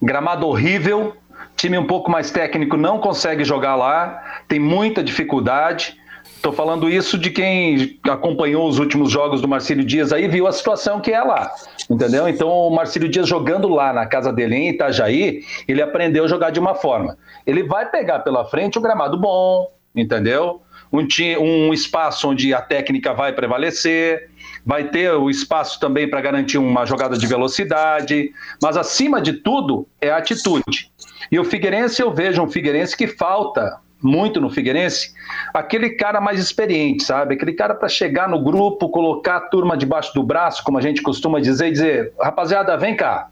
Gramado 0.00 0.46
horrível, 0.46 1.16
time 1.56 1.76
um 1.76 1.86
pouco 1.86 2.10
mais 2.10 2.30
técnico 2.30 2.76
não 2.76 2.98
consegue 2.98 3.44
jogar 3.44 3.74
lá, 3.74 4.22
tem 4.48 4.58
muita 4.58 5.02
dificuldade. 5.02 5.96
Estou 6.44 6.52
falando 6.52 6.90
isso 6.90 7.16
de 7.16 7.30
quem 7.30 7.98
acompanhou 8.04 8.68
os 8.68 8.78
últimos 8.78 9.10
jogos 9.10 9.40
do 9.40 9.48
Marcílio 9.48 9.82
Dias 9.82 10.12
aí, 10.12 10.28
viu 10.28 10.46
a 10.46 10.52
situação 10.52 11.00
que 11.00 11.10
é 11.10 11.22
lá. 11.22 11.50
Entendeu? 11.88 12.28
Então, 12.28 12.50
o 12.50 12.68
Marcílio 12.68 13.08
Dias 13.08 13.26
jogando 13.26 13.66
lá 13.66 13.94
na 13.94 14.04
casa 14.04 14.30
dele 14.30 14.54
em 14.54 14.68
Itajaí, 14.68 15.42
ele 15.66 15.80
aprendeu 15.80 16.22
a 16.22 16.28
jogar 16.28 16.50
de 16.50 16.60
uma 16.60 16.74
forma. 16.74 17.16
Ele 17.46 17.62
vai 17.62 17.88
pegar 17.88 18.18
pela 18.18 18.44
frente 18.44 18.76
o 18.76 18.82
gramado 18.82 19.18
bom, 19.18 19.72
entendeu? 19.96 20.60
Um, 20.92 21.06
um 21.40 21.72
espaço 21.72 22.28
onde 22.28 22.52
a 22.52 22.60
técnica 22.60 23.14
vai 23.14 23.32
prevalecer, 23.32 24.28
vai 24.66 24.84
ter 24.84 25.12
o 25.12 25.30
espaço 25.30 25.80
também 25.80 26.10
para 26.10 26.20
garantir 26.20 26.58
uma 26.58 26.84
jogada 26.84 27.16
de 27.16 27.26
velocidade, 27.26 28.32
mas 28.62 28.76
acima 28.76 29.18
de 29.18 29.32
tudo 29.32 29.88
é 29.98 30.10
a 30.10 30.18
atitude. 30.18 30.92
E 31.32 31.38
o 31.38 31.44
Figueirense, 31.44 32.02
eu 32.02 32.12
vejo 32.12 32.42
um 32.42 32.50
Figueirense 32.50 32.94
que 32.94 33.06
falta 33.06 33.82
muito 34.04 34.40
no 34.40 34.50
Figueirense, 34.50 35.14
aquele 35.52 35.90
cara 35.90 36.20
mais 36.20 36.38
experiente, 36.38 37.02
sabe? 37.02 37.34
Aquele 37.34 37.54
cara 37.54 37.74
para 37.74 37.88
chegar 37.88 38.28
no 38.28 38.42
grupo, 38.42 38.90
colocar 38.90 39.36
a 39.36 39.40
turma 39.40 39.76
debaixo 39.76 40.12
do 40.14 40.22
braço, 40.22 40.62
como 40.62 40.76
a 40.76 40.80
gente 40.82 41.00
costuma 41.02 41.40
dizer, 41.40 41.68
e 41.68 41.72
dizer: 41.72 42.12
rapaziada, 42.20 42.76
vem 42.76 42.94
cá. 42.94 43.28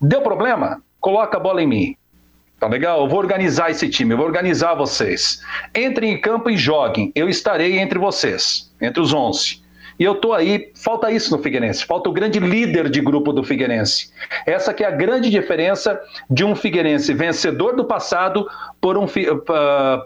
Deu 0.00 0.20
problema? 0.20 0.82
Coloca 1.00 1.36
a 1.36 1.40
bola 1.40 1.62
em 1.62 1.66
mim. 1.66 1.96
Tá 2.58 2.66
legal? 2.66 3.02
Eu 3.02 3.08
vou 3.08 3.18
organizar 3.18 3.70
esse 3.70 3.88
time, 3.88 4.12
eu 4.12 4.16
vou 4.16 4.26
organizar 4.26 4.74
vocês. 4.74 5.40
Entrem 5.74 6.12
em 6.12 6.20
campo 6.20 6.50
e 6.50 6.56
joguem. 6.56 7.12
Eu 7.14 7.28
estarei 7.28 7.78
entre 7.78 7.98
vocês, 7.98 8.72
entre 8.80 9.00
os 9.00 9.12
11. 9.12 9.63
E 9.98 10.04
eu 10.04 10.14
tô 10.16 10.32
aí, 10.32 10.72
falta 10.74 11.10
isso 11.10 11.34
no 11.36 11.42
Figueirense, 11.42 11.84
falta 11.84 12.08
o 12.08 12.12
grande 12.12 12.38
líder 12.40 12.88
de 12.88 13.00
grupo 13.00 13.32
do 13.32 13.44
Figueirense. 13.44 14.10
Essa 14.46 14.74
que 14.74 14.82
é 14.82 14.86
a 14.86 14.90
grande 14.90 15.30
diferença 15.30 16.00
de 16.28 16.44
um 16.44 16.54
Figueirense 16.54 17.14
vencedor 17.14 17.76
do 17.76 17.84
passado 17.84 18.48
por 18.80 18.98
um, 18.98 19.06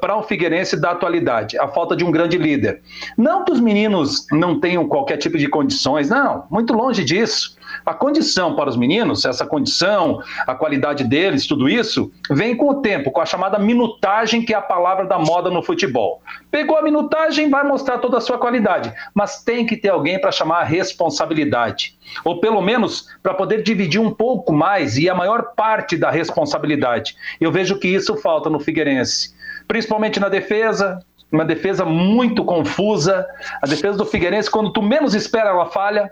para 0.01 0.17
um 0.17 0.23
Figueirense 0.23 0.81
da 0.81 0.93
atualidade, 0.93 1.59
a 1.59 1.69
falta 1.69 1.97
de 1.97 2.05
um 2.05 2.11
grande 2.11 2.37
líder. 2.37 2.83
Não 3.17 3.45
que 3.45 3.53
os 3.53 3.61
meninos 3.61 4.27
não 4.31 4.61
tenham 4.61 4.87
qualquer 4.87 5.17
tipo 5.17 5.39
de 5.39 5.49
condições, 5.49 6.09
não, 6.09 6.47
muito 6.51 6.73
longe 6.73 7.05
disso. 7.05 7.58
A 7.85 7.95
condição 7.95 8.55
para 8.55 8.69
os 8.69 8.77
meninos, 8.77 9.25
essa 9.25 9.47
condição, 9.47 10.21
a 10.47 10.55
qualidade 10.55 11.05
deles, 11.05 11.47
tudo 11.47 11.69
isso, 11.69 12.11
vem 12.31 12.57
com 12.57 12.69
o 12.69 12.81
tempo, 12.81 13.11
com 13.11 13.21
a 13.21 13.27
chamada 13.27 13.59
minutagem, 13.59 14.45
que 14.45 14.55
é 14.55 14.57
a 14.57 14.63
palavra 14.63 15.07
da 15.07 15.19
moda 15.19 15.51
no 15.51 15.63
futebol. 15.63 16.23
Pegou 16.51 16.77
a 16.77 16.83
minutagem, 16.83 17.51
vai 17.51 17.65
mostrar 17.65 17.99
toda 17.99 18.19
a 18.19 18.21
sua 18.21 18.39
qualidade, 18.39 18.93
mas 19.15 19.43
tem 19.43 19.67
que 19.67 19.77
ter 19.77 19.89
alguém 19.89 20.21
para 20.21 20.33
chamar 20.33 20.61
a 20.61 20.65
responsabilidade. 20.65 21.97
Ou 22.25 22.41
pelo 22.41 22.61
menos 22.61 23.09
para 23.23 23.35
poder 23.35 23.63
dividir 23.63 24.01
um 24.01 24.11
pouco 24.11 24.53
mais 24.53 24.97
e 24.97 25.09
a 25.09 25.15
maior 25.15 25.55
parte 25.55 25.97
da 25.97 26.11
responsabilidade. 26.11 27.17
Eu 27.41 27.53
vejo 27.53 27.79
que 27.79 27.89
isso 27.89 28.17
falta 28.17 28.49
no 28.49 28.61
Figueirense, 28.61 29.35
principalmente 29.67 30.19
na 30.19 30.29
defesa, 30.29 30.99
uma 31.31 31.45
defesa 31.45 31.85
muito 31.85 32.45
confusa. 32.45 33.27
A 33.63 33.67
defesa 33.67 33.99
do 33.99 34.07
Figueirense, 34.07 34.51
quando 34.51 34.73
tu 34.73 34.83
menos 34.83 35.15
espera, 35.15 35.51
ela 35.51 35.67
falha 35.67 36.11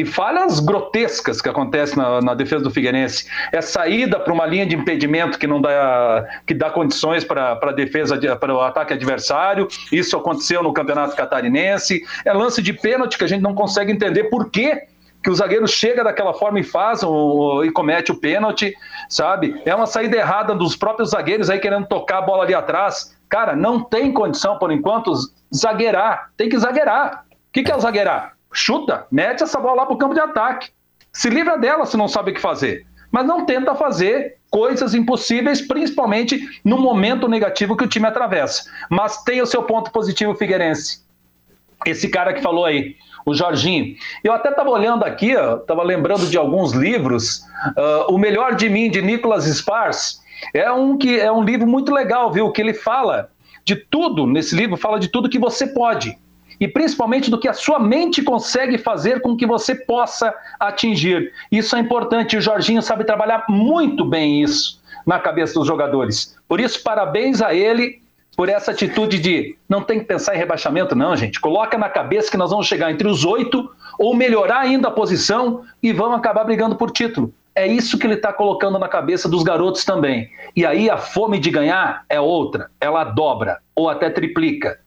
e 0.00 0.04
falhas 0.04 0.60
grotescas 0.60 1.42
que 1.42 1.48
acontecem 1.48 1.96
na, 1.96 2.20
na 2.22 2.34
defesa 2.34 2.64
do 2.64 2.70
Figueirense. 2.70 3.26
É 3.52 3.60
saída 3.60 4.18
para 4.18 4.32
uma 4.32 4.46
linha 4.46 4.64
de 4.64 4.74
impedimento 4.74 5.38
que 5.38 5.46
não 5.46 5.60
dá, 5.60 6.26
que 6.46 6.54
dá 6.54 6.70
condições 6.70 7.22
para 7.22 7.52
a 7.52 7.72
defesa, 7.72 8.18
para 8.36 8.54
o 8.54 8.60
ataque 8.60 8.94
adversário. 8.94 9.68
Isso 9.92 10.16
aconteceu 10.16 10.62
no 10.62 10.72
Campeonato 10.72 11.14
Catarinense. 11.14 12.02
É 12.24 12.32
lance 12.32 12.62
de 12.62 12.72
pênalti 12.72 13.18
que 13.18 13.24
a 13.24 13.26
gente 13.26 13.42
não 13.42 13.54
consegue 13.54 13.92
entender 13.92 14.24
por 14.24 14.50
quê 14.50 14.86
que 15.22 15.28
o 15.28 15.34
zagueiro 15.34 15.68
chega 15.68 16.02
daquela 16.02 16.32
forma 16.32 16.60
e 16.60 16.64
faz 16.64 17.02
o, 17.02 17.62
e 17.62 17.70
comete 17.70 18.10
o 18.10 18.18
pênalti, 18.18 18.74
sabe? 19.06 19.60
É 19.66 19.74
uma 19.74 19.86
saída 19.86 20.16
errada 20.16 20.54
dos 20.54 20.74
próprios 20.74 21.10
zagueiros 21.10 21.50
aí 21.50 21.58
querendo 21.58 21.86
tocar 21.86 22.18
a 22.18 22.22
bola 22.22 22.44
ali 22.44 22.54
atrás. 22.54 23.14
Cara, 23.28 23.54
não 23.54 23.84
tem 23.84 24.14
condição, 24.14 24.58
por 24.58 24.72
enquanto, 24.72 25.12
zagueirar. 25.54 26.30
Tem 26.38 26.48
que 26.48 26.58
zagueirar. 26.58 27.26
O 27.30 27.52
que, 27.52 27.62
que 27.62 27.70
é 27.70 27.76
o 27.76 27.80
zagueirar? 27.80 28.32
Chuta, 28.52 29.06
mete 29.10 29.42
essa 29.42 29.58
bola 29.58 29.82
lá 29.82 29.86
para 29.86 29.94
o 29.94 29.98
campo 29.98 30.14
de 30.14 30.20
ataque. 30.20 30.70
Se 31.12 31.28
livra 31.28 31.56
dela 31.56 31.86
se 31.86 31.96
não 31.96 32.08
sabe 32.08 32.30
o 32.30 32.34
que 32.34 32.40
fazer. 32.40 32.86
Mas 33.10 33.26
não 33.26 33.44
tenta 33.44 33.74
fazer 33.74 34.36
coisas 34.50 34.94
impossíveis, 34.94 35.60
principalmente 35.60 36.60
no 36.64 36.78
momento 36.78 37.28
negativo 37.28 37.76
que 37.76 37.84
o 37.84 37.88
time 37.88 38.06
atravessa. 38.06 38.70
Mas 38.88 39.22
tem 39.24 39.40
o 39.42 39.46
seu 39.46 39.62
ponto 39.64 39.90
positivo, 39.90 40.34
Figueirense. 40.34 41.04
Esse 41.84 42.08
cara 42.08 42.32
que 42.32 42.42
falou 42.42 42.64
aí, 42.64 42.96
o 43.24 43.34
Jorginho. 43.34 43.96
Eu 44.22 44.32
até 44.32 44.50
estava 44.50 44.70
olhando 44.70 45.04
aqui, 45.04 45.30
estava 45.30 45.82
lembrando 45.82 46.26
de 46.26 46.36
alguns 46.36 46.72
livros. 46.72 47.42
Uh, 47.76 48.14
o 48.14 48.18
Melhor 48.18 48.54
de 48.54 48.68
Mim, 48.68 48.90
de 48.90 49.02
Nicholas 49.02 49.46
Spars, 49.46 50.20
é 50.54 50.70
um, 50.70 50.96
que, 50.96 51.18
é 51.18 51.30
um 51.32 51.42
livro 51.42 51.66
muito 51.66 51.92
legal, 51.92 52.30
viu? 52.32 52.50
Que 52.52 52.60
ele 52.60 52.74
fala 52.74 53.30
de 53.64 53.76
tudo, 53.76 54.26
nesse 54.26 54.54
livro, 54.54 54.76
fala 54.76 54.98
de 54.98 55.08
tudo 55.08 55.28
que 55.28 55.38
você 55.38 55.66
pode 55.66 56.16
e 56.60 56.68
principalmente 56.68 57.30
do 57.30 57.40
que 57.40 57.48
a 57.48 57.54
sua 57.54 57.78
mente 57.78 58.22
consegue 58.22 58.76
fazer 58.76 59.22
com 59.22 59.34
que 59.34 59.46
você 59.46 59.74
possa 59.74 60.34
atingir. 60.60 61.32
Isso 61.50 61.74
é 61.74 61.80
importante. 61.80 62.36
O 62.36 62.40
Jorginho 62.40 62.82
sabe 62.82 63.04
trabalhar 63.04 63.46
muito 63.48 64.04
bem 64.04 64.42
isso 64.42 64.78
na 65.06 65.18
cabeça 65.18 65.54
dos 65.54 65.66
jogadores. 65.66 66.36
Por 66.46 66.60
isso, 66.60 66.82
parabéns 66.82 67.40
a 67.40 67.54
ele 67.54 68.02
por 68.36 68.48
essa 68.48 68.70
atitude 68.70 69.18
de 69.18 69.56
não 69.68 69.82
tem 69.82 69.98
que 69.98 70.04
pensar 70.04 70.34
em 70.34 70.38
rebaixamento, 70.38 70.94
não, 70.94 71.16
gente. 71.16 71.40
Coloca 71.40 71.76
na 71.76 71.88
cabeça 71.88 72.30
que 72.30 72.36
nós 72.36 72.50
vamos 72.50 72.66
chegar 72.66 72.90
entre 72.90 73.08
os 73.08 73.24
oito 73.24 73.70
ou 73.98 74.14
melhorar 74.14 74.60
ainda 74.60 74.88
a 74.88 74.90
posição 74.90 75.62
e 75.82 75.92
vamos 75.92 76.18
acabar 76.18 76.44
brigando 76.44 76.76
por 76.76 76.90
título. 76.90 77.32
É 77.54 77.66
isso 77.66 77.98
que 77.98 78.06
ele 78.06 78.14
está 78.14 78.32
colocando 78.32 78.78
na 78.78 78.88
cabeça 78.88 79.28
dos 79.28 79.42
garotos 79.42 79.84
também. 79.84 80.30
E 80.54 80.64
aí 80.64 80.88
a 80.88 80.96
fome 80.96 81.38
de 81.38 81.50
ganhar 81.50 82.04
é 82.08 82.20
outra, 82.20 82.70
ela 82.80 83.04
dobra 83.04 83.58
ou 83.74 83.88
até 83.88 84.08
triplica. 84.08 84.78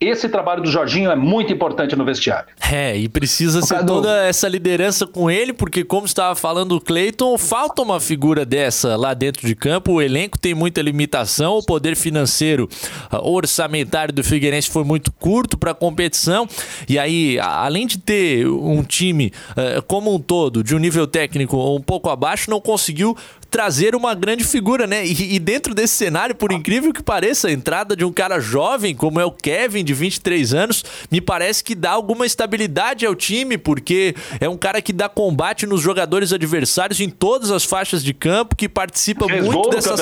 Esse 0.00 0.30
trabalho 0.30 0.62
do 0.62 0.70
Jorginho 0.70 1.10
é 1.10 1.16
muito 1.16 1.52
importante 1.52 1.94
no 1.94 2.06
vestiário. 2.06 2.48
É, 2.72 2.96
e 2.96 3.06
precisa 3.06 3.60
ser 3.60 3.84
toda 3.84 4.24
essa 4.24 4.48
liderança 4.48 5.06
com 5.06 5.30
ele, 5.30 5.52
porque, 5.52 5.84
como 5.84 6.06
estava 6.06 6.34
falando 6.34 6.72
o 6.72 6.80
Cleiton, 6.80 7.36
falta 7.36 7.82
uma 7.82 8.00
figura 8.00 8.46
dessa 8.46 8.96
lá 8.96 9.12
dentro 9.12 9.46
de 9.46 9.54
campo. 9.54 9.92
O 9.92 10.00
elenco 10.00 10.38
tem 10.38 10.54
muita 10.54 10.80
limitação, 10.80 11.58
o 11.58 11.62
poder 11.62 11.96
financeiro 11.96 12.66
ah, 13.10 13.20
orçamentário 13.20 14.14
do 14.14 14.24
Figueirense 14.24 14.70
foi 14.70 14.84
muito 14.84 15.12
curto 15.12 15.58
para 15.58 15.72
a 15.72 15.74
competição. 15.74 16.48
E 16.88 16.98
aí, 16.98 17.38
além 17.38 17.86
de 17.86 17.98
ter 17.98 18.48
um 18.48 18.82
time 18.82 19.30
uh, 19.50 19.82
como 19.82 20.14
um 20.14 20.18
todo, 20.18 20.64
de 20.64 20.74
um 20.74 20.78
nível 20.78 21.06
técnico 21.06 21.58
um 21.76 21.82
pouco 21.82 22.08
abaixo, 22.08 22.50
não 22.50 22.60
conseguiu 22.60 23.14
trazer 23.50 23.94
uma 23.94 24.14
grande 24.14 24.44
figura, 24.44 24.86
né? 24.86 25.04
E, 25.04 25.34
e, 25.34 25.38
dentro 25.38 25.74
desse 25.74 25.94
cenário, 25.94 26.34
por 26.34 26.52
incrível 26.52 26.92
que 26.92 27.02
pareça, 27.02 27.48
a 27.48 27.52
entrada 27.52 27.96
de 27.96 28.04
um 28.04 28.12
cara 28.12 28.38
jovem, 28.38 28.94
como 28.94 29.18
é 29.20 29.24
o 29.24 29.30
Kevin, 29.32 29.84
de 29.84 29.92
23 29.92 30.54
anos, 30.54 30.84
me 31.10 31.20
parece 31.20 31.64
que 31.64 31.74
dá 31.74 31.90
alguma 31.90 32.24
estabilidade 32.24 33.04
ao 33.04 33.14
time, 33.14 33.58
porque 33.58 34.14
é 34.40 34.48
um 34.48 34.56
cara 34.56 34.80
que 34.80 34.92
dá 34.92 35.08
combate 35.08 35.66
nos 35.66 35.80
jogadores 35.80 36.32
adversários 36.32 37.00
em 37.00 37.10
todas 37.10 37.50
as 37.50 37.64
faixas 37.64 38.04
de 38.04 38.14
campo, 38.14 38.54
que 38.54 38.68
participa 38.68 39.26
Fez 39.26 39.44
muito 39.44 39.68
dessa 39.70 39.96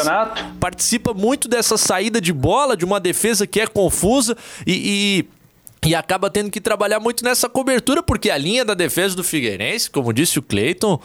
participa 0.60 1.14
muito 1.14 1.48
dessa 1.48 1.76
saída 1.76 2.20
de 2.20 2.32
bola, 2.32 2.76
de 2.76 2.84
uma 2.84 3.00
defesa 3.00 3.46
que 3.46 3.60
é 3.60 3.66
confusa 3.66 4.36
e, 4.66 5.24
e 5.24 5.38
e 5.86 5.94
acaba 5.94 6.28
tendo 6.28 6.50
que 6.50 6.60
trabalhar 6.60 6.98
muito 6.98 7.24
nessa 7.24 7.48
cobertura, 7.48 8.02
porque 8.02 8.30
a 8.30 8.36
linha 8.36 8.64
da 8.64 8.74
defesa 8.74 9.14
do 9.14 9.22
Figueirense, 9.22 9.88
como 9.88 10.12
disse 10.12 10.38
o 10.38 10.42
Cleiton, 10.42 11.00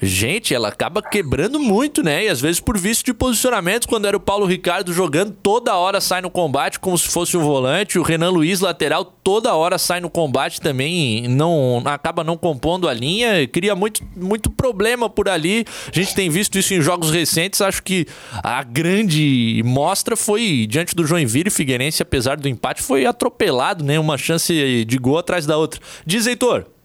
Gente, 0.00 0.54
ela 0.54 0.68
acaba 0.68 1.02
quebrando 1.02 1.58
muito, 1.58 2.02
né? 2.02 2.24
E 2.24 2.28
às 2.28 2.38
vezes 2.38 2.60
por 2.60 2.76
vício 2.76 3.02
de 3.02 3.14
posicionamento, 3.14 3.88
quando 3.88 4.06
era 4.06 4.16
o 4.16 4.20
Paulo 4.20 4.44
Ricardo 4.44 4.92
jogando, 4.92 5.32
toda 5.42 5.74
hora 5.74 6.02
sai 6.02 6.20
no 6.20 6.30
combate 6.30 6.78
como 6.78 6.98
se 6.98 7.08
fosse 7.08 7.34
um 7.34 7.42
volante. 7.42 7.98
O 7.98 8.02
Renan 8.02 8.28
Luiz, 8.28 8.60
lateral, 8.60 9.04
toda 9.04 9.54
hora 9.54 9.78
sai 9.78 10.00
no 10.00 10.10
combate 10.10 10.60
também, 10.60 11.26
não 11.28 11.82
acaba 11.86 12.22
não 12.22 12.36
compondo 12.36 12.88
a 12.88 12.92
linha, 12.92 13.48
cria 13.48 13.74
muito, 13.74 14.02
muito 14.14 14.50
problema 14.50 15.08
por 15.08 15.30
ali. 15.30 15.64
A 15.90 15.98
gente 15.98 16.14
tem 16.14 16.28
visto 16.28 16.58
isso 16.58 16.74
em 16.74 16.82
jogos 16.82 17.10
recentes. 17.10 17.62
Acho 17.62 17.82
que 17.82 18.06
a 18.42 18.62
grande 18.62 19.62
mostra 19.64 20.14
foi 20.14 20.66
diante 20.68 20.94
do 20.94 21.06
Joinville 21.06 21.48
Figueirense, 21.48 22.02
apesar 22.02 22.36
do 22.36 22.48
empate, 22.48 22.82
foi 22.82 23.06
atropelado, 23.06 23.82
né? 23.82 23.98
Uma 23.98 24.18
chance 24.18 24.84
de 24.84 24.98
gol 24.98 25.16
atrás 25.16 25.46
da 25.46 25.56
outra. 25.56 25.80
Diz, 26.04 26.26
Heitor. 26.26 26.75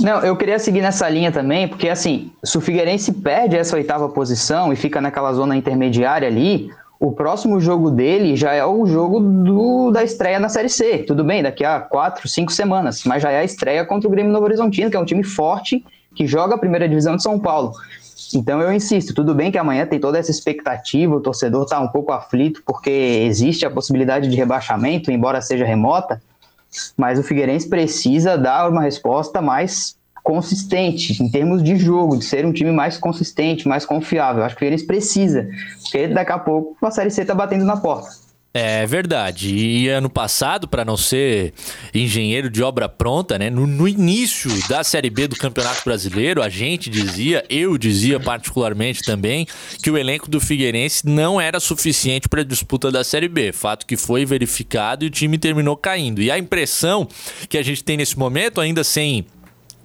Não, 0.00 0.20
eu 0.20 0.36
queria 0.36 0.58
seguir 0.58 0.80
nessa 0.80 1.08
linha 1.08 1.30
também, 1.30 1.68
porque 1.68 1.88
assim, 1.88 2.32
se 2.42 2.56
o 2.56 2.60
Figueirense 2.60 3.12
perde 3.12 3.56
essa 3.56 3.76
oitava 3.76 4.08
posição 4.08 4.72
e 4.72 4.76
fica 4.76 5.00
naquela 5.00 5.32
zona 5.32 5.56
intermediária 5.56 6.26
ali, 6.26 6.70
o 6.98 7.12
próximo 7.12 7.60
jogo 7.60 7.90
dele 7.90 8.36
já 8.36 8.52
é 8.52 8.64
o 8.64 8.86
jogo 8.86 9.20
do, 9.20 9.90
da 9.90 10.02
estreia 10.02 10.38
na 10.38 10.48
Série 10.48 10.68
C. 10.68 10.98
Tudo 10.98 11.24
bem, 11.24 11.42
daqui 11.42 11.64
a 11.64 11.80
quatro, 11.80 12.28
cinco 12.28 12.52
semanas, 12.52 13.02
mas 13.04 13.22
já 13.22 13.30
é 13.30 13.40
a 13.40 13.44
estreia 13.44 13.84
contra 13.84 14.08
o 14.08 14.10
Grêmio 14.10 14.32
Novo 14.32 14.44
Horizontino, 14.44 14.90
que 14.90 14.96
é 14.96 15.00
um 15.00 15.04
time 15.04 15.24
forte 15.24 15.84
que 16.14 16.26
joga 16.26 16.54
a 16.54 16.58
primeira 16.58 16.88
divisão 16.88 17.16
de 17.16 17.22
São 17.22 17.38
Paulo. 17.38 17.72
Então 18.34 18.60
eu 18.60 18.72
insisto, 18.72 19.12
tudo 19.12 19.34
bem 19.34 19.50
que 19.50 19.58
amanhã 19.58 19.84
tem 19.84 19.98
toda 19.98 20.18
essa 20.18 20.30
expectativa, 20.30 21.14
o 21.14 21.20
torcedor 21.20 21.64
está 21.64 21.80
um 21.80 21.88
pouco 21.88 22.12
aflito 22.12 22.62
porque 22.64 22.90
existe 22.90 23.66
a 23.66 23.70
possibilidade 23.70 24.28
de 24.28 24.36
rebaixamento, 24.36 25.10
embora 25.10 25.40
seja 25.40 25.64
remota, 25.64 26.22
mas 26.96 27.18
o 27.18 27.22
Figueirense 27.22 27.68
precisa 27.68 28.36
dar 28.36 28.68
uma 28.70 28.82
resposta 28.82 29.40
mais 29.40 29.96
consistente 30.22 31.20
em 31.22 31.28
termos 31.28 31.62
de 31.62 31.76
jogo, 31.76 32.16
de 32.16 32.24
ser 32.24 32.46
um 32.46 32.52
time 32.52 32.70
mais 32.70 32.96
consistente, 32.96 33.66
mais 33.66 33.84
confiável. 33.84 34.44
Acho 34.44 34.54
que 34.54 34.58
o 34.58 34.60
Figueirense 34.60 34.86
precisa, 34.86 35.48
porque 35.82 36.08
daqui 36.08 36.32
a 36.32 36.38
pouco 36.38 36.76
a 36.84 36.90
Série 36.90 37.10
C 37.10 37.22
está 37.22 37.34
batendo 37.34 37.64
na 37.64 37.76
porta. 37.76 38.21
É 38.54 38.84
verdade. 38.84 39.54
E 39.54 39.88
ano 39.88 40.10
passado, 40.10 40.68
para 40.68 40.84
não 40.84 40.94
ser 40.94 41.54
engenheiro 41.94 42.50
de 42.50 42.62
obra 42.62 42.86
pronta, 42.86 43.38
né? 43.38 43.48
No, 43.48 43.66
no, 43.66 43.88
início 43.88 44.50
da 44.68 44.84
Série 44.84 45.08
B 45.08 45.26
do 45.26 45.36
Campeonato 45.36 45.82
Brasileiro, 45.84 46.42
a 46.42 46.50
gente 46.50 46.90
dizia, 46.90 47.42
eu 47.48 47.78
dizia 47.78 48.20
particularmente 48.20 49.02
também, 49.02 49.46
que 49.82 49.90
o 49.90 49.96
elenco 49.96 50.28
do 50.28 50.38
Figueirense 50.38 51.06
não 51.06 51.40
era 51.40 51.58
suficiente 51.58 52.28
para 52.28 52.42
a 52.42 52.44
disputa 52.44 52.90
da 52.90 53.02
Série 53.02 53.28
B. 53.28 53.52
Fato 53.52 53.86
que 53.86 53.96
foi 53.96 54.26
verificado 54.26 55.04
e 55.04 55.08
o 55.08 55.10
time 55.10 55.38
terminou 55.38 55.76
caindo. 55.76 56.20
E 56.20 56.30
a 56.30 56.38
impressão 56.38 57.08
que 57.48 57.56
a 57.56 57.62
gente 57.62 57.82
tem 57.82 57.96
nesse 57.96 58.18
momento, 58.18 58.60
ainda 58.60 58.84
sem 58.84 59.24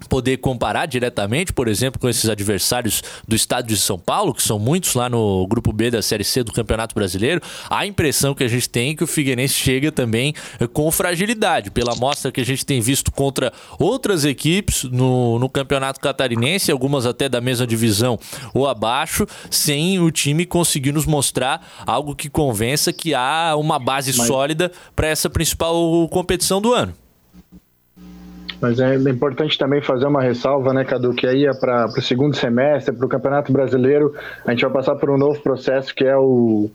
poder 0.07 0.37
comparar 0.37 0.85
diretamente, 0.85 1.51
por 1.51 1.67
exemplo, 1.67 1.99
com 1.99 2.07
esses 2.07 2.29
adversários 2.29 3.01
do 3.27 3.35
estado 3.35 3.67
de 3.67 3.77
São 3.77 3.97
Paulo, 3.97 4.33
que 4.33 4.41
são 4.41 4.57
muitos 4.59 4.93
lá 4.93 5.09
no 5.09 5.45
grupo 5.47 5.73
B 5.73 5.91
da 5.91 6.01
Série 6.01 6.23
C 6.23 6.43
do 6.43 6.51
Campeonato 6.51 6.95
Brasileiro, 6.95 7.41
a 7.69 7.85
impressão 7.85 8.33
que 8.33 8.43
a 8.43 8.47
gente 8.47 8.69
tem 8.69 8.91
é 8.91 8.95
que 8.95 9.03
o 9.03 9.07
Figueirense 9.07 9.53
chega 9.53 9.91
também 9.91 10.33
eh, 10.59 10.67
com 10.67 10.89
fragilidade, 10.91 11.71
pela 11.71 11.93
amostra 11.93 12.31
que 12.31 12.41
a 12.41 12.45
gente 12.45 12.65
tem 12.65 12.79
visto 12.79 13.11
contra 13.11 13.51
outras 13.79 14.23
equipes 14.25 14.83
no, 14.83 15.39
no 15.39 15.49
Campeonato 15.49 15.99
Catarinense, 15.99 16.71
algumas 16.71 17.05
até 17.05 17.27
da 17.27 17.41
mesma 17.41 17.67
divisão 17.67 18.19
ou 18.53 18.67
abaixo, 18.67 19.25
sem 19.49 19.99
o 19.99 20.11
time 20.11 20.45
conseguir 20.45 20.91
nos 20.91 21.05
mostrar 21.05 21.65
algo 21.85 22.15
que 22.15 22.29
convença 22.29 22.93
que 22.93 23.13
há 23.13 23.55
uma 23.57 23.79
base 23.79 24.15
Mas- 24.15 24.27
sólida 24.27 24.71
para 24.95 25.07
essa 25.07 25.29
principal 25.29 26.07
competição 26.09 26.61
do 26.61 26.73
ano. 26.73 26.93
Mas 28.59 28.79
é 28.79 28.95
importante 28.95 29.57
também 29.57 29.81
fazer 29.81 30.07
uma 30.07 30.21
ressalva, 30.21 30.73
né, 30.73 30.83
Cadu, 30.83 31.13
que 31.13 31.27
aí 31.27 31.45
é 31.45 31.53
para 31.53 31.85
o 31.85 32.01
segundo 32.01 32.35
semestre, 32.35 32.95
para 32.95 33.05
o 33.05 33.09
Campeonato 33.09 33.51
Brasileiro, 33.51 34.13
a 34.45 34.51
gente 34.51 34.61
vai 34.61 34.71
passar 34.71 34.95
por 34.95 35.09
um 35.09 35.17
novo 35.17 35.39
processo 35.41 35.93
que 35.93 36.03
é 36.03 36.17
o 36.17 36.69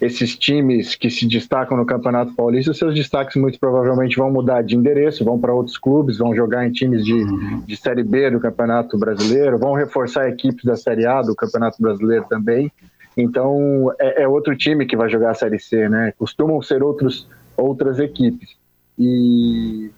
esses 0.00 0.36
times 0.36 0.94
que 0.94 1.10
se 1.10 1.26
destacam 1.26 1.76
no 1.76 1.84
Campeonato 1.84 2.32
Paulista, 2.34 2.72
seus 2.72 2.94
destaques 2.94 3.34
muito 3.34 3.58
provavelmente 3.58 4.16
vão 4.16 4.30
mudar 4.30 4.62
de 4.62 4.76
endereço, 4.76 5.24
vão 5.24 5.38
para 5.38 5.52
outros 5.52 5.76
clubes, 5.76 6.18
vão 6.18 6.34
jogar 6.34 6.66
em 6.66 6.70
times 6.70 7.04
de, 7.04 7.24
de 7.66 7.76
Série 7.76 8.04
B 8.04 8.30
do 8.30 8.38
Campeonato 8.38 8.96
Brasileiro, 8.96 9.58
vão 9.58 9.72
reforçar 9.72 10.28
equipes 10.28 10.64
da 10.64 10.76
Série 10.76 11.04
A 11.04 11.20
do 11.22 11.34
Campeonato 11.34 11.82
Brasileiro 11.82 12.24
também. 12.28 12.70
Então 13.16 13.92
é, 13.98 14.22
é 14.22 14.28
outro 14.28 14.56
time 14.56 14.86
que 14.86 14.96
vai 14.96 15.10
jogar 15.10 15.30
a 15.30 15.34
Série 15.34 15.58
C, 15.58 15.88
né? 15.88 16.12
Costumam 16.16 16.62
ser 16.62 16.80
outros, 16.82 17.28
outras 17.56 17.98
equipes. 17.98 18.57
E, 18.98 19.90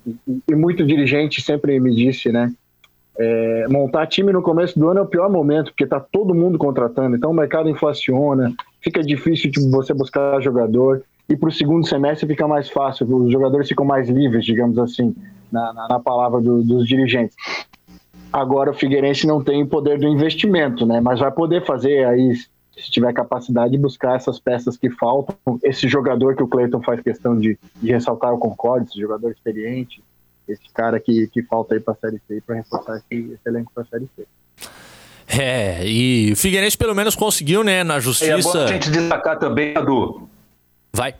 e, 0.48 0.54
muito 0.54 0.84
dirigente 0.84 1.40
sempre 1.40 1.80
me 1.80 1.94
disse, 1.94 2.30
né? 2.30 2.52
é, 3.20 3.68
montar 3.68 4.06
time 4.06 4.32
no 4.32 4.40
começo 4.40 4.78
do 4.78 4.88
ano 4.88 5.00
é 5.00 5.02
o 5.02 5.06
pior 5.06 5.30
momento, 5.30 5.66
porque 5.66 5.86
tá 5.86 6.00
todo 6.00 6.34
mundo 6.34 6.56
contratando, 6.56 7.14
então 7.14 7.30
o 7.30 7.34
mercado 7.34 7.68
inflaciona, 7.68 8.50
fica 8.80 9.02
difícil 9.02 9.50
de 9.50 9.60
você 9.70 9.92
buscar 9.92 10.40
jogador, 10.40 11.02
e 11.28 11.36
para 11.36 11.50
o 11.50 11.52
segundo 11.52 11.86
semestre 11.86 12.26
fica 12.26 12.48
mais 12.48 12.70
fácil, 12.70 13.06
os 13.14 13.30
jogadores 13.30 13.68
ficam 13.68 13.84
mais 13.84 14.08
livres, 14.08 14.44
digamos 14.44 14.78
assim, 14.78 15.14
na, 15.52 15.70
na, 15.72 15.88
na 15.88 16.00
palavra 16.00 16.40
do- 16.40 16.62
dos 16.62 16.88
dirigentes. 16.88 17.36
Agora 18.32 18.70
o 18.70 18.74
Figueirense 18.74 19.26
não 19.26 19.42
tem 19.42 19.62
o 19.62 19.66
poder 19.66 19.98
do 19.98 20.08
investimento, 20.08 20.86
né? 20.86 21.00
Mas 21.00 21.20
vai 21.20 21.30
poder 21.30 21.64
fazer 21.66 22.06
aí, 22.06 22.32
se 22.80 22.90
tiver 22.90 23.12
capacidade, 23.12 23.76
buscar 23.78 24.16
essas 24.16 24.38
peças 24.38 24.76
que 24.76 24.90
faltam. 24.90 25.36
Esse 25.62 25.88
jogador 25.88 26.34
que 26.34 26.42
o 26.42 26.48
Cleiton 26.48 26.82
faz 26.82 27.00
questão 27.00 27.38
de, 27.38 27.58
de 27.76 27.92
ressaltar, 27.92 28.32
o 28.32 28.38
Concorde, 28.38 28.88
esse 28.88 29.00
jogador 29.00 29.30
experiente, 29.30 30.02
esse 30.48 30.68
cara 30.74 30.98
que, 30.98 31.28
que 31.28 31.42
falta 31.42 31.74
aí 31.74 31.80
para 31.80 31.94
a 31.94 31.96
Série 31.96 32.20
C 32.26 32.42
para 32.44 32.56
reforçar 32.56 32.96
esse, 32.96 33.32
esse 33.32 33.48
elenco 33.48 33.70
para 33.74 33.82
a 33.82 33.86
Série 33.86 34.08
C. 34.16 34.26
É, 35.28 35.86
e 35.86 36.32
o 36.32 36.36
Figueirense 36.36 36.76
pelo 36.76 36.94
menos 36.94 37.14
conseguiu, 37.14 37.62
né, 37.62 37.84
na 37.84 37.94
E 37.94 37.96
é 37.96 38.00
bom 38.00 38.02
justiça. 38.02 38.64
a 38.64 38.66
gente 38.66 38.90
destacar 38.90 39.38
também, 39.38 39.74
Cadu. 39.74 40.28
Vai. 40.92 41.14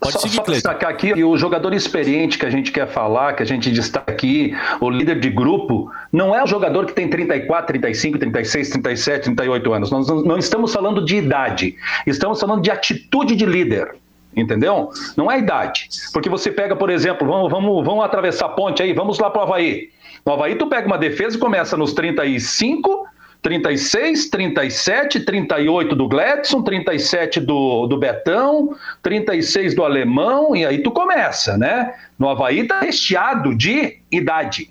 Pode 0.00 0.14
só, 0.14 0.20
seguir, 0.20 0.36
só 0.36 0.42
destacar 0.44 0.90
aqui 0.90 1.12
que 1.12 1.22
o 1.22 1.36
jogador 1.36 1.74
experiente 1.74 2.38
que 2.38 2.46
a 2.46 2.50
gente 2.50 2.72
quer 2.72 2.88
falar, 2.88 3.34
que 3.34 3.42
a 3.42 3.46
gente 3.46 3.70
destaca 3.70 4.10
aqui, 4.10 4.56
o 4.80 4.88
líder 4.88 5.20
de 5.20 5.28
grupo, 5.28 5.90
não 6.10 6.34
é 6.34 6.42
o 6.42 6.46
jogador 6.46 6.86
que 6.86 6.94
tem 6.94 7.08
34, 7.08 7.66
35, 7.66 8.18
36, 8.18 8.70
37, 8.70 9.24
38 9.24 9.72
anos. 9.74 9.90
Nós 9.90 10.08
não, 10.08 10.22
não 10.22 10.38
estamos 10.38 10.72
falando 10.72 11.04
de 11.04 11.16
idade, 11.16 11.76
estamos 12.06 12.40
falando 12.40 12.62
de 12.62 12.70
atitude 12.70 13.36
de 13.36 13.44
líder. 13.44 13.94
Entendeu? 14.34 14.90
Não 15.16 15.30
é 15.30 15.38
idade. 15.38 15.88
Porque 16.12 16.28
você 16.28 16.52
pega, 16.52 16.76
por 16.76 16.88
exemplo, 16.88 17.26
vamos, 17.26 17.50
vamos, 17.50 17.84
vamos 17.84 18.04
atravessar 18.04 18.46
a 18.46 18.50
ponte 18.50 18.82
aí, 18.82 18.92
vamos 18.92 19.18
lá 19.18 19.28
para 19.28 19.40
o 19.40 19.42
Havaí. 19.42 19.90
No 20.24 20.32
Havaí, 20.32 20.54
tu 20.54 20.68
pega 20.68 20.86
uma 20.86 20.96
defesa 20.96 21.36
e 21.36 21.40
começa 21.40 21.76
nos 21.76 21.92
35, 21.92 23.06
36, 23.42 24.28
37, 24.28 25.20
38 25.20 25.96
do 25.96 26.08
Gladson, 26.08 26.62
37 26.62 27.40
do, 27.40 27.86
do 27.86 27.96
Betão, 27.96 28.76
36 29.02 29.74
do 29.74 29.84
Alemão, 29.84 30.54
e 30.54 30.66
aí 30.66 30.82
tu 30.82 30.90
começa, 30.90 31.56
né? 31.56 31.94
No 32.18 32.28
Havaí 32.28 32.66
tá 32.66 32.80
recheado 32.80 33.54
de 33.54 33.98
idade. 34.10 34.70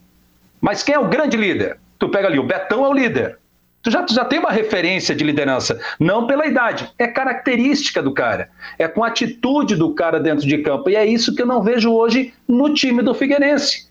Mas 0.61 0.84
quem 0.84 0.95
é 0.95 0.99
o 0.99 1.07
grande 1.07 1.36
líder? 1.36 1.78
Tu 1.97 2.09
pega 2.09 2.28
ali, 2.28 2.38
o 2.38 2.43
Betão 2.43 2.86
é 2.86 2.89
o 2.89 2.93
líder. 2.93 3.39
Tu 3.82 3.89
já, 3.89 4.03
tu 4.03 4.13
já 4.13 4.26
tem 4.26 4.39
uma 4.39 4.51
referência 4.51 5.15
de 5.15 5.24
liderança, 5.24 5.80
não 5.99 6.28
pela 6.28 6.45
idade, 6.45 6.91
é 6.99 7.07
característica 7.07 8.03
do 8.03 8.13
cara, 8.13 8.49
é 8.78 8.89
com 8.89 9.05
a 9.05 9.07
atitude 9.07 9.78
do 9.78 9.93
cara 9.93 10.20
dentro 10.20 10.45
de 10.45 10.57
campo, 10.57 10.89
e 10.89 10.97
é 10.97 11.05
isso 11.05 11.34
que 11.34 11.41
eu 11.41 11.45
não 11.45 11.63
vejo 11.63 11.91
hoje 11.93 12.34
no 12.45 12.74
time 12.74 13.01
do 13.01 13.13
Figueirense. 13.13 13.88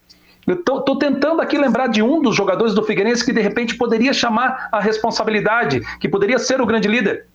Eu 0.49 0.63
tô, 0.65 0.81
tô 0.81 0.97
tentando 0.97 1.43
aqui 1.43 1.59
lembrar 1.59 1.89
de 1.89 2.03
um 2.03 2.23
dos 2.23 2.35
jogadores 2.35 2.75
do 2.75 2.83
Figueirense 2.83 3.25
que 3.25 3.33
de 3.33 3.41
repente 3.41 3.77
poderia 3.77 4.13
chamar 4.13 4.69
a 4.73 4.81
responsabilidade, 4.81 5.81
que 6.01 6.09
poderia 6.09 6.39
ser 6.39 6.61
o 6.61 6.67
grande 6.67 6.89
líder. 6.89 7.27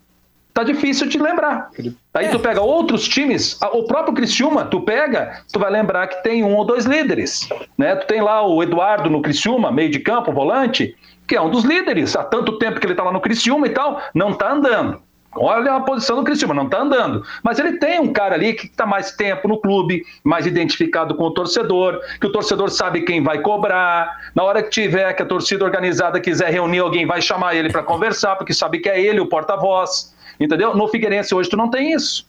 Tá 0.53 0.63
difícil 0.63 1.07
de 1.07 1.17
lembrar. 1.17 1.69
Aí 2.13 2.29
tu 2.29 2.39
pega 2.39 2.61
outros 2.61 3.07
times, 3.07 3.59
o 3.61 3.83
próprio 3.83 4.13
Criciúma, 4.13 4.65
tu 4.65 4.81
pega, 4.81 5.41
tu 5.51 5.59
vai 5.59 5.71
lembrar 5.71 6.07
que 6.07 6.21
tem 6.21 6.43
um 6.43 6.55
ou 6.55 6.63
dois 6.63 6.85
líderes, 6.85 7.49
né? 7.75 7.95
Tu 7.95 8.05
tem 8.05 8.21
lá 8.21 8.45
o 8.45 8.61
Eduardo 8.61 9.09
no 9.09 9.21
Criciúma, 9.21 9.71
meio 9.71 9.89
de 9.89 9.99
campo, 9.99 10.31
volante, 10.31 10.95
que 11.27 11.35
é 11.35 11.41
um 11.41 11.49
dos 11.49 11.63
líderes. 11.63 12.15
Há 12.15 12.23
tanto 12.23 12.59
tempo 12.59 12.79
que 12.79 12.85
ele 12.85 12.93
tá 12.93 13.03
lá 13.03 13.11
no 13.11 13.21
Criciúma 13.21 13.65
e 13.65 13.71
tal, 13.71 13.99
não 14.13 14.33
tá 14.33 14.51
andando. 14.51 15.01
Olha 15.35 15.75
a 15.75 15.79
posição 15.79 16.17
do 16.17 16.23
Criciúma, 16.23 16.53
não 16.53 16.69
tá 16.69 16.81
andando. 16.81 17.23
Mas 17.41 17.59
ele 17.59 17.77
tem 17.77 17.99
um 17.99 18.13
cara 18.13 18.35
ali 18.35 18.53
que 18.53 18.67
tá 18.67 18.85
mais 18.85 19.11
tempo 19.11 19.47
no 19.47 19.57
clube, 19.57 20.03
mais 20.23 20.45
identificado 20.45 21.15
com 21.15 21.23
o 21.23 21.31
torcedor, 21.31 21.99
que 22.19 22.27
o 22.27 22.31
torcedor 22.31 22.69
sabe 22.69 23.01
quem 23.01 23.23
vai 23.23 23.39
cobrar. 23.39 24.31
Na 24.35 24.43
hora 24.43 24.61
que 24.61 24.69
tiver 24.69 25.13
que 25.13 25.23
a 25.23 25.25
torcida 25.25 25.65
organizada 25.65 26.19
quiser 26.19 26.51
reunir 26.51 26.79
alguém, 26.79 27.05
vai 27.05 27.21
chamar 27.21 27.55
ele 27.55 27.71
para 27.71 27.83
conversar, 27.83 28.35
porque 28.35 28.53
sabe 28.53 28.79
que 28.79 28.89
é 28.89 29.01
ele 29.01 29.19
o 29.19 29.27
porta-voz. 29.27 30.13
Entendeu? 30.39 30.75
No 30.75 30.87
Figueirense 30.87 31.33
hoje 31.33 31.49
tu 31.49 31.57
não 31.57 31.69
tem 31.69 31.93
isso. 31.93 32.25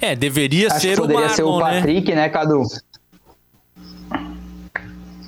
É, 0.00 0.14
deveria 0.14 0.68
Acho 0.68 0.80
que 0.80 0.94
ser 0.94 1.00
o 1.00 1.02
poderia 1.02 1.28
ser 1.30 1.42
o 1.42 1.52
Marlon, 1.52 1.66
né? 1.66 1.80
Patrick, 1.80 2.14
né, 2.14 2.28
Cadu? 2.28 2.62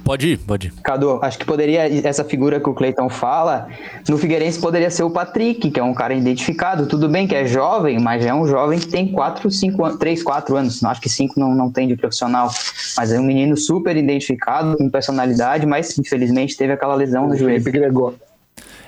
Pode 0.09 0.26
ir, 0.26 0.38
pode 0.38 0.68
ir. 0.68 0.72
Cadu, 0.82 1.18
acho 1.20 1.38
que 1.38 1.44
poderia, 1.44 1.86
essa 2.09 2.24
figura 2.24 2.59
que 2.59 2.66
o 2.66 2.72
Cleiton 2.72 3.11
fala, 3.11 3.68
no 4.09 4.16
Figueirense 4.16 4.59
poderia 4.59 4.88
ser 4.88 5.02
o 5.02 5.11
Patrick, 5.11 5.70
que 5.70 5.78
é 5.78 5.82
um 5.82 5.92
cara 5.92 6.14
identificado. 6.14 6.86
Tudo 6.86 7.11
bem 7.11 7.26
que 7.26 7.34
é 7.34 7.44
jovem, 7.44 7.98
mas 8.00 8.24
é 8.24 8.32
um 8.32 8.46
jovem 8.46 8.78
que 8.78 8.88
tem 8.88 9.12
4, 9.12 9.50
5 9.50 9.84
anos, 9.84 9.98
3, 9.98 10.22
4 10.22 10.56
anos. 10.56 10.80
Não 10.80 10.88
acho 10.88 11.02
que 11.02 11.11
5 11.11 11.38
não, 11.38 11.54
não 11.54 11.70
tem 11.70 11.86
de 11.86 11.94
profissional. 11.94 12.48
Mas 12.96 13.12
é 13.12 13.20
um 13.20 13.22
menino 13.22 13.54
super 13.54 13.98
identificado, 13.98 14.78
com 14.78 14.88
personalidade, 14.88 15.66
mas 15.66 15.98
infelizmente 15.98 16.56
teve 16.56 16.72
aquela 16.72 16.94
lesão 16.94 17.26
no 17.26 17.34
O 17.34 17.36
joelho. 17.36 17.62
Felipe 17.62 17.78
Gregório. 17.78 18.18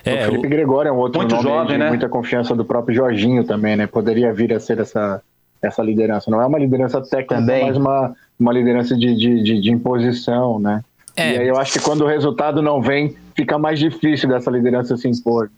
É, 0.03 0.23
o 0.23 0.31
Felipe 0.31 0.47
Gregório 0.47 0.89
é 0.89 0.91
um 0.91 0.97
outro 0.97 1.21
Muito 1.21 1.39
jovem, 1.39 1.73
de 1.73 1.77
né? 1.77 1.89
muita 1.89 2.09
confiança 2.09 2.55
do 2.55 2.65
próprio 2.65 2.95
Jorginho 2.95 3.43
também, 3.43 3.75
né? 3.75 3.85
Poderia 3.85 4.33
vir 4.33 4.51
a 4.53 4.59
ser 4.59 4.79
essa, 4.79 5.21
essa 5.61 5.83
liderança. 5.83 6.31
Não 6.31 6.41
é 6.41 6.45
uma 6.47 6.57
liderança 6.57 6.99
técnica, 6.99 7.35
Também. 7.35 7.67
mas 7.67 7.77
uma, 7.77 8.15
uma 8.39 8.51
liderança 8.51 8.97
de, 8.97 9.15
de, 9.15 9.43
de, 9.43 9.61
de 9.61 9.71
imposição, 9.71 10.59
né? 10.59 10.83
É. 11.15 11.35
E 11.35 11.39
aí 11.39 11.47
eu 11.47 11.57
acho 11.57 11.73
que 11.73 11.79
quando 11.79 12.01
o 12.01 12.07
resultado 12.07 12.61
não 12.61 12.81
vem, 12.81 13.15
fica 13.35 13.57
mais 13.57 13.79
difícil 13.79 14.29
dessa 14.29 14.49
liderança 14.49 14.95
se 14.97 15.07
impor. 15.07 15.49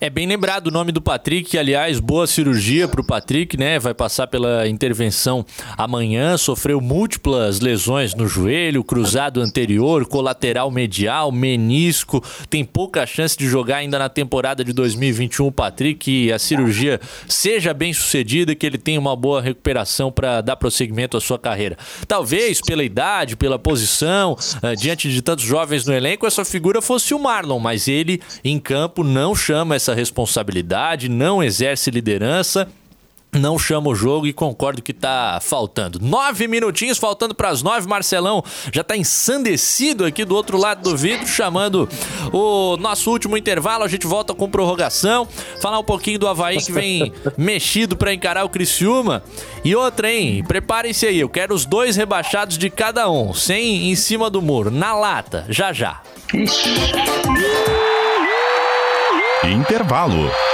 É 0.00 0.10
bem 0.10 0.26
lembrado 0.26 0.66
o 0.66 0.70
nome 0.72 0.90
do 0.90 1.00
Patrick, 1.00 1.56
aliás, 1.56 2.00
boa 2.00 2.26
cirurgia 2.26 2.88
pro 2.88 3.04
Patrick, 3.04 3.56
né? 3.56 3.78
Vai 3.78 3.94
passar 3.94 4.26
pela 4.26 4.66
intervenção 4.68 5.46
amanhã. 5.78 6.36
Sofreu 6.36 6.80
múltiplas 6.80 7.60
lesões 7.60 8.14
no 8.14 8.26
joelho, 8.26 8.82
cruzado 8.82 9.40
anterior, 9.40 10.04
colateral 10.06 10.70
medial, 10.70 11.30
menisco. 11.30 12.22
Tem 12.50 12.64
pouca 12.64 13.06
chance 13.06 13.36
de 13.36 13.46
jogar 13.46 13.78
ainda 13.78 13.98
na 13.98 14.08
temporada 14.08 14.64
de 14.64 14.72
2021 14.72 15.46
o 15.46 15.52
Patrick. 15.52 15.94
Que 15.94 16.32
a 16.32 16.38
cirurgia 16.38 17.00
seja 17.28 17.72
bem 17.72 17.92
sucedida, 17.92 18.54
que 18.54 18.66
ele 18.66 18.78
tenha 18.78 18.98
uma 18.98 19.14
boa 19.14 19.40
recuperação 19.40 20.10
para 20.10 20.40
dar 20.40 20.56
prosseguimento 20.56 21.16
à 21.16 21.20
sua 21.20 21.38
carreira. 21.38 21.76
Talvez 22.08 22.60
pela 22.60 22.82
idade, 22.82 23.36
pela 23.36 23.58
posição, 23.58 24.36
eh, 24.62 24.74
diante 24.74 25.08
de 25.08 25.22
tantos 25.22 25.44
jovens 25.44 25.86
no 25.86 25.94
elenco, 25.94 26.26
essa 26.26 26.44
figura 26.44 26.82
fosse 26.82 27.14
o 27.14 27.18
Marlon, 27.18 27.60
mas 27.60 27.86
ele 27.86 28.20
em 28.44 28.58
campo 28.58 29.04
não 29.04 29.34
chama 29.34 29.76
essa 29.76 29.83
responsabilidade, 29.92 31.08
não 31.08 31.42
exerce 31.42 31.90
liderança. 31.90 32.68
Não 33.38 33.58
chama 33.58 33.90
o 33.90 33.94
jogo 33.94 34.26
e 34.26 34.32
concordo 34.32 34.80
que 34.80 34.92
tá 34.92 35.40
faltando. 35.42 35.98
Nove 36.00 36.46
minutinhos 36.46 36.98
faltando 36.98 37.34
para 37.34 37.48
as 37.48 37.62
nove. 37.62 37.88
Marcelão 37.88 38.44
já 38.72 38.84
tá 38.84 38.96
ensandecido 38.96 40.04
aqui 40.04 40.24
do 40.24 40.36
outro 40.36 40.56
lado 40.56 40.88
do 40.88 40.96
vidro, 40.96 41.26
chamando 41.26 41.88
o 42.32 42.76
nosso 42.76 43.10
último 43.10 43.36
intervalo. 43.36 43.82
A 43.82 43.88
gente 43.88 44.06
volta 44.06 44.32
com 44.32 44.48
prorrogação. 44.48 45.26
Falar 45.60 45.80
um 45.80 45.84
pouquinho 45.84 46.18
do 46.18 46.28
Havaí 46.28 46.58
que 46.58 46.70
vem 46.70 47.12
mexido 47.36 47.96
para 47.96 48.14
encarar 48.14 48.44
o 48.44 48.48
Criciúma. 48.48 49.24
E 49.64 49.74
outra, 49.74 50.12
hein? 50.12 50.44
Preparem-se 50.44 51.04
aí. 51.04 51.18
Eu 51.18 51.28
quero 51.28 51.52
os 51.54 51.66
dois 51.66 51.96
rebaixados 51.96 52.56
de 52.56 52.70
cada 52.70 53.10
um, 53.10 53.34
sem 53.34 53.90
em 53.90 53.96
cima 53.96 54.30
do 54.30 54.40
muro, 54.40 54.70
na 54.70 54.94
lata, 54.94 55.44
já 55.48 55.72
já. 55.72 56.00
Intervalo. 59.48 60.53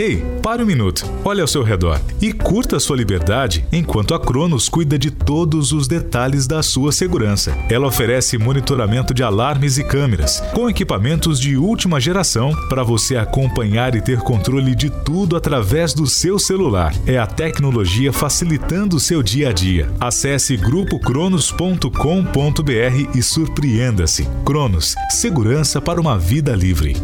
Ei, 0.00 0.24
pare 0.42 0.62
um 0.62 0.66
minuto, 0.66 1.04
olhe 1.22 1.42
ao 1.42 1.46
seu 1.46 1.62
redor 1.62 2.00
e 2.22 2.32
curta 2.32 2.80
sua 2.80 2.96
liberdade 2.96 3.66
enquanto 3.70 4.14
a 4.14 4.18
Cronos 4.18 4.66
cuida 4.66 4.98
de 4.98 5.10
todos 5.10 5.72
os 5.72 5.86
detalhes 5.86 6.46
da 6.46 6.62
sua 6.62 6.90
segurança. 6.90 7.54
Ela 7.68 7.86
oferece 7.86 8.38
monitoramento 8.38 9.12
de 9.12 9.22
alarmes 9.22 9.76
e 9.76 9.84
câmeras, 9.84 10.40
com 10.54 10.70
equipamentos 10.70 11.38
de 11.38 11.54
última 11.54 12.00
geração 12.00 12.50
para 12.70 12.82
você 12.82 13.18
acompanhar 13.18 13.94
e 13.94 14.00
ter 14.00 14.20
controle 14.20 14.74
de 14.74 14.88
tudo 14.88 15.36
através 15.36 15.92
do 15.92 16.06
seu 16.06 16.38
celular. 16.38 16.94
É 17.06 17.18
a 17.18 17.26
tecnologia 17.26 18.10
facilitando 18.10 18.96
o 18.96 19.00
seu 19.00 19.22
dia 19.22 19.50
a 19.50 19.52
dia. 19.52 19.92
Acesse 20.00 20.56
grupocronos.com.br 20.56 23.10
e 23.14 23.22
surpreenda-se. 23.22 24.26
Cronos, 24.46 24.94
segurança 25.10 25.78
para 25.78 26.00
uma 26.00 26.18
vida 26.18 26.56
livre. 26.56 26.96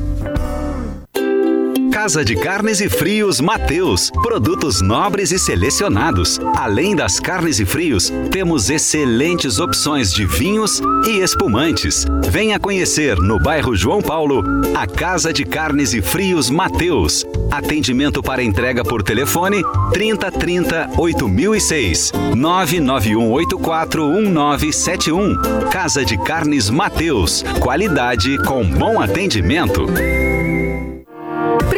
Casa 1.97 2.23
de 2.23 2.37
Carnes 2.37 2.83
e 2.83 2.91
Frios 2.91 3.41
Mateus. 3.41 4.11
Produtos 4.11 4.83
nobres 4.83 5.33
e 5.33 5.39
selecionados. 5.39 6.39
Além 6.55 6.95
das 6.95 7.19
carnes 7.19 7.59
e 7.59 7.65
frios, 7.65 8.13
temos 8.31 8.69
excelentes 8.69 9.59
opções 9.59 10.13
de 10.13 10.27
vinhos 10.27 10.83
e 11.07 11.21
espumantes. 11.21 12.05
Venha 12.31 12.61
conhecer 12.61 13.17
no 13.17 13.41
bairro 13.41 13.75
João 13.75 14.03
Paulo 14.03 14.45
a 14.75 14.87
Casa 14.87 15.33
de 15.33 15.47
Carnes 15.47 15.95
e 15.95 16.03
Frios 16.03 16.51
Mateus. 16.51 17.25
Atendimento 17.51 18.23
para 18.23 18.43
entrega 18.43 18.85
por 18.85 19.03
telefone 19.03 19.63
3030 19.95 20.91
8006 20.99 22.13
99184 22.37 24.07
1971. 24.07 25.71
Casa 25.71 26.05
de 26.05 26.19
Carnes 26.19 26.69
Mateus. 26.69 27.43
Qualidade 27.59 28.37
com 28.45 28.63
bom 28.69 29.01
atendimento. 29.01 29.87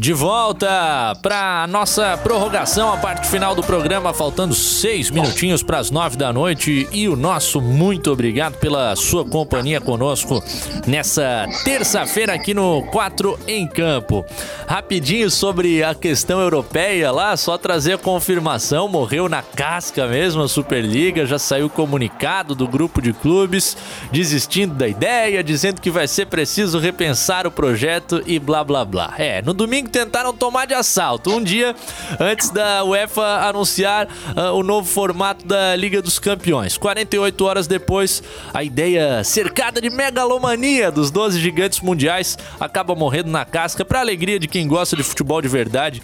De 0.00 0.12
volta 0.12 1.12
para 1.20 1.66
nossa 1.66 2.16
prorrogação, 2.18 2.92
a 2.92 2.98
parte 2.98 3.26
final 3.26 3.52
do 3.56 3.64
programa, 3.64 4.14
faltando 4.14 4.54
seis 4.54 5.10
minutinhos 5.10 5.60
para 5.60 5.78
as 5.78 5.90
nove 5.90 6.16
da 6.16 6.32
noite. 6.32 6.88
E 6.92 7.08
o 7.08 7.16
nosso 7.16 7.60
muito 7.60 8.12
obrigado 8.12 8.58
pela 8.58 8.94
sua 8.94 9.24
companhia 9.24 9.80
conosco 9.80 10.40
nessa 10.86 11.48
terça-feira 11.64 12.32
aqui 12.32 12.54
no 12.54 12.84
4 12.92 13.40
em 13.48 13.66
Campo. 13.66 14.24
Rapidinho 14.68 15.28
sobre 15.32 15.82
a 15.82 15.96
questão 15.96 16.40
europeia 16.40 17.10
lá, 17.10 17.36
só 17.36 17.58
trazer 17.58 17.94
a 17.94 17.98
confirmação: 17.98 18.86
morreu 18.86 19.28
na 19.28 19.42
casca 19.42 20.06
mesmo 20.06 20.42
a 20.42 20.48
Superliga, 20.48 21.26
já 21.26 21.40
saiu 21.40 21.68
comunicado 21.68 22.54
do 22.54 22.68
grupo 22.68 23.02
de 23.02 23.12
clubes 23.12 23.76
desistindo 24.12 24.76
da 24.76 24.86
ideia, 24.86 25.42
dizendo 25.42 25.80
que 25.80 25.90
vai 25.90 26.06
ser 26.06 26.26
preciso 26.26 26.78
repensar 26.78 27.48
o 27.48 27.50
projeto 27.50 28.22
e 28.24 28.38
blá 28.38 28.62
blá 28.62 28.84
blá. 28.84 29.12
É, 29.18 29.42
no 29.42 29.52
domingo 29.52 29.87
tentaram 29.88 30.32
tomar 30.32 30.66
de 30.66 30.74
assalto. 30.74 31.30
Um 31.30 31.42
dia 31.42 31.74
antes 32.20 32.50
da 32.50 32.84
UEFA 32.84 33.48
anunciar 33.48 34.06
uh, 34.06 34.54
o 34.54 34.62
novo 34.62 34.88
formato 34.88 35.46
da 35.46 35.74
Liga 35.74 36.00
dos 36.00 36.18
Campeões. 36.18 36.76
48 36.76 37.44
horas 37.44 37.66
depois, 37.66 38.22
a 38.52 38.62
ideia 38.62 39.24
cercada 39.24 39.80
de 39.80 39.90
megalomania 39.90 40.90
dos 40.90 41.10
12 41.10 41.40
gigantes 41.40 41.80
mundiais 41.80 42.36
acaba 42.60 42.94
morrendo 42.94 43.30
na 43.30 43.44
casca 43.44 43.84
para 43.84 44.00
alegria 44.00 44.38
de 44.38 44.46
quem 44.46 44.68
gosta 44.68 44.96
de 44.96 45.02
futebol 45.02 45.40
de 45.42 45.48
verdade 45.48 46.02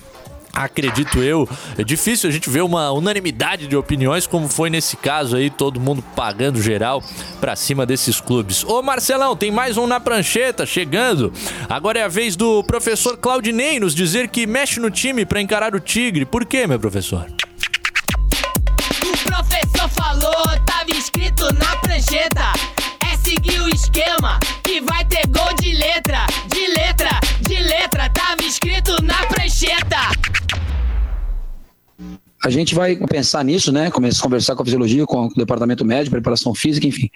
acredito 0.54 1.22
eu. 1.22 1.48
É 1.76 1.82
difícil 1.82 2.28
a 2.28 2.32
gente 2.32 2.48
ver 2.48 2.62
uma 2.62 2.90
unanimidade 2.92 3.66
de 3.66 3.76
opiniões, 3.76 4.26
como 4.26 4.48
foi 4.48 4.70
nesse 4.70 4.96
caso 4.96 5.36
aí, 5.36 5.50
todo 5.50 5.80
mundo 5.80 6.02
pagando 6.14 6.62
geral 6.62 7.02
pra 7.40 7.56
cima 7.56 7.84
desses 7.84 8.20
clubes. 8.20 8.64
Ô 8.64 8.82
Marcelão, 8.82 9.36
tem 9.36 9.50
mais 9.50 9.76
um 9.76 9.86
na 9.86 9.98
prancheta 9.98 10.64
chegando. 10.64 11.32
Agora 11.68 11.98
é 11.98 12.04
a 12.04 12.08
vez 12.08 12.36
do 12.36 12.62
professor 12.64 13.16
Claudinei 13.16 13.80
nos 13.80 13.94
dizer 13.94 14.28
que 14.28 14.46
mexe 14.46 14.78
no 14.80 14.90
time 14.90 15.24
pra 15.24 15.40
encarar 15.40 15.74
o 15.74 15.80
Tigre. 15.80 16.24
Por 16.24 16.44
quê, 16.44 16.66
meu 16.66 16.78
professor? 16.78 17.26
O 19.02 19.16
professor 19.24 19.88
falou, 19.90 20.46
tava 20.64 20.90
escrito 20.90 21.44
na 21.54 21.76
prancheta. 21.76 22.52
É 23.10 23.16
seguir 23.16 23.60
o 23.60 23.68
esquema 23.68 24.38
que 24.62 24.80
vai 24.80 25.04
ter 25.04 25.26
gol 25.28 25.54
de 25.60 25.74
letra, 25.74 26.26
A 32.44 32.50
gente 32.50 32.74
vai 32.74 32.94
pensar 32.94 33.42
nisso, 33.42 33.72
né? 33.72 33.90
Começar 33.90 34.20
a 34.20 34.22
conversar 34.24 34.54
com 34.54 34.60
a 34.60 34.64
fisiologia, 34.66 35.06
com 35.06 35.28
o 35.28 35.34
departamento 35.34 35.82
médico, 35.82 36.10
preparação 36.10 36.54
física, 36.54 36.86
enfim. 36.86 37.08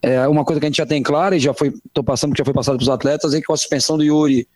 É 0.00 0.28
uma 0.28 0.44
coisa 0.44 0.60
que 0.60 0.66
a 0.66 0.68
gente 0.68 0.76
já 0.76 0.86
tem 0.86 1.02
clara 1.02 1.34
e 1.36 1.40
já 1.40 1.52
foi, 1.52 1.74
tô 1.92 2.04
passando, 2.04 2.32
que 2.32 2.38
já 2.38 2.44
foi 2.44 2.54
passado 2.54 2.76
para 2.76 2.82
os 2.82 2.88
atletas, 2.88 3.34
é 3.34 3.40
que 3.40 3.46
com 3.46 3.54
a 3.54 3.56
suspensão 3.56 3.96
do 3.96 4.04
Yuri, 4.04 4.46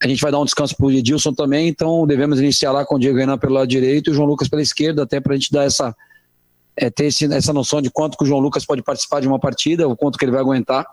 a 0.00 0.06
gente 0.06 0.20
vai 0.20 0.30
dar 0.30 0.38
um 0.38 0.44
descanso 0.44 0.76
para 0.76 0.86
o 0.86 0.92
Edilson 0.92 1.32
também, 1.32 1.66
então 1.66 2.06
devemos 2.06 2.38
iniciar 2.38 2.70
lá 2.70 2.86
com 2.86 2.94
o 2.94 2.98
Diego 3.00 3.18
Renan 3.18 3.36
pelo 3.36 3.54
lado 3.54 3.66
direito 3.66 4.08
e 4.08 4.12
o 4.12 4.14
João 4.14 4.28
Lucas 4.28 4.46
pela 4.46 4.62
esquerda, 4.62 5.02
até 5.02 5.18
para 5.18 5.32
a 5.32 5.36
gente 5.36 5.50
dar 5.50 5.64
essa, 5.64 5.92
é, 6.76 6.88
ter 6.88 7.06
esse, 7.06 7.24
essa 7.32 7.52
noção 7.52 7.82
de 7.82 7.90
quanto 7.90 8.16
que 8.16 8.22
o 8.22 8.26
João 8.28 8.38
Lucas 8.38 8.64
pode 8.64 8.80
participar 8.84 9.20
de 9.20 9.26
uma 9.26 9.40
partida, 9.40 9.88
o 9.88 9.96
quanto 9.96 10.16
que 10.16 10.24
ele 10.24 10.30
vai 10.30 10.40
aguentar. 10.40 10.86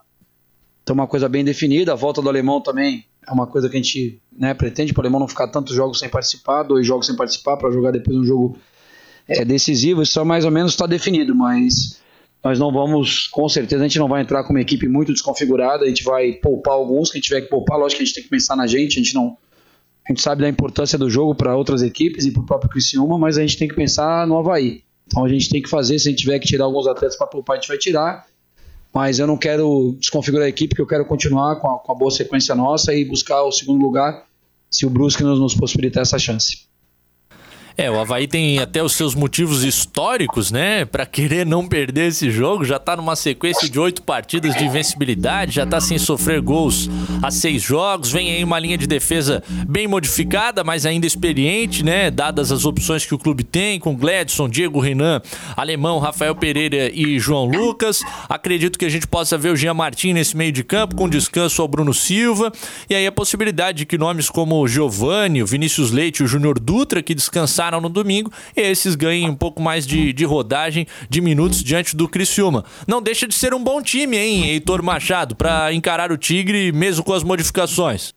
Então, 0.82 0.96
uma 0.96 1.08
coisa 1.08 1.30
bem 1.30 1.44
definida. 1.44 1.94
A 1.94 1.96
volta 1.96 2.20
do 2.20 2.30
alemão 2.30 2.62
também 2.62 3.06
é 3.28 3.32
uma 3.32 3.46
coisa 3.46 3.70
que 3.70 3.78
a 3.78 3.80
gente 3.80 4.20
né, 4.38 4.54
pretende 4.54 4.94
para 4.94 5.02
o 5.02 5.04
alemão 5.04 5.20
não 5.20 5.28
ficar 5.28 5.48
tantos 5.48 5.74
jogos 5.74 6.00
sem 6.00 6.10
participar, 6.10 6.64
dois 6.64 6.86
jogos 6.86 7.06
sem 7.06 7.16
participar, 7.16 7.58
para 7.58 7.72
jogar 7.72 7.92
depois 7.92 8.18
um 8.18 8.24
jogo 8.24 8.58
é, 9.28 9.46
decisivo. 9.46 10.02
Isso 10.02 10.24
mais 10.26 10.46
ou 10.46 10.52
menos 10.52 10.72
está 10.72 10.86
definido, 10.86 11.34
mas 11.34 12.02
nós 12.44 12.60
não 12.60 12.72
vamos, 12.72 13.28
com 13.28 13.48
certeza, 13.50 13.84
a 13.84 13.88
gente 13.88 13.98
não 13.98 14.08
vai 14.08 14.22
entrar 14.22 14.44
com 14.44 14.52
uma 14.52 14.62
equipe 14.62 14.88
muito 14.88 15.12
desconfigurada. 15.12 15.86
A 15.86 15.88
gente 15.88 16.04
vai 16.04 16.34
poupar 16.34 16.74
alguns, 16.74 17.10
quem 17.10 17.22
tiver 17.22 17.42
que 17.42 17.48
poupar, 17.48 17.78
lógico 17.78 17.98
que 17.98 18.04
a 18.04 18.06
gente 18.06 18.16
tem 18.16 18.24
que 18.24 18.30
pensar 18.30 18.56
na 18.56 18.68
gente. 18.68 19.00
A 19.00 19.04
gente 19.04 19.16
não. 19.16 19.38
A 20.08 20.12
gente 20.12 20.22
sabe 20.22 20.44
da 20.44 20.50
importância 20.50 21.00
do 21.00 21.10
jogo 21.10 21.34
para 21.34 21.56
outras 21.58 21.82
equipes 21.82 22.26
e 22.26 22.32
para 22.32 22.44
o 22.44 22.46
próprio 22.46 22.70
Criciúma, 22.70 23.18
mas 23.18 23.40
a 23.40 23.42
gente 23.42 23.58
tem 23.58 23.68
que 23.68 23.74
pensar 23.74 24.28
no 24.28 24.38
Havaí. 24.38 24.84
Então 25.08 25.26
a 25.26 25.30
gente 25.30 25.50
tem 25.50 25.60
que 25.60 25.70
fazer, 25.70 25.98
se 25.98 26.08
a 26.08 26.12
gente 26.12 26.22
tiver 26.22 26.38
que 26.38 26.46
tirar 26.46 26.66
alguns 26.66 26.86
atletas 26.86 27.18
para 27.18 27.26
poupar, 27.26 27.58
a 27.58 27.60
gente 27.60 27.68
vai 27.68 27.78
tirar 27.80 28.28
mas 28.96 29.20
eu 29.20 29.28
não 29.28 29.36
quero 29.36 29.98
desconfigurar 30.00 30.46
a 30.46 30.50
equipe, 30.50 30.70
porque 30.70 30.82
eu 30.82 30.88
quero 30.88 31.04
continuar 31.04 31.58
com 31.58 31.70
a, 31.70 31.80
com 31.80 31.92
a 31.92 31.96
boa 31.96 32.10
sequência 32.10 32.56
nossa 32.56 32.94
e 32.94 33.04
buscar 33.04 33.44
o 33.44 33.52
segundo 33.52 33.84
lugar 33.84 34.26
se 34.72 34.86
o 34.86 34.90
Brusque 34.90 35.22
nos, 35.22 35.38
nos 35.38 35.54
possibilitar 35.54 36.02
essa 36.02 36.18
chance. 36.18 36.66
É, 37.78 37.92
o 37.92 38.00
Havaí 38.00 38.26
tem 38.26 38.58
até 38.60 38.82
os 38.82 38.94
seus 38.94 39.14
motivos 39.14 39.66
históricos, 39.66 40.50
né? 40.50 40.86
Para 40.86 41.06
querer 41.06 41.46
não 41.46 41.68
perder 41.68 42.08
esse 42.08 42.32
jogo. 42.32 42.64
Já 42.64 42.80
tá 42.80 42.96
numa 42.96 43.18
sequência 43.18 43.70
de 43.70 43.78
oito 43.78 44.02
partidas 44.02 44.56
de 44.56 44.64
invencibilidade, 44.64 45.56
já 45.56 45.66
tá 45.66 45.82
sem 45.82 45.98
sofrer 45.98 46.40
gols 46.40 46.90
há 47.22 47.30
seis 47.30 47.62
jogos. 47.62 48.14
Vem 48.14 48.32
aí 48.32 48.44
uma 48.46 48.58
linha 48.60 48.78
de 48.78 48.88
defesa 48.88 49.44
bem 49.68 49.88
modificada, 49.90 50.64
mas 50.64 50.86
ainda 50.86 51.06
experiente, 51.06 51.84
né? 51.84 52.10
Dadas 52.10 52.50
as 52.50 52.64
opções 52.64 53.06
que 53.06 53.14
o 53.14 53.18
clube 53.20 53.44
tem, 53.44 53.78
com 53.78 53.94
Gladson, 53.94 54.48
Diego 54.48 54.80
Renan, 54.80 55.22
Alemão, 55.58 56.00
Rafael 56.00 56.34
Pereira 56.34 56.90
e 56.94 57.20
João 57.20 57.44
Lucas. 57.44 58.00
Acredito 58.30 58.80
que 58.80 58.86
a 58.86 58.90
gente 58.90 59.06
possa 59.06 59.38
ver 59.38 59.50
o 59.50 59.56
Jean 59.58 59.74
Martin 59.74 60.14
nesse 60.14 60.38
meio 60.38 60.54
de 60.54 60.64
campo, 60.64 60.96
com 60.96 61.10
descanso 61.10 61.62
ao 61.62 61.68
Bruno 61.68 61.94
Silva. 61.94 62.54
E 62.90 62.96
aí 62.96 63.06
a 63.06 63.12
possibilidade 63.12 63.80
de 63.80 63.86
que 63.86 63.98
nomes 63.98 64.30
como 64.30 64.62
o 64.62 64.66
Giovanni, 64.66 65.44
o 65.44 65.46
Vinícius 65.46 65.92
Leite 65.92 66.22
e 66.22 66.24
o 66.24 66.28
Júnior 66.28 66.58
Dutra, 66.58 67.04
que 67.04 67.14
descansaram 67.14 67.65
enfrentaram 67.66 67.82
no 67.82 67.90
domingo, 67.90 68.32
esses 68.56 68.96
ganhem 68.96 69.30
um 69.30 69.36
pouco 69.36 69.62
mais 69.62 69.86
de, 69.86 70.14
de 70.14 70.26
rodagem, 70.26 70.88
de 71.10 71.22
minutos 71.22 71.64
diante 71.64 71.96
do 71.96 72.08
Criciúma. 72.08 72.64
Não 72.88 73.02
deixa 73.02 73.28
de 73.28 73.36
ser 73.36 73.54
um 73.54 73.64
bom 73.64 73.82
time, 73.82 74.18
hein, 74.18 74.50
Heitor 74.50 74.84
Machado, 74.84 75.36
para 75.36 75.74
encarar 75.74 76.12
o 76.12 76.18
Tigre 76.18 76.72
mesmo 76.72 77.04
com 77.04 77.14
as 77.14 77.24
modificações. 77.24 78.14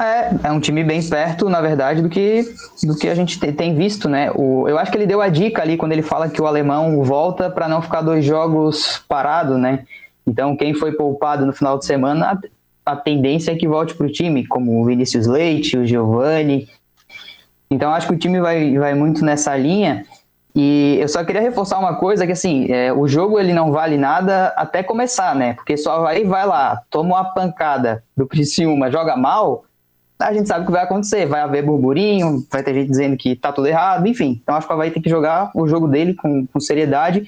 É, 0.00 0.48
é 0.48 0.52
um 0.52 0.58
time 0.58 0.82
bem 0.82 1.02
perto, 1.06 1.48
na 1.48 1.60
verdade, 1.60 2.02
do 2.02 2.08
que, 2.08 2.44
do 2.82 2.96
que 2.96 3.08
a 3.08 3.14
gente 3.14 3.38
tem 3.38 3.74
visto, 3.74 4.08
né? 4.08 4.30
O, 4.34 4.68
eu 4.68 4.78
acho 4.78 4.90
que 4.90 4.98
ele 4.98 5.06
deu 5.06 5.20
a 5.20 5.28
dica 5.28 5.62
ali 5.62 5.76
quando 5.76 5.92
ele 5.92 6.02
fala 6.02 6.28
que 6.28 6.40
o 6.42 6.46
alemão 6.46 7.02
volta 7.04 7.48
para 7.48 7.68
não 7.68 7.80
ficar 7.80 8.00
dois 8.00 8.24
jogos 8.24 9.02
parado, 9.08 9.56
né? 9.56 9.84
Então, 10.26 10.56
quem 10.56 10.74
foi 10.74 10.92
poupado 10.92 11.46
no 11.46 11.52
final 11.52 11.78
de 11.78 11.86
semana, 11.86 12.38
a, 12.84 12.92
a 12.92 12.96
tendência 12.96 13.52
é 13.52 13.54
que 13.54 13.68
volte 13.68 13.94
para 13.94 14.06
o 14.06 14.12
time, 14.12 14.46
como 14.46 14.80
o 14.80 14.84
Vinícius 14.84 15.26
Leite, 15.26 15.76
o 15.76 15.86
Giovani. 15.86 16.68
Então, 17.70 17.92
acho 17.92 18.06
que 18.06 18.14
o 18.14 18.18
time 18.18 18.40
vai, 18.40 18.76
vai 18.76 18.94
muito 18.94 19.24
nessa 19.24 19.56
linha. 19.56 20.04
E 20.54 20.98
eu 21.00 21.08
só 21.08 21.24
queria 21.24 21.42
reforçar 21.42 21.78
uma 21.78 21.96
coisa, 21.96 22.26
que 22.26 22.32
assim, 22.32 22.66
é, 22.70 22.92
o 22.92 23.06
jogo 23.06 23.38
ele 23.38 23.52
não 23.52 23.70
vale 23.70 23.96
nada 23.96 24.48
até 24.56 24.82
começar, 24.82 25.34
né? 25.34 25.54
Porque 25.54 25.76
só 25.76 26.00
vai, 26.00 26.24
vai 26.24 26.46
lá, 26.46 26.82
toma 26.90 27.16
uma 27.16 27.24
pancada 27.24 28.02
do 28.16 28.26
Criciúma, 28.26 28.90
joga 28.90 29.16
mal, 29.16 29.64
a 30.18 30.32
gente 30.32 30.48
sabe 30.48 30.62
o 30.62 30.66
que 30.66 30.72
vai 30.72 30.82
acontecer. 30.82 31.26
Vai 31.26 31.40
haver 31.40 31.64
burburinho, 31.64 32.44
vai 32.50 32.62
ter 32.62 32.74
gente 32.74 32.90
dizendo 32.90 33.16
que 33.16 33.36
tá 33.36 33.52
tudo 33.52 33.68
errado, 33.68 34.06
enfim. 34.06 34.40
Então 34.42 34.56
acho 34.56 34.66
que 34.66 34.74
vai 34.74 34.90
ter 34.90 35.00
que 35.00 35.08
jogar 35.08 35.50
o 35.54 35.66
jogo 35.68 35.86
dele 35.86 36.14
com, 36.14 36.46
com 36.46 36.60
seriedade. 36.60 37.24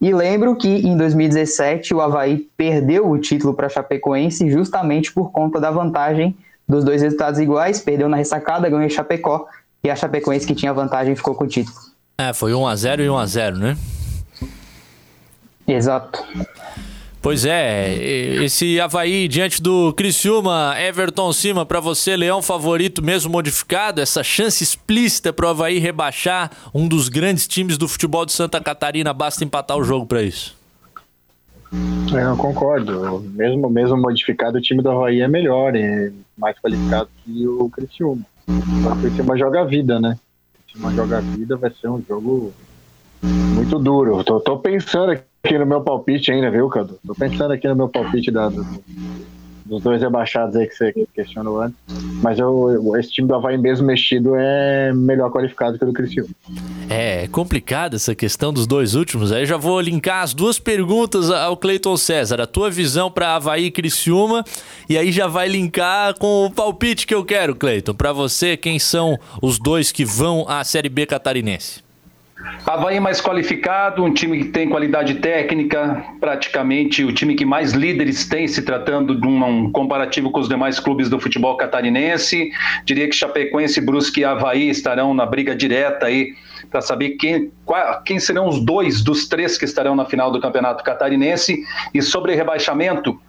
E 0.00 0.12
lembro 0.12 0.56
que 0.56 0.68
em 0.68 0.96
2017 0.96 1.94
o 1.94 2.00
Havaí 2.00 2.48
perdeu 2.56 3.08
o 3.08 3.18
título 3.18 3.52
para 3.52 3.68
Chapecoense 3.68 4.50
justamente 4.50 5.12
por 5.12 5.30
conta 5.30 5.60
da 5.60 5.70
vantagem 5.70 6.34
dos 6.66 6.84
dois 6.84 7.02
resultados 7.02 7.38
iguais. 7.38 7.80
Perdeu 7.80 8.08
na 8.08 8.16
ressacada, 8.16 8.68
ganhou 8.68 8.84
em 8.84 8.90
Chapecó. 8.90 9.46
E 9.84 9.90
a 9.90 9.96
Chapecoense 9.96 10.46
que 10.46 10.54
tinha 10.54 10.72
vantagem 10.72 11.16
ficou 11.16 11.34
com 11.34 11.44
o 11.44 11.48
título. 11.48 11.76
É, 12.16 12.32
foi 12.32 12.52
1x0 12.52 13.00
e 13.00 13.08
1x0, 13.08 13.56
né? 13.56 13.76
Exato. 15.66 16.22
Pois 17.20 17.44
é, 17.44 17.94
esse 18.44 18.80
Havaí 18.80 19.28
diante 19.28 19.62
do 19.62 19.92
Criciúma, 19.92 20.74
Everton 20.76 21.32
Cima, 21.32 21.64
para 21.64 21.78
você, 21.78 22.16
Leão 22.16 22.42
favorito 22.42 23.00
mesmo 23.00 23.30
modificado, 23.30 24.00
essa 24.00 24.24
chance 24.24 24.62
explícita 24.62 25.32
para 25.32 25.46
o 25.46 25.48
Havaí 25.48 25.78
rebaixar 25.78 26.50
um 26.74 26.88
dos 26.88 27.08
grandes 27.08 27.46
times 27.46 27.78
do 27.78 27.86
futebol 27.86 28.26
de 28.26 28.32
Santa 28.32 28.60
Catarina, 28.60 29.12
basta 29.12 29.44
empatar 29.44 29.76
o 29.76 29.84
jogo 29.84 30.04
para 30.04 30.22
isso. 30.22 30.56
É, 32.12 32.24
eu 32.24 32.36
concordo. 32.36 33.20
Mesmo, 33.34 33.70
mesmo 33.70 33.96
modificado, 33.96 34.58
o 34.58 34.60
time 34.60 34.82
do 34.82 34.90
Havaí 34.90 35.20
é 35.20 35.28
melhor, 35.28 35.74
é 35.76 36.12
mais 36.36 36.56
qualificado 36.58 37.08
que 37.24 37.46
o 37.46 37.70
Criciúma. 37.70 38.26
O 38.84 38.96
Criciúma 38.96 39.36
joga 39.36 39.64
vida, 39.64 40.00
né? 40.00 40.18
Criciúma 40.64 40.92
joga 40.92 41.20
vida, 41.20 41.56
vai 41.56 41.72
ser 41.72 41.88
um 41.88 42.02
jogo 42.02 42.52
muito 43.52 43.78
duro. 43.78 44.22
Tô, 44.24 44.40
tô 44.40 44.58
pensando 44.58 45.12
aqui 45.12 45.58
no 45.58 45.66
meu 45.66 45.82
palpite 45.82 46.32
ainda, 46.32 46.50
viu, 46.50 46.68
Cadu? 46.68 46.98
Tô 47.06 47.14
pensando 47.14 47.52
aqui 47.52 47.68
no 47.68 47.76
meu 47.76 47.88
palpite 47.88 48.30
da, 48.30 48.48
do, 48.48 48.66
dos 49.72 49.82
dois 49.82 50.02
rebaixados 50.02 50.54
aí 50.54 50.66
que 50.66 50.74
você 50.74 50.92
questionou 51.14 51.62
antes. 51.62 51.76
Mas 52.22 52.38
eu, 52.38 52.94
esse 52.96 53.10
time 53.10 53.26
do 53.26 53.34
Havaí 53.34 53.56
mesmo 53.56 53.86
mexido 53.86 54.34
é 54.36 54.92
melhor 54.92 55.30
qualificado 55.30 55.78
que 55.78 55.84
o 55.84 55.86
do 55.86 55.94
Criciúma. 55.94 56.28
É, 56.90 57.24
é 57.24 57.28
complicada 57.28 57.96
essa 57.96 58.14
questão 58.14 58.52
dos 58.52 58.66
dois 58.66 58.94
últimos. 58.94 59.32
Aí 59.32 59.46
já 59.46 59.56
vou 59.56 59.80
linkar 59.80 60.22
as 60.22 60.34
duas 60.34 60.58
perguntas 60.58 61.30
ao 61.30 61.56
Cleiton 61.56 61.96
César. 61.96 62.38
A 62.40 62.46
tua 62.46 62.70
visão 62.70 63.10
para 63.10 63.34
Havaí 63.34 63.64
e 63.66 63.70
Criciúma. 63.70 64.44
E 64.90 64.98
aí 64.98 65.10
já 65.10 65.26
vai 65.26 65.48
linkar 65.48 66.18
com 66.18 66.44
o 66.44 66.50
palpite 66.50 67.06
que 67.06 67.14
eu 67.14 67.24
quero, 67.24 67.56
Cleiton. 67.56 67.94
Para 67.94 68.12
você, 68.12 68.58
quem 68.58 68.78
são 68.78 69.18
os 69.40 69.58
dois 69.58 69.90
que 69.90 70.04
vão 70.04 70.44
à 70.46 70.62
Série 70.64 70.90
B 70.90 71.06
catarinense? 71.06 71.82
Havaí 72.66 73.00
mais 73.00 73.20
qualificado, 73.20 74.04
um 74.04 74.12
time 74.12 74.38
que 74.38 74.44
tem 74.46 74.68
qualidade 74.68 75.14
técnica, 75.14 76.04
praticamente 76.20 77.04
o 77.04 77.12
time 77.12 77.34
que 77.34 77.44
mais 77.44 77.72
líderes 77.72 78.26
tem, 78.26 78.46
se 78.46 78.62
tratando 78.62 79.20
de 79.20 79.26
um, 79.26 79.70
comparativo 79.70 80.30
com 80.30 80.40
os 80.40 80.48
demais 80.48 80.80
clubes 80.80 81.08
do 81.08 81.20
futebol 81.20 81.56
catarinense. 81.56 82.50
Diria 82.84 83.08
que 83.08 83.14
Chapecoense, 83.14 83.80
Brusque 83.80 84.20
e 84.20 84.24
Havaí 84.24 84.70
estarão 84.70 85.12
na 85.12 85.26
briga 85.26 85.54
direta 85.54 86.06
aí 86.06 86.34
para 86.70 86.80
saber 86.80 87.10
quem, 87.10 87.50
qual, 87.64 88.02
quem 88.02 88.18
serão 88.18 88.48
os 88.48 88.64
dois 88.64 89.02
dos 89.02 89.28
três 89.28 89.58
que 89.58 89.64
estarão 89.64 89.94
na 89.94 90.04
final 90.04 90.30
do 90.30 90.40
Campeonato 90.40 90.82
Catarinense. 90.82 91.62
E 91.92 92.00
sobre 92.00 92.34
rebaixamento, 92.34 93.20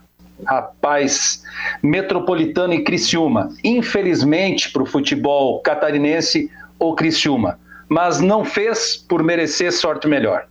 rapaz, 0.46 1.44
Metropolitano 1.82 2.74
e 2.74 2.84
Criciúma. 2.84 3.50
Infelizmente 3.64 4.72
para 4.72 4.84
o 4.84 4.86
futebol 4.86 5.60
catarinense, 5.62 6.50
o 6.80 6.94
Criciúma 6.96 7.60
mas 7.88 8.20
não 8.20 8.44
fez 8.44 8.96
por 8.98 9.24
merecer 9.24 9.72
sorte 9.72 10.08
melhor. 10.08 10.46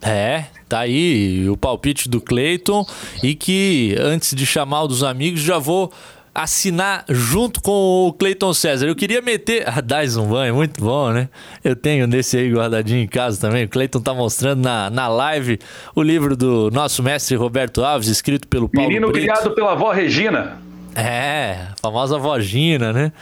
É, 0.00 0.46
tá 0.68 0.80
aí 0.80 1.48
o 1.48 1.56
palpite 1.56 2.08
do 2.08 2.20
Cleiton 2.20 2.84
e 3.22 3.34
que 3.34 3.94
antes 4.00 4.34
de 4.34 4.44
chamar 4.44 4.82
o 4.82 4.88
dos 4.88 5.04
amigos 5.04 5.40
já 5.40 5.58
vou 5.58 5.92
assinar 6.34 7.04
junto 7.08 7.60
com 7.60 8.08
o 8.08 8.12
Cleiton 8.12 8.54
César. 8.54 8.86
Eu 8.86 8.96
queria 8.96 9.20
meter 9.20 9.68
a 9.68 9.80
Dyson 9.80 10.26
Banho, 10.26 10.54
muito 10.54 10.82
bom, 10.82 11.10
né? 11.10 11.28
Eu 11.62 11.76
tenho 11.76 12.08
desse 12.08 12.38
aí 12.38 12.50
guardadinho 12.50 13.02
em 13.02 13.06
casa 13.06 13.40
também. 13.40 13.64
O 13.64 13.68
Cleiton 13.68 14.00
tá 14.00 14.14
mostrando 14.14 14.62
na, 14.62 14.88
na 14.88 15.08
live 15.08 15.58
o 15.94 16.02
livro 16.02 16.36
do 16.36 16.70
nosso 16.72 17.02
mestre 17.02 17.36
Roberto 17.36 17.84
Alves, 17.84 18.08
escrito 18.08 18.48
pelo 18.48 18.68
Paulo 18.68 18.88
Menino 18.88 19.08
Brito. 19.08 19.26
criado 19.26 19.54
pela 19.54 19.72
avó 19.72 19.92
Regina. 19.92 20.58
É, 20.94 21.68
a 21.70 21.74
famosa 21.80 22.16
avó 22.16 22.38
Gina, 22.40 22.92
né? 22.92 23.12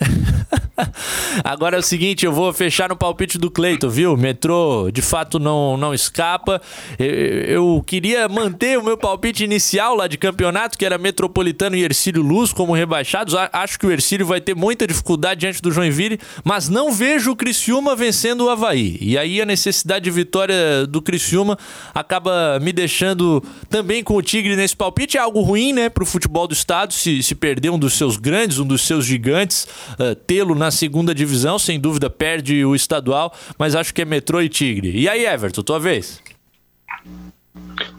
Agora 1.44 1.76
é 1.76 1.78
o 1.78 1.82
seguinte, 1.82 2.24
eu 2.24 2.32
vou 2.32 2.52
fechar 2.52 2.88
no 2.88 2.96
palpite 2.96 3.38
do 3.38 3.50
Cleito, 3.50 3.88
viu? 3.88 4.16
Metrô 4.16 4.90
de 4.92 5.02
fato 5.02 5.38
não, 5.38 5.76
não 5.76 5.94
escapa. 5.94 6.60
Eu, 6.98 7.06
eu, 7.06 7.84
queria 7.86 8.28
manter 8.28 8.78
o 8.78 8.84
meu 8.84 8.96
palpite 8.96 9.44
inicial 9.44 9.94
lá 9.94 10.06
de 10.06 10.18
campeonato, 10.18 10.76
que 10.76 10.84
era 10.84 10.98
Metropolitano 10.98 11.76
e 11.76 11.82
Ercílio 11.82 12.22
Luz 12.22 12.52
como 12.52 12.74
rebaixados. 12.74 13.34
Acho 13.52 13.78
que 13.78 13.86
o 13.86 13.90
Ercílio 13.90 14.26
vai 14.26 14.40
ter 14.40 14.54
muita 14.54 14.86
dificuldade 14.86 15.40
diante 15.40 15.62
do 15.62 15.70
Joinville, 15.70 16.18
mas 16.44 16.68
não 16.68 16.92
vejo 16.92 17.32
o 17.32 17.36
Criciúma 17.36 17.96
vencendo 17.96 18.44
o 18.44 18.50
Havaí. 18.50 18.98
E 19.00 19.16
aí 19.16 19.40
a 19.40 19.46
necessidade 19.46 20.04
de 20.04 20.10
vitória 20.10 20.86
do 20.86 21.00
Criciúma 21.00 21.58
acaba 21.94 22.58
me 22.60 22.72
deixando 22.72 23.42
também 23.68 24.02
com 24.02 24.14
o 24.16 24.22
Tigre 24.22 24.56
nesse 24.56 24.76
palpite. 24.76 25.16
É 25.16 25.20
algo 25.20 25.40
ruim, 25.40 25.72
né, 25.72 25.88
pro 25.88 26.06
futebol 26.06 26.46
do 26.46 26.52
estado, 26.52 26.92
se, 26.92 27.22
se 27.22 27.34
perder 27.34 27.70
um 27.70 27.78
dos 27.78 27.94
seus 27.94 28.16
grandes, 28.16 28.58
um 28.58 28.66
dos 28.66 28.82
seus 28.82 29.04
gigantes 29.04 29.66
uh, 29.92 30.14
tê-lo 30.14 30.54
na 30.54 30.70
segunda 30.70 31.14
divisão, 31.14 31.58
sem 31.58 31.78
dúvida 31.78 32.10
perde 32.10 32.64
o 32.64 32.74
estadual, 32.74 33.32
mas 33.58 33.74
acho 33.74 33.94
que 33.94 34.02
é 34.02 34.04
Metrô 34.04 34.40
e 34.40 34.48
Tigre. 34.48 34.90
E 34.98 35.08
aí, 35.08 35.26
Everton, 35.26 35.62
tua 35.62 35.78
vez? 35.78 36.22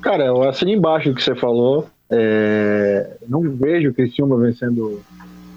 Cara, 0.02 0.26
eu 0.26 0.44
assino 0.44 0.72
embaixo 0.72 1.10
o 1.10 1.16
que 1.16 1.24
você 1.24 1.36
falou. 1.36 1.88
É... 2.10 3.18
Não 3.28 3.42
vejo 3.42 3.90
o 3.90 3.94
Criciúma 3.94 4.38
vencendo 4.38 5.02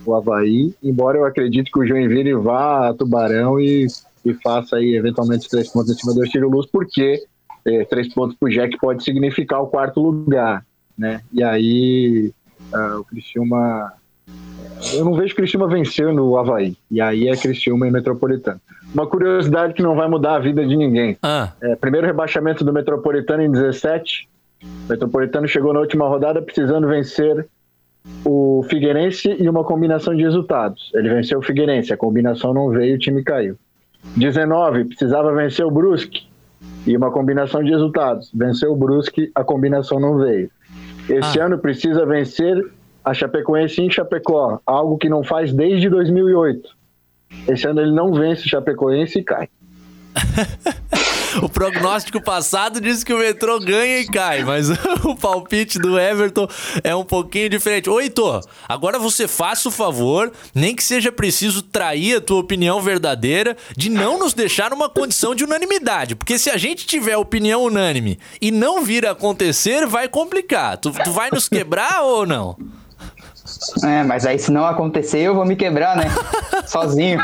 o 0.04 0.14
Havaí, 0.14 0.74
embora 0.82 1.18
eu 1.18 1.24
acredite 1.24 1.70
que 1.70 1.78
o 1.78 1.86
Joinville 1.86 2.34
vá 2.34 2.88
a 2.88 2.94
Tubarão 2.94 3.60
e, 3.60 3.86
e 4.24 4.34
faça 4.34 4.76
aí 4.76 4.94
eventualmente 4.94 5.48
três 5.48 5.70
pontos 5.70 5.92
em 5.92 5.98
cima 5.98 6.14
do 6.14 6.24
Estilo 6.24 6.48
Luz, 6.48 6.66
porque 6.66 7.22
é, 7.64 7.84
três 7.84 8.12
pontos 8.12 8.36
pro 8.36 8.48
Jack 8.48 8.76
pode 8.78 9.04
significar 9.04 9.60
o 9.60 9.66
quarto 9.66 10.00
lugar, 10.00 10.64
né? 10.96 11.20
E 11.32 11.42
aí 11.42 12.32
uh, 12.72 13.00
o 13.00 13.04
Criciúma 13.04 13.92
eu 14.94 15.04
não 15.04 15.14
vejo 15.14 15.34
Criciúma 15.34 15.68
vencendo 15.68 16.26
o 16.26 16.36
Havaí. 16.36 16.76
E 16.90 17.00
aí 17.00 17.28
é 17.28 17.36
Criciúma 17.36 17.86
e 17.86 17.90
Metropolitano. 17.90 18.60
Uma 18.92 19.06
curiosidade 19.06 19.74
que 19.74 19.82
não 19.82 19.94
vai 19.94 20.08
mudar 20.08 20.36
a 20.36 20.38
vida 20.38 20.66
de 20.66 20.76
ninguém. 20.76 21.16
Ah. 21.22 21.52
É, 21.60 21.76
primeiro 21.76 22.06
rebaixamento 22.06 22.64
do 22.64 22.72
Metropolitano 22.72 23.42
em 23.42 23.50
17. 23.50 24.28
O 24.62 24.88
Metropolitano 24.88 25.46
chegou 25.46 25.72
na 25.72 25.80
última 25.80 26.08
rodada 26.08 26.42
precisando 26.42 26.88
vencer 26.88 27.46
o 28.24 28.64
Figueirense 28.68 29.36
e 29.38 29.48
uma 29.48 29.64
combinação 29.64 30.14
de 30.14 30.22
resultados. 30.22 30.90
Ele 30.94 31.08
venceu 31.08 31.38
o 31.38 31.42
Figueirense, 31.42 31.92
a 31.92 31.96
combinação 31.96 32.52
não 32.52 32.70
veio, 32.70 32.96
o 32.96 32.98
time 32.98 33.22
caiu. 33.22 33.56
19, 34.16 34.86
precisava 34.86 35.32
vencer 35.34 35.64
o 35.64 35.70
Brusque 35.70 36.26
e 36.86 36.96
uma 36.96 37.10
combinação 37.10 37.62
de 37.62 37.70
resultados. 37.70 38.30
Venceu 38.34 38.72
o 38.72 38.76
Brusque, 38.76 39.30
a 39.34 39.44
combinação 39.44 40.00
não 40.00 40.18
veio. 40.18 40.50
Esse 41.08 41.40
ah. 41.40 41.46
ano 41.46 41.58
precisa 41.58 42.06
vencer 42.06 42.64
a 43.04 43.14
Chapecoense 43.14 43.80
em 43.80 43.90
Chapecó, 43.90 44.60
algo 44.66 44.98
que 44.98 45.08
não 45.08 45.22
faz 45.22 45.52
desde 45.52 45.88
2008. 45.88 46.68
Esse 47.48 47.66
ano 47.66 47.80
ele 47.80 47.92
não 47.92 48.12
vence 48.12 48.46
o 48.46 48.48
Chapecoense 48.48 49.18
e 49.18 49.24
cai. 49.24 49.48
o 51.42 51.48
prognóstico 51.48 52.20
passado 52.20 52.80
diz 52.80 53.04
que 53.04 53.12
o 53.12 53.18
metrô 53.18 53.60
ganha 53.60 54.00
e 54.00 54.06
cai, 54.06 54.42
mas 54.42 54.68
o 55.04 55.14
palpite 55.14 55.78
do 55.78 55.98
Everton 55.98 56.48
é 56.82 56.94
um 56.94 57.04
pouquinho 57.04 57.48
diferente. 57.48 57.88
Ô, 57.88 58.00
Heitor, 58.00 58.44
agora 58.68 58.98
você 58.98 59.28
faça 59.28 59.68
o 59.68 59.72
favor, 59.72 60.32
nem 60.54 60.74
que 60.74 60.82
seja 60.82 61.12
preciso 61.12 61.62
trair 61.62 62.16
a 62.16 62.20
tua 62.20 62.40
opinião 62.40 62.80
verdadeira, 62.80 63.56
de 63.76 63.88
não 63.88 64.18
nos 64.18 64.34
deixar 64.34 64.70
numa 64.70 64.88
condição 64.88 65.34
de 65.34 65.44
unanimidade. 65.44 66.16
Porque 66.16 66.38
se 66.38 66.50
a 66.50 66.56
gente 66.56 66.86
tiver 66.86 67.16
opinião 67.16 67.62
unânime 67.62 68.18
e 68.40 68.50
não 68.50 68.82
vir 68.82 69.06
a 69.06 69.12
acontecer, 69.12 69.86
vai 69.86 70.08
complicar. 70.08 70.76
Tu, 70.76 70.90
tu 70.90 71.12
vai 71.12 71.30
nos 71.30 71.48
quebrar 71.48 72.02
ou 72.02 72.26
não? 72.26 72.56
É, 73.84 74.02
mas 74.02 74.26
aí 74.26 74.38
se 74.38 74.50
não 74.50 74.64
acontecer, 74.64 75.20
eu 75.20 75.34
vou 75.34 75.44
me 75.44 75.56
quebrar, 75.56 75.96
né? 75.96 76.04
Sozinho. 76.66 77.20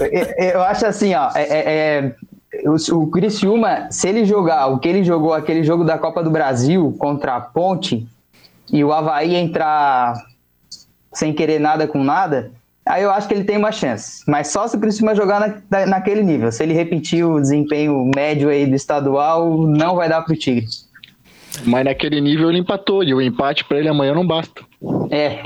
Eu, 0.00 0.50
eu 0.50 0.62
acho 0.62 0.86
assim, 0.86 1.14
ó. 1.14 1.30
É, 1.34 1.42
é, 1.42 2.14
é, 2.56 2.68
o, 2.68 2.98
o 2.98 3.10
Criciúma, 3.10 3.88
se 3.90 4.08
ele 4.08 4.24
jogar 4.24 4.66
o 4.66 4.78
que 4.78 4.88
ele 4.88 5.04
jogou 5.04 5.32
aquele 5.32 5.62
jogo 5.62 5.84
da 5.84 5.98
Copa 5.98 6.22
do 6.22 6.30
Brasil 6.30 6.94
contra 6.98 7.36
a 7.36 7.40
Ponte 7.40 8.06
e 8.72 8.82
o 8.84 8.92
Havaí 8.92 9.34
entrar 9.34 10.14
sem 11.12 11.32
querer 11.32 11.60
nada 11.60 11.86
com 11.86 12.02
nada, 12.02 12.50
aí 12.84 13.02
eu 13.02 13.10
acho 13.10 13.28
que 13.28 13.34
ele 13.34 13.44
tem 13.44 13.56
uma 13.56 13.70
chance. 13.70 14.22
Mas 14.26 14.48
só 14.48 14.66
se 14.66 14.76
o 14.76 14.80
Criciúma 14.80 15.14
jogar 15.14 15.62
na, 15.70 15.86
naquele 15.86 16.22
nível. 16.22 16.50
Se 16.50 16.62
ele 16.62 16.74
repetir 16.74 17.24
o 17.24 17.40
desempenho 17.40 18.10
médio 18.14 18.48
aí 18.48 18.66
do 18.66 18.74
estadual, 18.74 19.66
não 19.66 19.96
vai 19.96 20.08
dar 20.08 20.22
pro 20.22 20.36
Tigre. 20.36 20.66
Mas 21.64 21.84
naquele 21.84 22.20
nível 22.20 22.48
ele 22.50 22.58
empatou, 22.58 23.02
e 23.04 23.14
o 23.14 23.20
empate 23.22 23.64
para 23.64 23.78
ele 23.78 23.88
amanhã 23.88 24.14
não 24.14 24.26
basta. 24.26 24.62
É. 25.10 25.42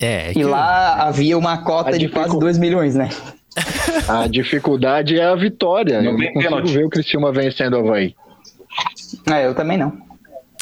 É. 0.00 0.32
E 0.36 0.42
lá 0.44 1.02
havia 1.08 1.36
uma 1.36 1.58
cota 1.58 1.92
de 1.92 1.98
dificu- 1.98 2.20
quase 2.20 2.38
2 2.38 2.58
milhões, 2.58 2.94
né? 2.94 3.08
A 4.08 4.26
dificuldade 4.28 5.18
é 5.18 5.24
a 5.24 5.34
vitória. 5.34 6.00
Não 6.00 6.12
eu 6.12 6.12
não 6.12 6.18
consigo 6.32 6.40
pênalti. 6.42 6.72
ver 6.72 6.84
o 6.84 6.90
Criciúma 6.90 7.32
vencendo 7.32 7.74
o 7.74 7.78
Havaí. 7.80 8.14
É, 9.32 9.46
eu 9.46 9.54
também 9.54 9.76
não. 9.76 9.92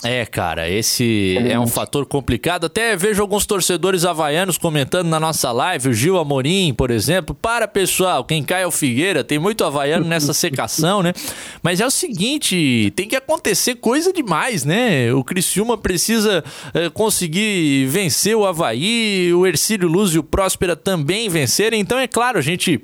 É, 0.04 0.26
cara, 0.26 0.68
esse 0.68 1.38
é 1.38 1.58
um 1.58 1.66
fator 1.66 2.04
complicado. 2.04 2.66
Até 2.66 2.94
vejo 2.96 3.22
alguns 3.22 3.46
torcedores 3.46 4.04
havaianos 4.04 4.58
comentando 4.58 5.08
na 5.08 5.18
nossa 5.18 5.50
live, 5.50 5.88
o 5.88 5.94
Gil 5.94 6.18
Amorim, 6.18 6.74
por 6.74 6.90
exemplo. 6.90 7.34
Para, 7.34 7.66
pessoal, 7.66 8.22
quem 8.22 8.42
cai 8.42 8.62
é 8.62 8.66
o 8.66 8.70
Figueira. 8.70 9.24
Tem 9.24 9.38
muito 9.38 9.64
havaiano 9.64 10.06
nessa 10.06 10.32
secação, 10.34 11.02
né? 11.02 11.14
Mas 11.62 11.80
é 11.80 11.86
o 11.86 11.90
seguinte, 11.90 12.92
tem 12.94 13.08
que 13.08 13.16
acontecer 13.16 13.76
coisa 13.76 14.12
demais, 14.12 14.64
né? 14.64 15.12
O 15.14 15.24
Criciúma 15.24 15.78
precisa 15.78 16.44
eh, 16.74 16.90
conseguir 16.90 17.86
vencer 17.86 18.36
o 18.36 18.44
Havaí, 18.44 19.32
o 19.32 19.46
Ercílio 19.46 19.88
Luz 19.88 20.14
e 20.14 20.18
o 20.18 20.22
Próspera 20.22 20.76
também 20.76 21.28
vencerem. 21.28 21.80
Então, 21.80 21.98
é 21.98 22.06
claro, 22.06 22.38
a 22.38 22.42
gente 22.42 22.82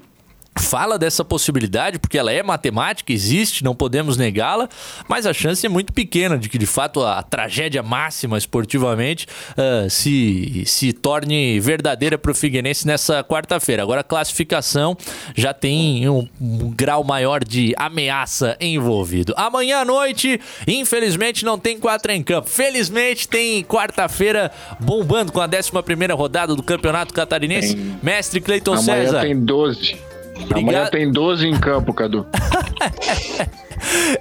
fala 0.58 0.98
dessa 0.98 1.24
possibilidade 1.24 1.98
porque 1.98 2.18
ela 2.18 2.32
é 2.32 2.42
matemática, 2.42 3.12
existe, 3.12 3.64
não 3.64 3.74
podemos 3.74 4.16
negá-la, 4.16 4.68
mas 5.08 5.26
a 5.26 5.32
chance 5.32 5.64
é 5.64 5.68
muito 5.68 5.92
pequena 5.92 6.36
de 6.36 6.48
que 6.48 6.58
de 6.58 6.66
fato 6.66 7.02
a 7.02 7.22
tragédia 7.22 7.82
máxima 7.82 8.36
esportivamente 8.36 9.26
ah, 9.56 9.86
se, 9.88 10.64
se 10.66 10.92
torne 10.92 11.58
verdadeira 11.58 12.18
para 12.18 12.32
o 12.32 12.34
Figueirense 12.34 12.86
nessa 12.86 13.24
quarta-feira. 13.24 13.82
Agora 13.82 14.00
a 14.02 14.04
classificação 14.04 14.96
já 15.34 15.54
tem 15.54 16.08
um, 16.08 16.28
um 16.40 16.70
grau 16.70 17.02
maior 17.02 17.42
de 17.42 17.74
ameaça 17.76 18.56
envolvido. 18.60 19.32
Amanhã 19.36 19.78
à 19.78 19.84
noite, 19.84 20.40
infelizmente, 20.66 21.44
não 21.44 21.58
tem 21.58 21.78
quatro 21.78 22.12
em 22.12 22.22
campo. 22.22 22.48
Felizmente 22.48 23.26
tem 23.26 23.64
quarta-feira 23.64 24.50
bombando 24.78 25.32
com 25.32 25.40
a 25.40 25.46
11 25.46 25.70
primeira 25.82 26.14
rodada 26.14 26.54
do 26.54 26.62
Campeonato 26.62 27.14
Catarinense. 27.14 27.76
Mestre 28.02 28.40
Cleiton 28.40 28.72
Amanhã 28.72 29.04
César. 29.04 29.20
tem 29.22 29.38
12. 29.38 30.11
Amanhã 30.50 30.62
Obrigado. 30.62 30.90
tem 30.90 31.10
12 31.10 31.46
em 31.46 31.58
campo, 31.58 31.92
Cadu. 31.92 32.26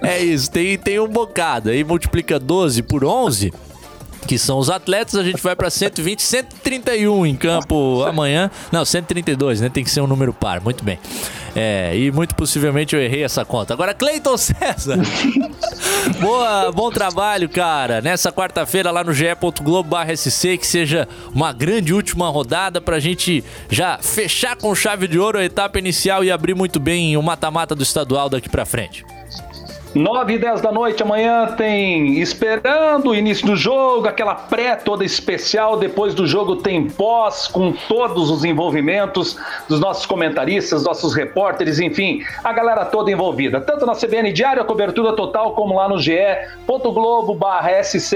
É 0.02 0.20
isso, 0.22 0.50
tem, 0.50 0.76
tem 0.76 0.98
um 0.98 1.06
bocado. 1.06 1.70
Aí 1.70 1.84
multiplica 1.84 2.38
12 2.38 2.82
por 2.82 3.04
11, 3.04 3.52
que 4.26 4.38
são 4.38 4.58
os 4.58 4.70
atletas, 4.70 5.16
a 5.16 5.22
gente 5.22 5.42
vai 5.42 5.54
para 5.56 5.70
120, 5.70 6.22
131 6.22 7.26
em 7.26 7.36
campo 7.36 8.02
amanhã. 8.04 8.50
Não, 8.70 8.84
132, 8.84 9.60
né? 9.60 9.68
Tem 9.68 9.84
que 9.84 9.90
ser 9.90 10.00
um 10.00 10.06
número 10.06 10.32
par. 10.32 10.60
Muito 10.60 10.84
bem. 10.84 10.98
É, 11.54 11.96
e 11.96 12.10
muito 12.10 12.34
possivelmente 12.34 12.96
eu 12.96 13.02
errei 13.02 13.22
essa 13.22 13.44
conta. 13.44 13.74
Agora, 13.74 13.92
Cleiton 13.92 14.36
César. 14.36 14.98
Boa, 16.20 16.72
bom 16.72 16.90
trabalho, 16.90 17.48
cara. 17.48 18.00
Nessa 18.00 18.32
quarta-feira 18.32 18.90
lá 18.90 19.04
no 19.04 19.12
ge.globo.sc, 19.12 20.58
que 20.58 20.66
seja 20.66 21.06
uma 21.34 21.52
grande 21.52 21.92
última 21.92 22.28
rodada 22.28 22.80
pra 22.80 22.98
gente 22.98 23.44
já 23.68 23.98
fechar 23.98 24.56
com 24.56 24.74
chave 24.74 25.06
de 25.06 25.18
ouro 25.18 25.38
a 25.38 25.44
etapa 25.44 25.78
inicial 25.78 26.24
e 26.24 26.30
abrir 26.30 26.54
muito 26.54 26.80
bem 26.80 27.16
o 27.16 27.22
mata-mata 27.22 27.74
do 27.74 27.82
estadual 27.82 28.28
daqui 28.28 28.48
pra 28.48 28.64
frente. 28.64 29.04
9 29.94 30.34
e 30.34 30.38
10 30.38 30.62
da 30.62 30.72
noite, 30.72 31.02
amanhã 31.02 31.54
tem 31.54 32.18
esperando 32.18 33.10
o 33.10 33.14
início 33.14 33.46
do 33.46 33.54
jogo, 33.54 34.08
aquela 34.08 34.34
pré 34.34 34.74
toda 34.74 35.04
especial. 35.04 35.76
Depois 35.76 36.14
do 36.14 36.26
jogo 36.26 36.56
tem 36.56 36.88
pós, 36.88 37.46
com 37.46 37.72
todos 37.88 38.30
os 38.30 38.42
envolvimentos 38.42 39.36
dos 39.68 39.80
nossos 39.80 40.06
comentaristas, 40.06 40.82
nossos 40.82 41.14
repórteres, 41.14 41.78
enfim, 41.78 42.24
a 42.42 42.54
galera 42.54 42.86
toda 42.86 43.10
envolvida. 43.10 43.60
Tanto 43.60 43.84
na 43.84 43.94
CBN 43.94 44.32
Diário, 44.32 44.62
a 44.62 44.64
cobertura 44.64 45.12
total, 45.12 45.52
como 45.52 45.76
lá 45.76 45.86
no 45.88 45.98
ge.globo.sc 45.98 46.72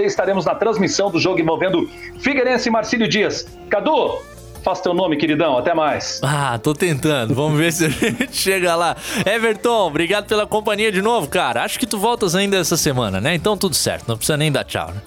estaremos 0.01 0.47
na 0.47 0.55
transmissão 0.55 1.11
do 1.11 1.19
jogo 1.19 1.41
envolvendo 1.41 1.87
Figueirense 2.21 2.71
e 2.71 2.73
Marcílio 2.73 3.07
Dias. 3.07 3.47
Cadu, 3.69 4.19
faça 4.67 4.83
teu 4.83 4.93
nome, 4.93 5.17
queridão. 5.17 5.57
Até 5.57 5.73
mais. 5.73 6.21
Ah, 6.25 6.59
tô 6.61 6.75
tentando. 6.75 7.33
Vamos 7.33 7.57
ver 7.57 7.73
se 7.73 7.87
a 7.87 7.89
gente 7.89 8.37
chega 8.37 8.75
lá. 8.75 8.97
Everton, 9.25 9.87
obrigado 9.87 10.27
pela 10.27 10.45
companhia 10.45 10.91
de 10.91 11.01
novo, 11.01 11.29
cara. 11.29 11.63
Acho 11.63 11.79
que 11.79 11.87
tu 11.87 11.97
voltas 11.97 12.35
ainda 12.35 12.57
essa 12.57 12.77
semana, 12.77 13.21
né? 13.21 13.37
Então 13.37 13.57
tudo 13.57 13.77
certo. 13.77 14.09
Não 14.09 14.17
precisa 14.17 14.37
nem 14.37 14.51
dar 14.51 14.65
tchau, 14.65 14.89
né? 14.89 15.01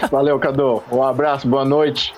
Valeu, 0.10 0.38
Cadu. 0.38 0.82
Um 0.90 1.02
abraço, 1.02 1.46
boa 1.46 1.66
noite. 1.66 2.14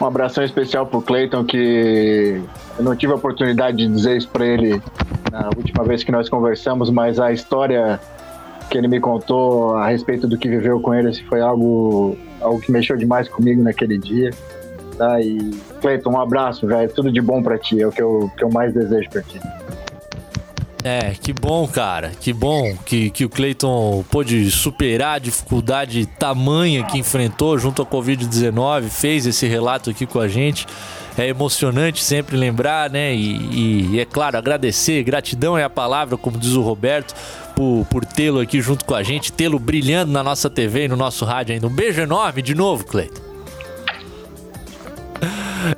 Um 0.00 0.06
abração 0.06 0.42
especial 0.42 0.86
pro 0.86 1.00
Cleiton, 1.00 1.44
que 1.44 2.42
eu 2.76 2.84
não 2.84 2.96
tive 2.96 3.12
a 3.12 3.16
oportunidade 3.16 3.76
de 3.76 3.86
dizer 3.86 4.16
isso 4.16 4.28
pra 4.28 4.44
ele 4.44 4.82
na 5.30 5.50
última 5.56 5.84
vez 5.84 6.02
que 6.02 6.10
nós 6.10 6.28
conversamos, 6.28 6.90
mas 6.90 7.20
a 7.20 7.30
história 7.32 8.00
que 8.70 8.78
ele 8.78 8.88
me 8.88 9.00
contou 9.00 9.74
a 9.76 9.88
respeito 9.88 10.26
do 10.26 10.36
que 10.36 10.48
viveu 10.48 10.80
com 10.80 10.94
ele 10.94 11.12
foi 11.24 11.40
algo, 11.40 12.16
algo 12.40 12.60
que 12.60 12.72
mexeu 12.72 12.96
demais 12.96 13.28
comigo 13.28 13.62
naquele 13.62 13.98
dia. 13.98 14.30
Tá? 14.96 15.20
E, 15.20 15.38
Cleiton, 15.80 16.12
um 16.12 16.20
abraço, 16.20 16.66
velho. 16.66 16.90
Tudo 16.92 17.12
de 17.12 17.20
bom 17.20 17.42
pra 17.42 17.58
ti. 17.58 17.80
É 17.80 17.86
o 17.86 17.92
que 17.92 18.02
eu, 18.02 18.30
que 18.36 18.44
eu 18.44 18.50
mais 18.50 18.72
desejo 18.72 19.08
pra 19.10 19.22
ti. 19.22 19.40
É, 20.84 21.14
que 21.18 21.32
bom, 21.32 21.66
cara. 21.66 22.12
Que 22.20 22.30
bom 22.30 22.76
que, 22.84 23.08
que 23.08 23.24
o 23.24 23.28
Cleiton 23.30 24.04
pôde 24.10 24.50
superar 24.50 25.16
a 25.16 25.18
dificuldade 25.18 26.04
tamanha 26.04 26.84
que 26.84 26.98
enfrentou 26.98 27.56
junto 27.56 27.80
à 27.80 27.86
Covid-19, 27.86 28.90
fez 28.90 29.24
esse 29.24 29.46
relato 29.46 29.88
aqui 29.88 30.04
com 30.04 30.20
a 30.20 30.28
gente. 30.28 30.66
É 31.16 31.26
emocionante 31.26 32.04
sempre 32.04 32.36
lembrar, 32.36 32.90
né? 32.90 33.14
E, 33.14 33.94
e 33.94 34.00
é 34.00 34.04
claro, 34.04 34.36
agradecer, 34.36 35.02
gratidão 35.04 35.56
é 35.56 35.64
a 35.64 35.70
palavra, 35.70 36.18
como 36.18 36.36
diz 36.36 36.52
o 36.52 36.60
Roberto, 36.60 37.14
por, 37.54 37.86
por 37.90 38.04
tê-lo 38.04 38.40
aqui 38.40 38.60
junto 38.60 38.84
com 38.84 38.94
a 38.94 39.02
gente, 39.02 39.32
tê-lo 39.32 39.58
brilhando 39.58 40.12
na 40.12 40.22
nossa 40.22 40.50
TV 40.50 40.84
e 40.84 40.88
no 40.88 40.96
nosso 40.96 41.24
rádio 41.24 41.54
ainda. 41.54 41.66
Um 41.66 41.70
beijo 41.70 42.00
enorme 42.00 42.42
de 42.42 42.54
novo, 42.54 42.84
Cleiton. 42.84 43.22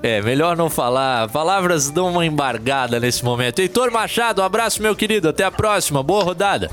É, 0.03 0.21
melhor 0.21 0.57
não 0.57 0.69
falar. 0.69 1.29
Palavras 1.31 1.91
dão 1.91 2.11
uma 2.11 2.27
embargada 2.27 2.99
nesse 2.99 3.25
momento. 3.25 3.61
Heitor 3.61 3.91
Machado, 3.91 4.43
um 4.43 4.45
abraço, 4.45 4.83
meu 4.83 4.97
querido. 4.97 5.29
Até 5.29 5.45
a 5.45 5.51
próxima. 5.51 6.03
Boa 6.03 6.25
rodada. 6.25 6.71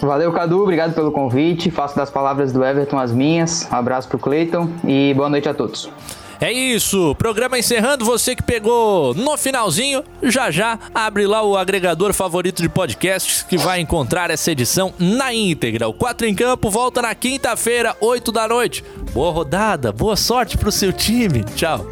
Valeu, 0.00 0.32
Cadu. 0.32 0.62
Obrigado 0.62 0.94
pelo 0.94 1.10
convite. 1.10 1.70
Faço 1.70 1.96
das 1.96 2.10
palavras 2.10 2.52
do 2.52 2.64
Everton 2.64 2.98
as 2.98 3.12
minhas. 3.12 3.68
Um 3.70 3.76
abraço 3.76 4.08
pro 4.08 4.18
Cleiton 4.18 4.70
e 4.86 5.12
boa 5.14 5.28
noite 5.28 5.48
a 5.48 5.54
todos. 5.54 5.90
É 6.40 6.52
isso, 6.52 7.14
programa 7.16 7.58
encerrando. 7.58 8.04
Você 8.04 8.36
que 8.36 8.42
pegou 8.42 9.12
no 9.14 9.36
finalzinho, 9.36 10.04
já 10.22 10.50
já 10.50 10.78
abre 10.94 11.26
lá 11.26 11.42
o 11.42 11.56
agregador 11.56 12.12
favorito 12.12 12.62
de 12.62 12.68
podcasts 12.68 13.42
que 13.42 13.58
vai 13.58 13.80
encontrar 13.80 14.30
essa 14.30 14.52
edição 14.52 14.94
na 14.98 15.34
íntegra. 15.34 15.88
O 15.88 15.92
4 15.92 16.26
em 16.26 16.34
Campo 16.34 16.70
volta 16.70 17.02
na 17.02 17.14
quinta-feira, 17.14 17.96
8 18.00 18.30
da 18.30 18.46
noite. 18.46 18.84
Boa 19.12 19.32
rodada, 19.32 19.90
boa 19.90 20.16
sorte 20.16 20.56
pro 20.56 20.70
seu 20.70 20.92
time. 20.92 21.42
Tchau. 21.56 21.84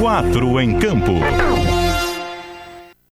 Quatro 0.00 0.60
em 0.60 0.78
campo. 0.78 1.12